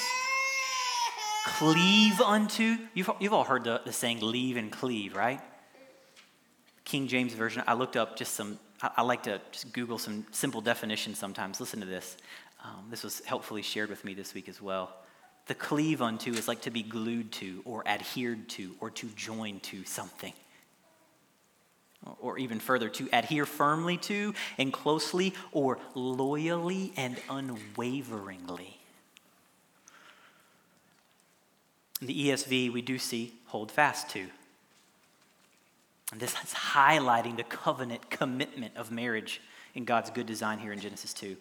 Cleave 1.47 2.21
unto, 2.21 2.77
you've, 2.93 3.11
you've 3.19 3.33
all 3.33 3.45
heard 3.45 3.65
the, 3.65 3.81
the 3.87 3.93
saying 3.93 4.21
leave 4.21 4.59
and 4.59 4.71
cleave, 4.71 5.17
right? 5.17 5.41
King 6.85 7.09
James 7.09 7.33
Version, 7.33 7.65
I 7.67 7.73
looked 7.73 7.97
up 7.97 8.17
just 8.19 8.35
some, 8.35 8.59
I, 8.83 8.91
I 8.99 9.03
like 9.03 9.23
to 9.23 9.41
just 9.51 9.73
Google 9.73 9.97
some 9.97 10.27
simple 10.31 10.61
definitions 10.61 11.19
sometimes. 11.19 11.59
Listen 11.59 11.81
to 11.81 11.87
this. 11.87 12.19
Um, 12.63 12.85
this 12.91 13.03
was 13.03 13.21
helpfully 13.25 13.63
shared 13.63 13.89
with 13.89 14.05
me 14.05 14.13
this 14.13 14.35
week 14.35 14.47
as 14.47 14.61
well. 14.61 14.95
The 15.47 15.55
cleave 15.55 16.03
unto 16.03 16.33
is 16.33 16.49
like 16.49 16.61
to 16.63 16.71
be 16.71 16.83
glued 16.83 17.33
to 17.33 17.63
or 17.65 17.83
adhered 17.89 18.51
to 18.51 18.75
or 18.81 18.91
to 18.91 19.07
join 19.17 19.61
to 19.61 19.87
something 19.87 20.35
or 22.21 22.39
even 22.39 22.61
further, 22.61 22.89
to 22.91 23.09
adhere 23.13 23.47
firmly 23.47 23.97
to 23.99 24.35
and 24.59 24.73
closely 24.73 25.35
or 25.53 25.79
loyally 25.95 26.93
and 26.97 27.17
unwaveringly. 27.29 28.79
In 32.01 32.07
the 32.07 32.29
ESV, 32.29 32.73
we 32.73 32.83
do 32.83 32.99
see 32.99 33.35
hold 33.47 33.71
fast 33.71 34.11
to. 34.11 34.27
And 36.13 36.21
this 36.21 36.33
is 36.33 36.55
highlighting 36.55 37.37
the 37.37 37.45
covenant 37.45 38.11
commitment 38.11 38.77
of 38.77 38.91
marriage 38.91 39.41
in 39.75 39.85
God's 39.85 40.11
good 40.11 40.27
design 40.27 40.59
here 40.59 40.73
in 40.73 40.81
Genesis 40.81 41.13
2. 41.15 41.37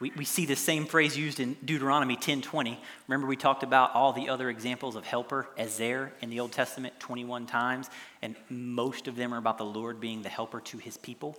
We, 0.00 0.12
we 0.16 0.24
see 0.24 0.46
the 0.46 0.56
same 0.56 0.86
phrase 0.86 1.16
used 1.16 1.40
in 1.40 1.56
Deuteronomy 1.64 2.16
10:20. 2.16 2.78
Remember 3.08 3.26
we 3.26 3.36
talked 3.36 3.62
about 3.62 3.94
all 3.94 4.12
the 4.12 4.28
other 4.28 4.48
examples 4.48 4.94
of 4.94 5.04
helper 5.04 5.48
as 5.56 5.76
there 5.76 6.12
in 6.20 6.30
the 6.30 6.40
Old 6.40 6.52
Testament 6.52 6.98
21 7.00 7.46
times, 7.46 7.90
and 8.22 8.36
most 8.48 9.08
of 9.08 9.16
them 9.16 9.34
are 9.34 9.38
about 9.38 9.58
the 9.58 9.64
Lord 9.64 10.00
being 10.00 10.22
the 10.22 10.28
helper 10.28 10.60
to 10.60 10.78
his 10.78 10.96
people. 10.96 11.36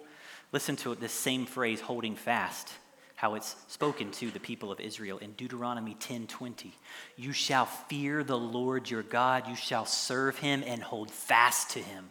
Listen 0.51 0.75
to 0.77 0.93
this 0.95 1.13
same 1.13 1.45
phrase, 1.45 1.79
holding 1.79 2.15
fast, 2.15 2.69
how 3.15 3.35
it's 3.35 3.55
spoken 3.67 4.11
to 4.11 4.29
the 4.31 4.39
people 4.39 4.71
of 4.71 4.79
Israel 4.81 5.19
in 5.19 5.31
Deuteronomy 5.33 5.95
10:20. 5.95 6.73
You 7.15 7.31
shall 7.31 7.65
fear 7.65 8.25
the 8.25 8.37
Lord 8.37 8.89
your 8.89 9.03
God, 9.03 9.47
you 9.47 9.55
shall 9.55 9.85
serve 9.85 10.39
him 10.39 10.63
and 10.65 10.83
hold 10.83 11.11
fast 11.11 11.69
to 11.71 11.79
him. 11.79 12.09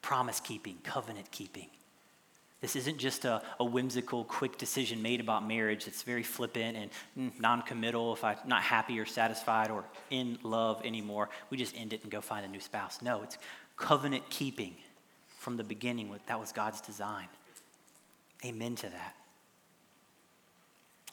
Promise 0.00 0.40
keeping, 0.40 0.78
covenant 0.82 1.30
keeping. 1.30 1.68
This 2.62 2.76
isn't 2.76 2.98
just 2.98 3.24
a, 3.24 3.42
a, 3.58 3.64
whimsical, 3.64 4.22
quick 4.22 4.56
decision 4.56 5.02
made 5.02 5.20
about 5.20 5.46
marriage 5.46 5.84
that's 5.84 6.04
very 6.04 6.22
flippant 6.22 6.76
and 6.76 6.90
mm, 7.18 7.40
non 7.40 7.62
committal. 7.62 8.12
If 8.12 8.22
I'm 8.22 8.36
not 8.46 8.62
happy 8.62 9.00
or 9.00 9.04
satisfied 9.04 9.68
or 9.70 9.84
in 10.10 10.38
love 10.44 10.80
anymore, 10.84 11.28
we 11.50 11.56
just 11.56 11.76
end 11.76 11.92
it 11.92 12.04
and 12.04 12.10
go 12.10 12.20
find 12.20 12.46
a 12.46 12.48
new 12.48 12.60
spouse. 12.60 13.02
No, 13.02 13.22
it's 13.22 13.36
covenant 13.76 14.30
keeping 14.30 14.76
from 15.38 15.56
the 15.56 15.64
beginning. 15.64 16.14
That 16.26 16.38
was 16.38 16.52
God's 16.52 16.80
design. 16.80 17.26
Amen 18.44 18.76
to 18.76 18.88
that. 18.88 19.16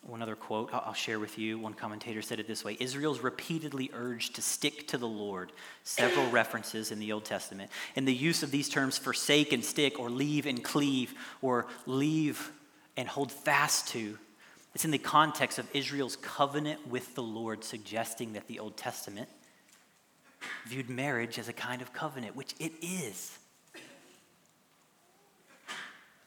One 0.01 0.21
other 0.21 0.35
quote 0.35 0.69
I'll 0.73 0.93
share 0.93 1.19
with 1.19 1.37
you. 1.37 1.59
One 1.59 1.73
commentator 1.73 2.21
said 2.21 2.39
it 2.39 2.47
this 2.47 2.63
way 2.63 2.77
Israel's 2.79 3.19
repeatedly 3.19 3.91
urged 3.93 4.35
to 4.35 4.41
stick 4.41 4.87
to 4.87 4.97
the 4.97 5.07
Lord, 5.07 5.51
several 5.83 6.29
references 6.31 6.91
in 6.91 6.99
the 6.99 7.11
Old 7.11 7.25
Testament. 7.25 7.69
And 7.95 8.07
the 8.07 8.13
use 8.13 8.43
of 8.43 8.51
these 8.51 8.69
terms, 8.69 8.97
forsake 8.97 9.53
and 9.53 9.63
stick, 9.63 9.99
or 9.99 10.09
leave 10.09 10.45
and 10.45 10.63
cleave, 10.63 11.13
or 11.41 11.67
leave 11.85 12.51
and 12.97 13.07
hold 13.07 13.31
fast 13.31 13.89
to, 13.89 14.17
it's 14.75 14.85
in 14.85 14.91
the 14.91 14.97
context 14.97 15.57
of 15.57 15.67
Israel's 15.73 16.15
covenant 16.15 16.87
with 16.87 17.15
the 17.15 17.23
Lord, 17.23 17.63
suggesting 17.63 18.33
that 18.33 18.47
the 18.47 18.59
Old 18.59 18.77
Testament 18.77 19.29
viewed 20.67 20.89
marriage 20.89 21.39
as 21.39 21.49
a 21.49 21.53
kind 21.53 21.81
of 21.81 21.91
covenant, 21.93 22.35
which 22.35 22.53
it 22.59 22.71
is. 22.81 23.37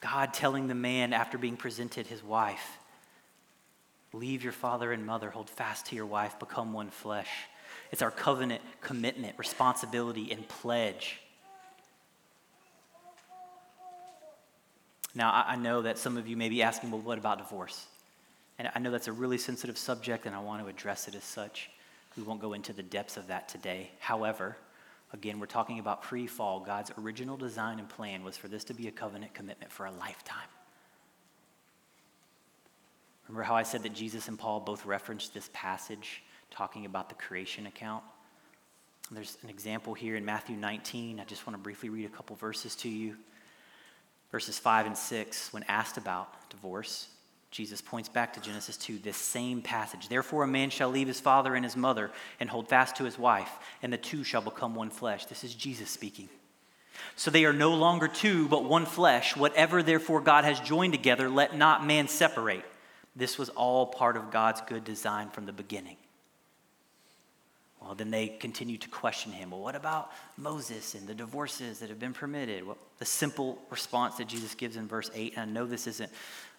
God 0.01 0.33
telling 0.33 0.67
the 0.67 0.75
man 0.75 1.13
after 1.13 1.37
being 1.37 1.55
presented 1.55 2.07
his 2.07 2.21
wife, 2.21 2.77
Leave 4.13 4.43
your 4.43 4.53
father 4.53 4.91
and 4.91 5.05
mother, 5.05 5.31
hold 5.31 5.49
fast 5.49 5.87
to 5.87 5.95
your 5.95 6.05
wife, 6.05 6.37
become 6.39 6.71
one 6.71 6.89
flesh. 6.89 7.29
It's 7.91 8.03
our 8.03 8.11
covenant 8.11 8.61
commitment, 8.81 9.37
responsibility, 9.37 10.31
and 10.31 10.47
pledge. 10.47 11.19
Now, 15.15 15.43
I 15.47 15.55
know 15.55 15.83
that 15.83 15.97
some 15.97 16.17
of 16.17 16.27
you 16.27 16.37
may 16.37 16.49
be 16.49 16.63
asking, 16.63 16.91
well, 16.91 17.01
what 17.01 17.17
about 17.17 17.37
divorce? 17.37 17.87
And 18.57 18.69
I 18.73 18.79
know 18.79 18.91
that's 18.91 19.07
a 19.07 19.11
really 19.11 19.37
sensitive 19.37 19.77
subject, 19.77 20.25
and 20.25 20.35
I 20.35 20.39
want 20.39 20.63
to 20.63 20.69
address 20.69 21.07
it 21.07 21.15
as 21.15 21.23
such. 21.23 21.69
We 22.17 22.23
won't 22.23 22.41
go 22.41 22.53
into 22.53 22.73
the 22.73 22.83
depths 22.83 23.17
of 23.17 23.27
that 23.27 23.49
today. 23.49 23.91
However, 23.99 24.57
again, 25.11 25.39
we're 25.39 25.47
talking 25.47 25.79
about 25.79 26.03
pre 26.03 26.27
fall. 26.27 26.59
God's 26.59 26.91
original 26.99 27.37
design 27.37 27.79
and 27.79 27.89
plan 27.89 28.23
was 28.23 28.37
for 28.37 28.47
this 28.47 28.63
to 28.65 28.73
be 28.73 28.87
a 28.87 28.91
covenant 28.91 29.33
commitment 29.33 29.71
for 29.71 29.85
a 29.85 29.91
lifetime. 29.91 30.47
Remember 33.27 33.43
how 33.43 33.55
I 33.55 33.63
said 33.63 33.83
that 33.83 33.93
Jesus 33.93 34.27
and 34.27 34.37
Paul 34.37 34.59
both 34.59 34.85
referenced 34.85 35.33
this 35.33 35.49
passage 35.53 36.23
talking 36.51 36.85
about 36.85 37.09
the 37.09 37.15
creation 37.15 37.65
account? 37.65 38.03
There's 39.11 39.37
an 39.43 39.49
example 39.49 39.93
here 39.93 40.15
in 40.15 40.25
Matthew 40.25 40.55
19. 40.55 41.19
I 41.19 41.25
just 41.25 41.45
want 41.45 41.57
to 41.57 41.61
briefly 41.61 41.89
read 41.89 42.05
a 42.05 42.09
couple 42.09 42.35
verses 42.35 42.75
to 42.77 42.89
you. 42.89 43.15
Verses 44.31 44.57
5 44.57 44.87
and 44.87 44.97
6, 44.97 45.53
when 45.53 45.63
asked 45.67 45.97
about 45.97 46.49
divorce, 46.49 47.07
Jesus 47.51 47.81
points 47.81 48.09
back 48.09 48.33
to 48.33 48.41
Genesis 48.41 48.77
2, 48.77 48.97
this 48.97 49.15
same 49.15 49.61
passage. 49.61 50.09
Therefore, 50.09 50.43
a 50.43 50.47
man 50.47 50.71
shall 50.71 50.89
leave 50.89 51.07
his 51.07 51.19
father 51.19 51.53
and 51.53 51.63
his 51.63 51.77
mother 51.77 52.09
and 52.39 52.49
hold 52.49 52.67
fast 52.67 52.95
to 52.95 53.03
his 53.03 53.19
wife, 53.19 53.51
and 53.83 53.93
the 53.93 53.97
two 53.97 54.23
shall 54.23 54.41
become 54.41 54.73
one 54.73 54.89
flesh. 54.89 55.25
This 55.27 55.43
is 55.43 55.53
Jesus 55.53 55.91
speaking. 55.91 56.29
So 57.15 57.29
they 57.29 57.45
are 57.45 57.53
no 57.53 57.75
longer 57.75 58.07
two, 58.07 58.47
but 58.47 58.63
one 58.63 58.87
flesh. 58.87 59.35
Whatever, 59.35 59.83
therefore, 59.83 60.19
God 60.21 60.45
has 60.45 60.59
joined 60.59 60.93
together, 60.93 61.29
let 61.29 61.55
not 61.55 61.85
man 61.85 62.07
separate. 62.07 62.65
This 63.15 63.37
was 63.37 63.49
all 63.49 63.85
part 63.85 64.17
of 64.17 64.31
God's 64.31 64.61
good 64.61 64.83
design 64.83 65.29
from 65.29 65.45
the 65.45 65.53
beginning. 65.53 65.97
Well, 67.83 67.95
then 67.95 68.11
they 68.11 68.27
continue 68.27 68.77
to 68.77 68.87
question 68.87 69.33
him. 69.33 69.51
Well, 69.51 69.59
what 69.59 69.75
about 69.75 70.11
Moses 70.37 70.95
and 70.95 71.05
the 71.05 71.13
divorces 71.13 71.79
that 71.79 71.89
have 71.89 71.99
been 71.99 72.13
permitted? 72.13 72.65
Well, 72.65 72.77
the 72.97 73.05
simple 73.05 73.59
response 73.69 74.15
that 74.15 74.27
Jesus 74.27 74.55
gives 74.55 74.77
in 74.77 74.87
verse 74.87 75.11
8, 75.13 75.33
and 75.35 75.41
I 75.41 75.53
know 75.53 75.65
this 75.65 75.85
isn't 75.87 76.09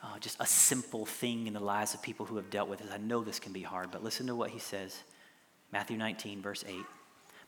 uh, 0.02 0.18
just 0.18 0.36
a 0.38 0.46
simple 0.46 1.06
thing 1.06 1.46
in 1.46 1.54
the 1.54 1.60
lives 1.60 1.94
of 1.94 2.02
people 2.02 2.26
who 2.26 2.36
have 2.36 2.50
dealt 2.50 2.68
with 2.68 2.80
this. 2.80 2.90
I 2.92 2.98
know 2.98 3.24
this 3.24 3.40
can 3.40 3.54
be 3.54 3.62
hard, 3.62 3.90
but 3.90 4.04
listen 4.04 4.26
to 4.26 4.36
what 4.36 4.50
he 4.50 4.58
says 4.58 5.02
Matthew 5.72 5.96
19, 5.96 6.42
verse 6.42 6.62
8. 6.68 6.76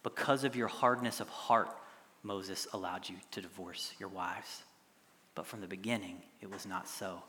Because 0.03 0.45
of 0.45 0.57
your 0.57 0.69
hardness 0.69 1.21
of 1.21 1.29
heart, 1.29 1.69
Moses 2.23 2.67
allowed 2.73 3.09
you 3.09 3.17
to 3.33 3.43
divorce 3.43 3.93
your 3.99 4.09
wives. 4.09 4.63
But 5.35 5.47
from 5.47 5.61
the 5.61 5.67
beginning, 5.67 6.23
it 6.41 6.51
was 6.51 6.65
not 6.65 6.89
so. 6.89 7.23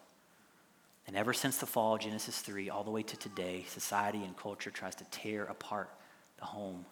And 1.07 1.15
ever 1.15 1.33
since 1.33 1.57
the 1.57 1.65
fall, 1.65 1.97
Genesis 1.97 2.39
3, 2.39 2.69
all 2.69 2.83
the 2.83 2.91
way 2.91 3.01
to 3.01 3.17
today, 3.17 3.63
society 3.67 4.23
and 4.23 4.35
culture 4.35 4.69
tries 4.69 4.95
to 4.95 5.05
tear 5.05 5.45
apart 5.45 5.89
the 6.37 6.45
home. 6.45 6.85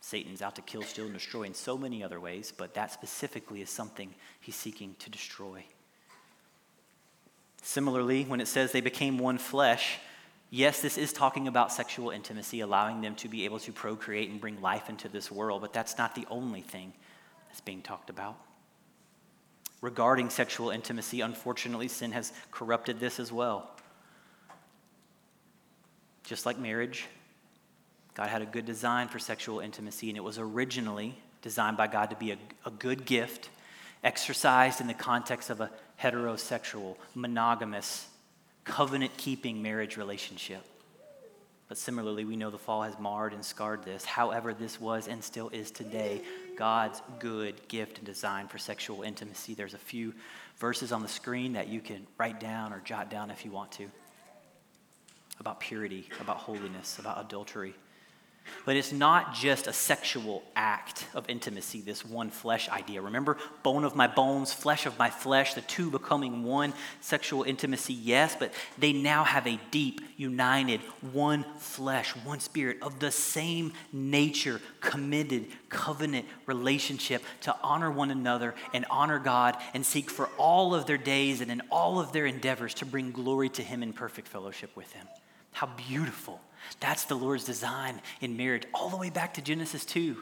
Satan's 0.00 0.42
out 0.42 0.56
to 0.56 0.62
kill, 0.62 0.82
steal, 0.82 1.04
and 1.04 1.14
destroy 1.14 1.44
in 1.44 1.54
so 1.54 1.78
many 1.78 2.02
other 2.02 2.18
ways, 2.18 2.52
but 2.56 2.74
that 2.74 2.92
specifically 2.92 3.62
is 3.62 3.70
something 3.70 4.12
he's 4.40 4.56
seeking 4.56 4.96
to 4.98 5.10
destroy. 5.10 5.62
Similarly, 7.62 8.24
when 8.24 8.40
it 8.40 8.48
says 8.48 8.72
they 8.72 8.80
became 8.80 9.18
one 9.18 9.38
flesh, 9.38 9.98
yes, 10.50 10.80
this 10.80 10.98
is 10.98 11.12
talking 11.12 11.46
about 11.46 11.72
sexual 11.72 12.10
intimacy, 12.10 12.60
allowing 12.60 13.02
them 13.02 13.14
to 13.16 13.28
be 13.28 13.44
able 13.44 13.58
to 13.60 13.72
procreate 13.72 14.30
and 14.30 14.40
bring 14.40 14.60
life 14.60 14.88
into 14.88 15.08
this 15.08 15.30
world, 15.30 15.60
but 15.60 15.72
that's 15.72 15.98
not 15.98 16.14
the 16.14 16.26
only 16.30 16.62
thing 16.62 16.92
that's 17.48 17.60
being 17.60 17.82
talked 17.82 18.10
about. 18.10 18.36
Regarding 19.80 20.28
sexual 20.28 20.70
intimacy, 20.70 21.20
unfortunately, 21.20 21.88
sin 21.88 22.12
has 22.12 22.32
corrupted 22.50 22.98
this 22.98 23.20
as 23.20 23.30
well. 23.30 23.70
Just 26.24 26.46
like 26.46 26.58
marriage, 26.58 27.06
God 28.14 28.28
had 28.28 28.42
a 28.42 28.46
good 28.46 28.66
design 28.66 29.08
for 29.08 29.20
sexual 29.20 29.60
intimacy, 29.60 30.08
and 30.08 30.16
it 30.16 30.24
was 30.24 30.38
originally 30.38 31.16
designed 31.42 31.76
by 31.76 31.86
God 31.86 32.10
to 32.10 32.16
be 32.16 32.32
a, 32.32 32.38
a 32.66 32.70
good 32.70 33.06
gift, 33.06 33.50
exercised 34.02 34.80
in 34.80 34.88
the 34.88 34.94
context 34.94 35.48
of 35.48 35.60
a 35.60 35.70
heterosexual, 36.02 36.96
monogamous, 37.14 38.08
covenant 38.64 39.16
keeping 39.16 39.62
marriage 39.62 39.96
relationship. 39.96 40.62
But 41.68 41.78
similarly, 41.78 42.24
we 42.24 42.34
know 42.34 42.50
the 42.50 42.58
fall 42.58 42.82
has 42.82 42.98
marred 42.98 43.32
and 43.32 43.44
scarred 43.44 43.84
this. 43.84 44.04
However, 44.04 44.54
this 44.54 44.80
was 44.80 45.06
and 45.06 45.22
still 45.22 45.50
is 45.50 45.70
today 45.70 46.22
God's 46.58 47.00
good 47.20 47.68
gift 47.68 47.98
and 47.98 48.06
design 48.06 48.48
for 48.48 48.58
sexual 48.58 49.02
intimacy. 49.02 49.54
There's 49.54 49.74
a 49.74 49.78
few 49.78 50.12
verses 50.56 50.90
on 50.90 51.02
the 51.02 51.08
screen 51.08 51.52
that 51.52 51.68
you 51.68 51.80
can 51.80 52.04
write 52.18 52.40
down 52.40 52.72
or 52.72 52.80
jot 52.80 53.10
down 53.10 53.30
if 53.30 53.44
you 53.44 53.52
want 53.52 53.70
to 53.72 53.88
about 55.38 55.60
purity, 55.60 56.08
about 56.20 56.38
holiness, 56.38 56.98
about 56.98 57.24
adultery. 57.24 57.76
But 58.64 58.76
it's 58.76 58.92
not 58.92 59.34
just 59.34 59.66
a 59.66 59.72
sexual 59.72 60.42
act 60.54 61.06
of 61.14 61.28
intimacy, 61.28 61.80
this 61.80 62.04
one 62.04 62.30
flesh 62.30 62.68
idea. 62.68 63.00
Remember, 63.00 63.36
bone 63.62 63.84
of 63.84 63.96
my 63.96 64.06
bones, 64.06 64.52
flesh 64.52 64.86
of 64.86 64.98
my 64.98 65.10
flesh, 65.10 65.54
the 65.54 65.60
two 65.62 65.90
becoming 65.90 66.44
one 66.44 66.74
sexual 67.00 67.42
intimacy, 67.44 67.94
yes, 67.94 68.36
but 68.38 68.52
they 68.76 68.92
now 68.92 69.24
have 69.24 69.46
a 69.46 69.58
deep, 69.70 70.00
united, 70.16 70.80
one 71.12 71.44
flesh, 71.58 72.10
one 72.24 72.40
spirit 72.40 72.78
of 72.82 72.98
the 72.98 73.10
same 73.10 73.72
nature, 73.92 74.60
committed, 74.80 75.46
covenant 75.68 76.26
relationship 76.46 77.22
to 77.42 77.54
honor 77.62 77.90
one 77.90 78.10
another 78.10 78.54
and 78.74 78.84
honor 78.90 79.18
God 79.18 79.56
and 79.74 79.84
seek 79.84 80.10
for 80.10 80.28
all 80.38 80.74
of 80.74 80.86
their 80.86 80.98
days 80.98 81.40
and 81.40 81.50
in 81.50 81.62
all 81.70 82.00
of 82.00 82.12
their 82.12 82.26
endeavors 82.26 82.74
to 82.74 82.86
bring 82.86 83.12
glory 83.12 83.48
to 83.50 83.62
Him 83.62 83.82
in 83.82 83.92
perfect 83.92 84.28
fellowship 84.28 84.74
with 84.76 84.92
Him. 84.92 85.06
How 85.58 85.66
beautiful. 85.88 86.40
That's 86.78 87.06
the 87.06 87.16
Lord's 87.16 87.42
design 87.42 88.00
in 88.20 88.36
marriage, 88.36 88.62
all 88.72 88.90
the 88.90 88.96
way 88.96 89.10
back 89.10 89.34
to 89.34 89.42
Genesis 89.42 89.84
2. 89.84 90.16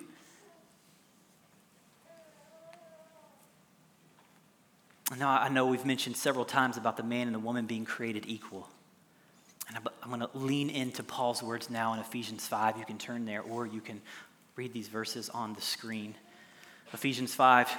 Now, 5.18 5.28
I 5.28 5.50
know 5.50 5.66
we've 5.66 5.84
mentioned 5.84 6.16
several 6.16 6.46
times 6.46 6.78
about 6.78 6.96
the 6.96 7.02
man 7.02 7.26
and 7.26 7.34
the 7.34 7.38
woman 7.38 7.66
being 7.66 7.84
created 7.84 8.24
equal. 8.26 8.66
And 9.68 9.76
I'm 10.02 10.08
going 10.08 10.20
to 10.20 10.30
lean 10.32 10.70
into 10.70 11.02
Paul's 11.02 11.42
words 11.42 11.68
now 11.68 11.92
in 11.92 12.00
Ephesians 12.00 12.48
5. 12.48 12.78
You 12.78 12.86
can 12.86 12.96
turn 12.96 13.26
there, 13.26 13.42
or 13.42 13.66
you 13.66 13.82
can 13.82 14.00
read 14.56 14.72
these 14.72 14.88
verses 14.88 15.28
on 15.28 15.52
the 15.52 15.60
screen. 15.60 16.14
Ephesians 16.94 17.34
5, 17.34 17.70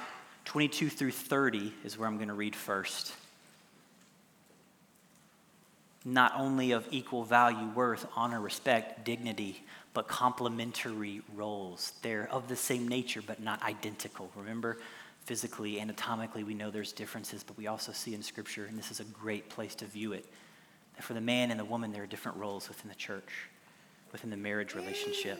22 0.44 0.90
through 0.90 1.10
30 1.10 1.72
is 1.84 1.98
where 1.98 2.06
I'm 2.06 2.18
going 2.18 2.28
to 2.28 2.34
read 2.34 2.54
first 2.54 3.14
not 6.04 6.32
only 6.36 6.72
of 6.72 6.86
equal 6.90 7.24
value, 7.24 7.68
worth, 7.74 8.06
honor, 8.14 8.40
respect, 8.40 9.04
dignity, 9.04 9.64
but 9.94 10.06
complementary 10.06 11.22
roles. 11.34 11.92
They're 12.02 12.28
of 12.30 12.48
the 12.48 12.56
same 12.56 12.86
nature, 12.86 13.20
but 13.26 13.42
not 13.42 13.62
identical. 13.62 14.30
Remember, 14.36 14.78
physically, 15.24 15.80
anatomically, 15.80 16.44
we 16.44 16.54
know 16.54 16.70
there's 16.70 16.92
differences, 16.92 17.42
but 17.42 17.56
we 17.58 17.66
also 17.66 17.92
see 17.92 18.14
in 18.14 18.22
Scripture, 18.22 18.66
and 18.66 18.78
this 18.78 18.90
is 18.90 19.00
a 19.00 19.04
great 19.04 19.48
place 19.48 19.74
to 19.76 19.86
view 19.86 20.12
it, 20.12 20.24
that 20.96 21.02
for 21.02 21.14
the 21.14 21.20
man 21.20 21.50
and 21.50 21.58
the 21.58 21.64
woman, 21.64 21.92
there 21.92 22.04
are 22.04 22.06
different 22.06 22.38
roles 22.38 22.68
within 22.68 22.88
the 22.88 22.94
church, 22.94 23.48
within 24.12 24.30
the 24.30 24.36
marriage 24.36 24.74
relationship. 24.74 25.38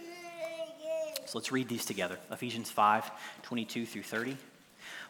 So 1.25 1.39
let's 1.39 1.53
read 1.53 1.69
these 1.69 1.85
together 1.85 2.19
Ephesians 2.31 2.71
5 2.71 3.11
22 3.43 3.87
through 3.87 4.03
30. 4.03 4.37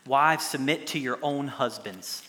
Wives, 0.06 0.44
submit 0.44 0.86
to 0.88 0.98
your 0.98 1.18
own 1.22 1.46
husbands 1.46 2.28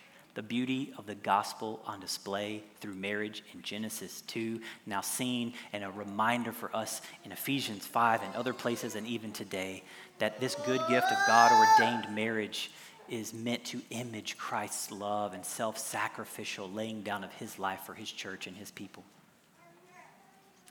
the 0.33 0.41
beauty 0.41 0.93
of 0.97 1.05
the 1.05 1.15
gospel 1.15 1.81
on 1.85 1.99
display 1.99 2.63
through 2.79 2.93
marriage 2.93 3.43
in 3.53 3.61
Genesis 3.61 4.21
2, 4.27 4.59
now 4.85 5.01
seen, 5.01 5.53
and 5.73 5.83
a 5.83 5.91
reminder 5.91 6.51
for 6.51 6.75
us 6.75 7.01
in 7.25 7.31
Ephesians 7.31 7.85
5 7.85 8.21
and 8.23 8.35
other 8.35 8.53
places, 8.53 8.95
and 8.95 9.05
even 9.07 9.31
today, 9.31 9.83
that 10.19 10.39
this 10.39 10.55
good 10.65 10.81
gift 10.87 11.11
of 11.11 11.17
God 11.27 11.51
ordained 11.51 12.15
marriage 12.15 12.71
is 13.09 13.33
meant 13.33 13.65
to 13.65 13.81
image 13.89 14.37
Christ's 14.37 14.91
love 14.91 15.33
and 15.33 15.45
self 15.45 15.77
sacrificial 15.77 16.69
laying 16.69 17.01
down 17.01 17.23
of 17.23 17.31
his 17.33 17.59
life 17.59 17.81
for 17.85 17.93
his 17.93 18.11
church 18.11 18.47
and 18.47 18.55
his 18.55 18.71
people. 18.71 19.03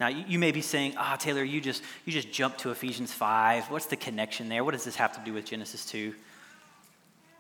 Now, 0.01 0.09
you 0.09 0.39
may 0.39 0.51
be 0.51 0.63
saying, 0.63 0.95
ah, 0.97 1.13
oh, 1.13 1.17
Taylor, 1.19 1.45
you 1.45 1.61
just, 1.61 1.83
you 2.07 2.13
just 2.13 2.33
jumped 2.33 2.61
to 2.61 2.71
Ephesians 2.71 3.13
5. 3.13 3.71
What's 3.71 3.85
the 3.85 3.97
connection 3.97 4.49
there? 4.49 4.65
What 4.65 4.71
does 4.71 4.85
this 4.85 4.97
have 4.97 5.13
to 5.13 5.21
do 5.27 5.35
with 5.35 5.45
Genesis 5.45 5.85
2? 5.85 6.15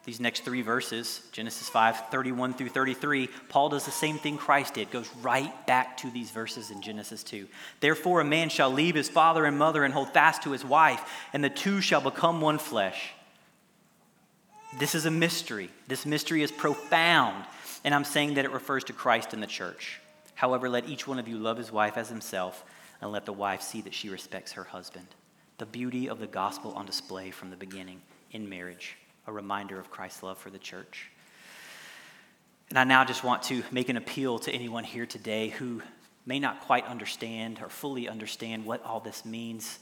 These 0.04 0.20
next 0.20 0.44
three 0.44 0.62
verses, 0.62 1.20
Genesis 1.30 1.68
5, 1.68 2.08
31 2.10 2.54
through 2.54 2.70
33, 2.70 3.28
Paul 3.50 3.68
does 3.68 3.84
the 3.84 3.90
same 3.90 4.18
thing 4.18 4.38
Christ 4.38 4.74
did, 4.74 4.90
goes 4.90 5.10
right 5.20 5.66
back 5.66 5.98
to 5.98 6.10
these 6.10 6.30
verses 6.30 6.70
in 6.70 6.80
Genesis 6.80 7.22
2. 7.22 7.46
Therefore, 7.80 8.20
a 8.20 8.24
man 8.24 8.48
shall 8.48 8.70
leave 8.70 8.94
his 8.94 9.10
father 9.10 9.44
and 9.44 9.58
mother 9.58 9.84
and 9.84 9.92
hold 9.92 10.08
fast 10.14 10.42
to 10.44 10.52
his 10.52 10.64
wife, 10.64 11.02
and 11.34 11.44
the 11.44 11.50
two 11.50 11.82
shall 11.82 12.00
become 12.00 12.40
one 12.40 12.58
flesh. 12.58 13.10
This 14.78 14.94
is 14.94 15.04
a 15.04 15.10
mystery. 15.10 15.68
This 15.86 16.06
mystery 16.06 16.42
is 16.42 16.50
profound, 16.50 17.44
and 17.84 17.94
I'm 17.94 18.04
saying 18.04 18.34
that 18.34 18.46
it 18.46 18.52
refers 18.52 18.84
to 18.84 18.94
Christ 18.94 19.34
and 19.34 19.42
the 19.42 19.46
church. 19.46 20.00
However, 20.34 20.70
let 20.70 20.88
each 20.88 21.06
one 21.06 21.18
of 21.18 21.28
you 21.28 21.36
love 21.36 21.58
his 21.58 21.70
wife 21.70 21.98
as 21.98 22.08
himself, 22.08 22.64
and 23.02 23.12
let 23.12 23.26
the 23.26 23.34
wife 23.34 23.60
see 23.60 23.82
that 23.82 23.92
she 23.92 24.08
respects 24.08 24.52
her 24.52 24.64
husband. 24.64 25.08
The 25.58 25.66
beauty 25.66 26.08
of 26.08 26.20
the 26.20 26.26
gospel 26.26 26.72
on 26.72 26.86
display 26.86 27.30
from 27.30 27.50
the 27.50 27.56
beginning 27.56 28.00
in 28.32 28.48
marriage 28.48 28.96
a 29.30 29.32
reminder 29.32 29.78
of 29.78 29.90
Christ's 29.90 30.24
love 30.24 30.38
for 30.38 30.50
the 30.50 30.58
church. 30.58 31.08
And 32.68 32.78
I 32.78 32.84
now 32.84 33.04
just 33.04 33.22
want 33.22 33.44
to 33.44 33.62
make 33.70 33.88
an 33.88 33.96
appeal 33.96 34.40
to 34.40 34.52
anyone 34.52 34.82
here 34.82 35.06
today 35.06 35.48
who 35.50 35.82
may 36.26 36.40
not 36.40 36.60
quite 36.62 36.84
understand 36.86 37.60
or 37.62 37.68
fully 37.68 38.08
understand 38.08 38.66
what 38.66 38.84
all 38.84 38.98
this 38.98 39.24
means. 39.24 39.78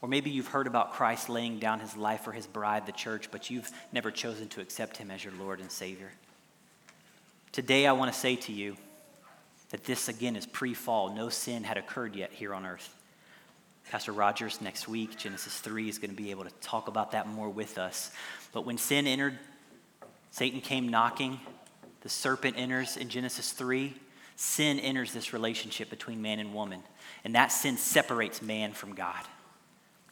Or 0.00 0.08
maybe 0.08 0.30
you've 0.30 0.46
heard 0.46 0.68
about 0.68 0.92
Christ 0.92 1.28
laying 1.28 1.58
down 1.58 1.80
his 1.80 1.96
life 1.96 2.22
for 2.22 2.30
his 2.30 2.46
bride, 2.46 2.86
the 2.86 2.92
church, 2.92 3.28
but 3.32 3.50
you've 3.50 3.70
never 3.92 4.12
chosen 4.12 4.48
to 4.50 4.60
accept 4.60 4.96
him 4.96 5.10
as 5.10 5.24
your 5.24 5.34
Lord 5.34 5.58
and 5.58 5.70
Savior. 5.70 6.12
Today, 7.50 7.88
I 7.88 7.92
want 7.92 8.12
to 8.12 8.18
say 8.18 8.36
to 8.36 8.52
you 8.52 8.76
that 9.70 9.84
this, 9.84 10.08
again, 10.08 10.36
is 10.36 10.46
pre 10.46 10.74
fall. 10.74 11.12
No 11.12 11.28
sin 11.28 11.64
had 11.64 11.76
occurred 11.76 12.14
yet 12.14 12.32
here 12.32 12.54
on 12.54 12.66
earth. 12.66 12.94
Pastor 13.90 14.12
Rogers 14.12 14.60
next 14.60 14.88
week, 14.88 15.16
Genesis 15.18 15.58
3, 15.60 15.88
is 15.88 15.98
going 15.98 16.10
to 16.10 16.16
be 16.16 16.30
able 16.30 16.44
to 16.44 16.52
talk 16.60 16.88
about 16.88 17.12
that 17.12 17.28
more 17.28 17.50
with 17.50 17.78
us. 17.78 18.10
But 18.52 18.64
when 18.64 18.78
sin 18.78 19.06
entered, 19.06 19.38
Satan 20.30 20.60
came 20.60 20.88
knocking, 20.88 21.40
the 22.00 22.08
serpent 22.08 22.56
enters 22.58 22.96
in 22.96 23.08
Genesis 23.08 23.52
3. 23.52 23.94
Sin 24.36 24.80
enters 24.80 25.12
this 25.12 25.32
relationship 25.32 25.90
between 25.90 26.22
man 26.22 26.38
and 26.38 26.54
woman, 26.54 26.82
and 27.22 27.34
that 27.34 27.52
sin 27.52 27.76
separates 27.76 28.40
man 28.42 28.72
from 28.72 28.94
God. 28.94 29.22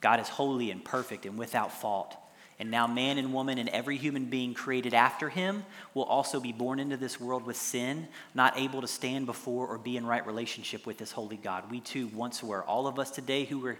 God 0.01 0.21
is 0.21 0.29
holy 0.29 0.71
and 0.71 0.85
perfect 0.85 1.27
and 1.27 1.39
without 1.39 1.73
fault. 1.73 2.17
And 2.61 2.71
now, 2.71 2.87
man 2.87 3.17
and 3.17 3.33
woman 3.33 3.57
and 3.57 3.71
every 3.71 3.97
human 3.97 4.27
being 4.27 4.53
created 4.53 4.93
after 4.93 5.31
him 5.31 5.65
will 5.95 6.05
also 6.05 6.41
be 6.41 6.53
born 6.53 6.79
into 6.79 6.99
this 6.99 7.19
world 7.19 7.47
with 7.47 7.57
sin, 7.57 8.07
not 8.35 8.59
able 8.59 8.83
to 8.83 8.87
stand 8.87 9.25
before 9.25 9.67
or 9.67 9.79
be 9.79 9.97
in 9.97 10.05
right 10.05 10.25
relationship 10.27 10.87
with 10.87 10.99
this 10.99 11.11
holy 11.11 11.39
God. 11.39 11.71
We 11.71 11.81
too 11.81 12.09
once 12.09 12.43
were. 12.43 12.63
All 12.63 12.87
of 12.87 12.99
us 12.99 13.11
today 13.11 13.47
who 13.47 13.61
were 13.61 13.79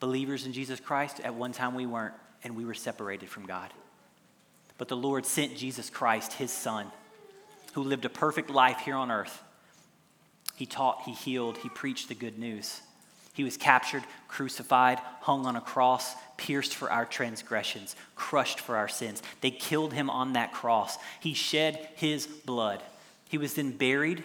believers 0.00 0.46
in 0.46 0.52
Jesus 0.52 0.80
Christ, 0.80 1.20
at 1.20 1.36
one 1.36 1.52
time 1.52 1.76
we 1.76 1.86
weren't, 1.86 2.14
and 2.42 2.56
we 2.56 2.64
were 2.64 2.74
separated 2.74 3.28
from 3.28 3.46
God. 3.46 3.72
But 4.78 4.88
the 4.88 4.96
Lord 4.96 5.24
sent 5.24 5.56
Jesus 5.56 5.88
Christ, 5.88 6.32
his 6.32 6.50
Son, 6.50 6.90
who 7.74 7.84
lived 7.84 8.04
a 8.04 8.10
perfect 8.10 8.50
life 8.50 8.80
here 8.80 8.96
on 8.96 9.12
earth. 9.12 9.44
He 10.56 10.66
taught, 10.66 11.02
he 11.02 11.12
healed, 11.12 11.58
he 11.58 11.68
preached 11.68 12.08
the 12.08 12.16
good 12.16 12.36
news. 12.36 12.80
He 13.32 13.44
was 13.44 13.56
captured, 13.56 14.02
crucified, 14.26 14.98
hung 15.20 15.46
on 15.46 15.54
a 15.54 15.60
cross, 15.60 16.14
pierced 16.36 16.74
for 16.74 16.90
our 16.90 17.04
transgressions, 17.04 17.96
crushed 18.14 18.60
for 18.60 18.76
our 18.76 18.88
sins. 18.88 19.22
They 19.40 19.50
killed 19.50 19.92
him 19.92 20.10
on 20.10 20.34
that 20.34 20.52
cross. 20.52 20.96
He 21.20 21.34
shed 21.34 21.88
his 21.96 22.26
blood. 22.26 22.82
He 23.28 23.38
was 23.38 23.54
then 23.54 23.72
buried, 23.72 24.22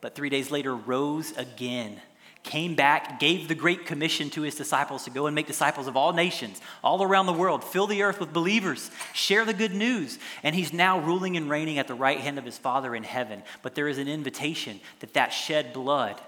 but 0.00 0.14
three 0.14 0.28
days 0.28 0.50
later 0.50 0.74
rose 0.74 1.32
again, 1.36 2.00
came 2.44 2.74
back, 2.74 3.18
gave 3.18 3.48
the 3.48 3.54
Great 3.54 3.86
Commission 3.86 4.30
to 4.30 4.42
his 4.42 4.54
disciples 4.54 5.04
to 5.04 5.10
go 5.10 5.26
and 5.26 5.34
make 5.34 5.46
disciples 5.46 5.86
of 5.86 5.96
all 5.96 6.12
nations, 6.12 6.60
all 6.82 7.02
around 7.02 7.26
the 7.26 7.32
world, 7.32 7.64
fill 7.64 7.86
the 7.86 8.02
earth 8.02 8.20
with 8.20 8.32
believers, 8.32 8.90
share 9.14 9.44
the 9.44 9.54
good 9.54 9.74
news. 9.74 10.18
And 10.42 10.54
he's 10.54 10.72
now 10.72 11.00
ruling 11.00 11.36
and 11.36 11.48
reigning 11.48 11.78
at 11.78 11.88
the 11.88 11.94
right 11.94 12.20
hand 12.20 12.38
of 12.38 12.44
his 12.44 12.58
Father 12.58 12.94
in 12.94 13.02
heaven. 13.02 13.42
But 13.62 13.74
there 13.74 13.88
is 13.88 13.98
an 13.98 14.08
invitation 14.08 14.80
that 15.00 15.14
that 15.14 15.30
shed 15.30 15.72
blood 15.72 16.20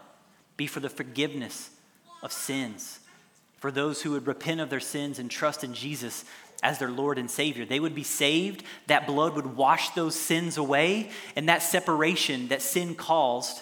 be 0.57 0.66
for 0.66 0.80
the 0.80 0.89
forgiveness 0.89 1.70
of 2.22 2.32
sins. 2.32 3.01
For 3.57 3.70
those 3.70 4.02
who 4.02 4.12
would 4.12 4.26
repent 4.26 4.61
of 4.61 4.70
their 4.70 4.80
sins 4.80 5.18
and 5.18 5.30
trust 5.30 5.64
in 5.64 5.74
Jesus 5.74 6.24
as 6.62 6.78
their 6.78 6.90
Lord 6.90 7.18
and 7.18 7.30
Savior, 7.30 7.64
they 7.64 7.80
would 7.80 7.94
be 7.94 8.02
saved. 8.02 8.62
That 8.86 9.07
blood 9.07 9.34
would 9.34 9.57
wash 9.57 9.90
those 9.90 10.14
sins 10.14 10.57
away, 10.57 11.11
and 11.34 11.48
that 11.48 11.62
separation 11.62 12.48
that 12.48 12.62
sin 12.62 12.94
caused 12.94 13.61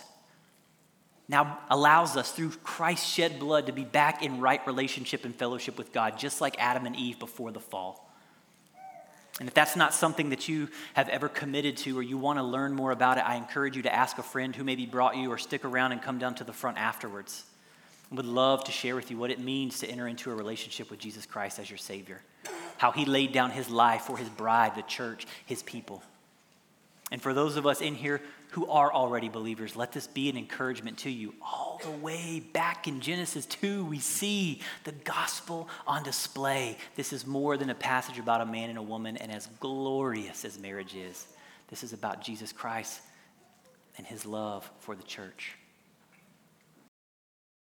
now 1.27 1.59
allows 1.71 2.19
us 2.19 2.33
through 2.33 2.51
Christ's 2.63 3.09
shed 3.09 3.39
blood 3.39 3.67
to 3.67 3.73
be 3.73 3.85
back 3.85 4.23
in 4.23 4.41
right 4.41 4.65
relationship 4.67 5.25
and 5.25 5.35
fellowship 5.35 5.79
with 5.79 5.91
God, 5.91 6.19
just 6.19 6.43
like 6.43 6.57
Adam 6.59 6.85
and 6.85 6.95
Eve 6.95 7.19
before 7.19 7.51
the 7.51 7.61
fall. 7.61 8.11
And 9.41 9.49
if 9.49 9.55
that's 9.55 9.75
not 9.75 9.95
something 9.95 10.29
that 10.31 10.49
you 10.49 10.69
have 10.93 11.09
ever 11.09 11.29
committed 11.29 11.79
to 11.79 11.99
or 11.99 12.03
you 12.03 12.19
want 12.19 12.39
to 12.39 12.43
learn 12.43 12.75
more 12.75 12.93
about 12.93 13.17
it, 13.17 13.25
I 13.27 13.37
encourage 13.37 13.75
you 13.75 13.83
to 13.83 13.93
ask 13.93 14.19
a 14.19 14.23
friend 14.23 14.55
who 14.55 14.65
maybe 14.65 14.87
brought 14.87 15.17
you 15.17 15.33
or 15.33 15.39
stick 15.39 15.65
around 15.65 15.93
and 15.93 16.03
come 16.03 16.19
down 16.19 16.35
to 16.37 16.45
the 16.45 16.53
front 16.53 16.79
afterwards 16.79 17.45
would 18.17 18.27
love 18.27 18.65
to 18.65 18.73
share 18.73 18.95
with 18.95 19.11
you 19.11 19.19
what 19.19 19.31
it 19.31 19.39
means 19.39 19.81
to 19.81 19.89
enter 19.89 20.09
into 20.09 20.31
a 20.31 20.35
relationship 20.35 20.91
with 20.91 20.99
Jesus 20.99 21.27
Christ 21.27 21.59
as 21.59 21.71
your 21.71 21.79
Savior, 21.79 22.21
how 22.77 22.93
He 22.93 23.05
laid 23.05 23.33
down 23.33 23.51
His 23.51 23.71
life 23.71 24.03
for 24.03 24.17
His 24.17 24.29
bride, 24.29 24.75
the 24.75 24.83
church, 24.83 25.27
His 25.47 25.63
people. 25.63 26.03
And 27.11 27.21
for 27.23 27.35
those 27.35 27.57
of 27.57 27.67
us 27.67 27.81
in 27.81 27.95
here 27.95 28.21
who 28.51 28.67
are 28.69 28.93
already 28.93 29.29
believers, 29.29 29.77
let 29.77 29.93
this 29.93 30.07
be 30.07 30.29
an 30.31 30.37
encouragement 30.37 30.99
to 30.99 31.11
you. 31.11 31.35
All 31.43 31.81
the 31.83 31.91
way 31.91 32.41
back 32.41 32.89
in 32.89 33.01
Genesis 33.01 33.47
2, 33.47 33.85
we 33.85 33.99
see 33.99 34.61
the 34.85 34.93
gospel 34.93 35.69
on 35.87 36.03
display. 36.03 36.79
This 36.97 37.13
is 37.13 37.27
more 37.27 37.57
than 37.57 37.71
a 37.71 37.75
passage 37.75 38.19
about 38.19 38.41
a 38.41 38.47
man 38.47 38.71
and 38.71 38.79
a 38.79 38.83
woman, 38.83 39.17
and 39.17 39.31
as 39.31 39.49
glorious 39.61 40.45
as 40.45 40.59
marriage 40.59 40.95
is, 40.95 41.27
this 41.69 41.83
is 41.83 41.93
about 41.93 42.23
Jesus 42.23 42.53
Christ 42.53 43.01
and 43.97 44.07
his 44.07 44.27
love 44.27 44.69
for 44.81 44.95
the 44.95 45.03
church. 45.03 45.57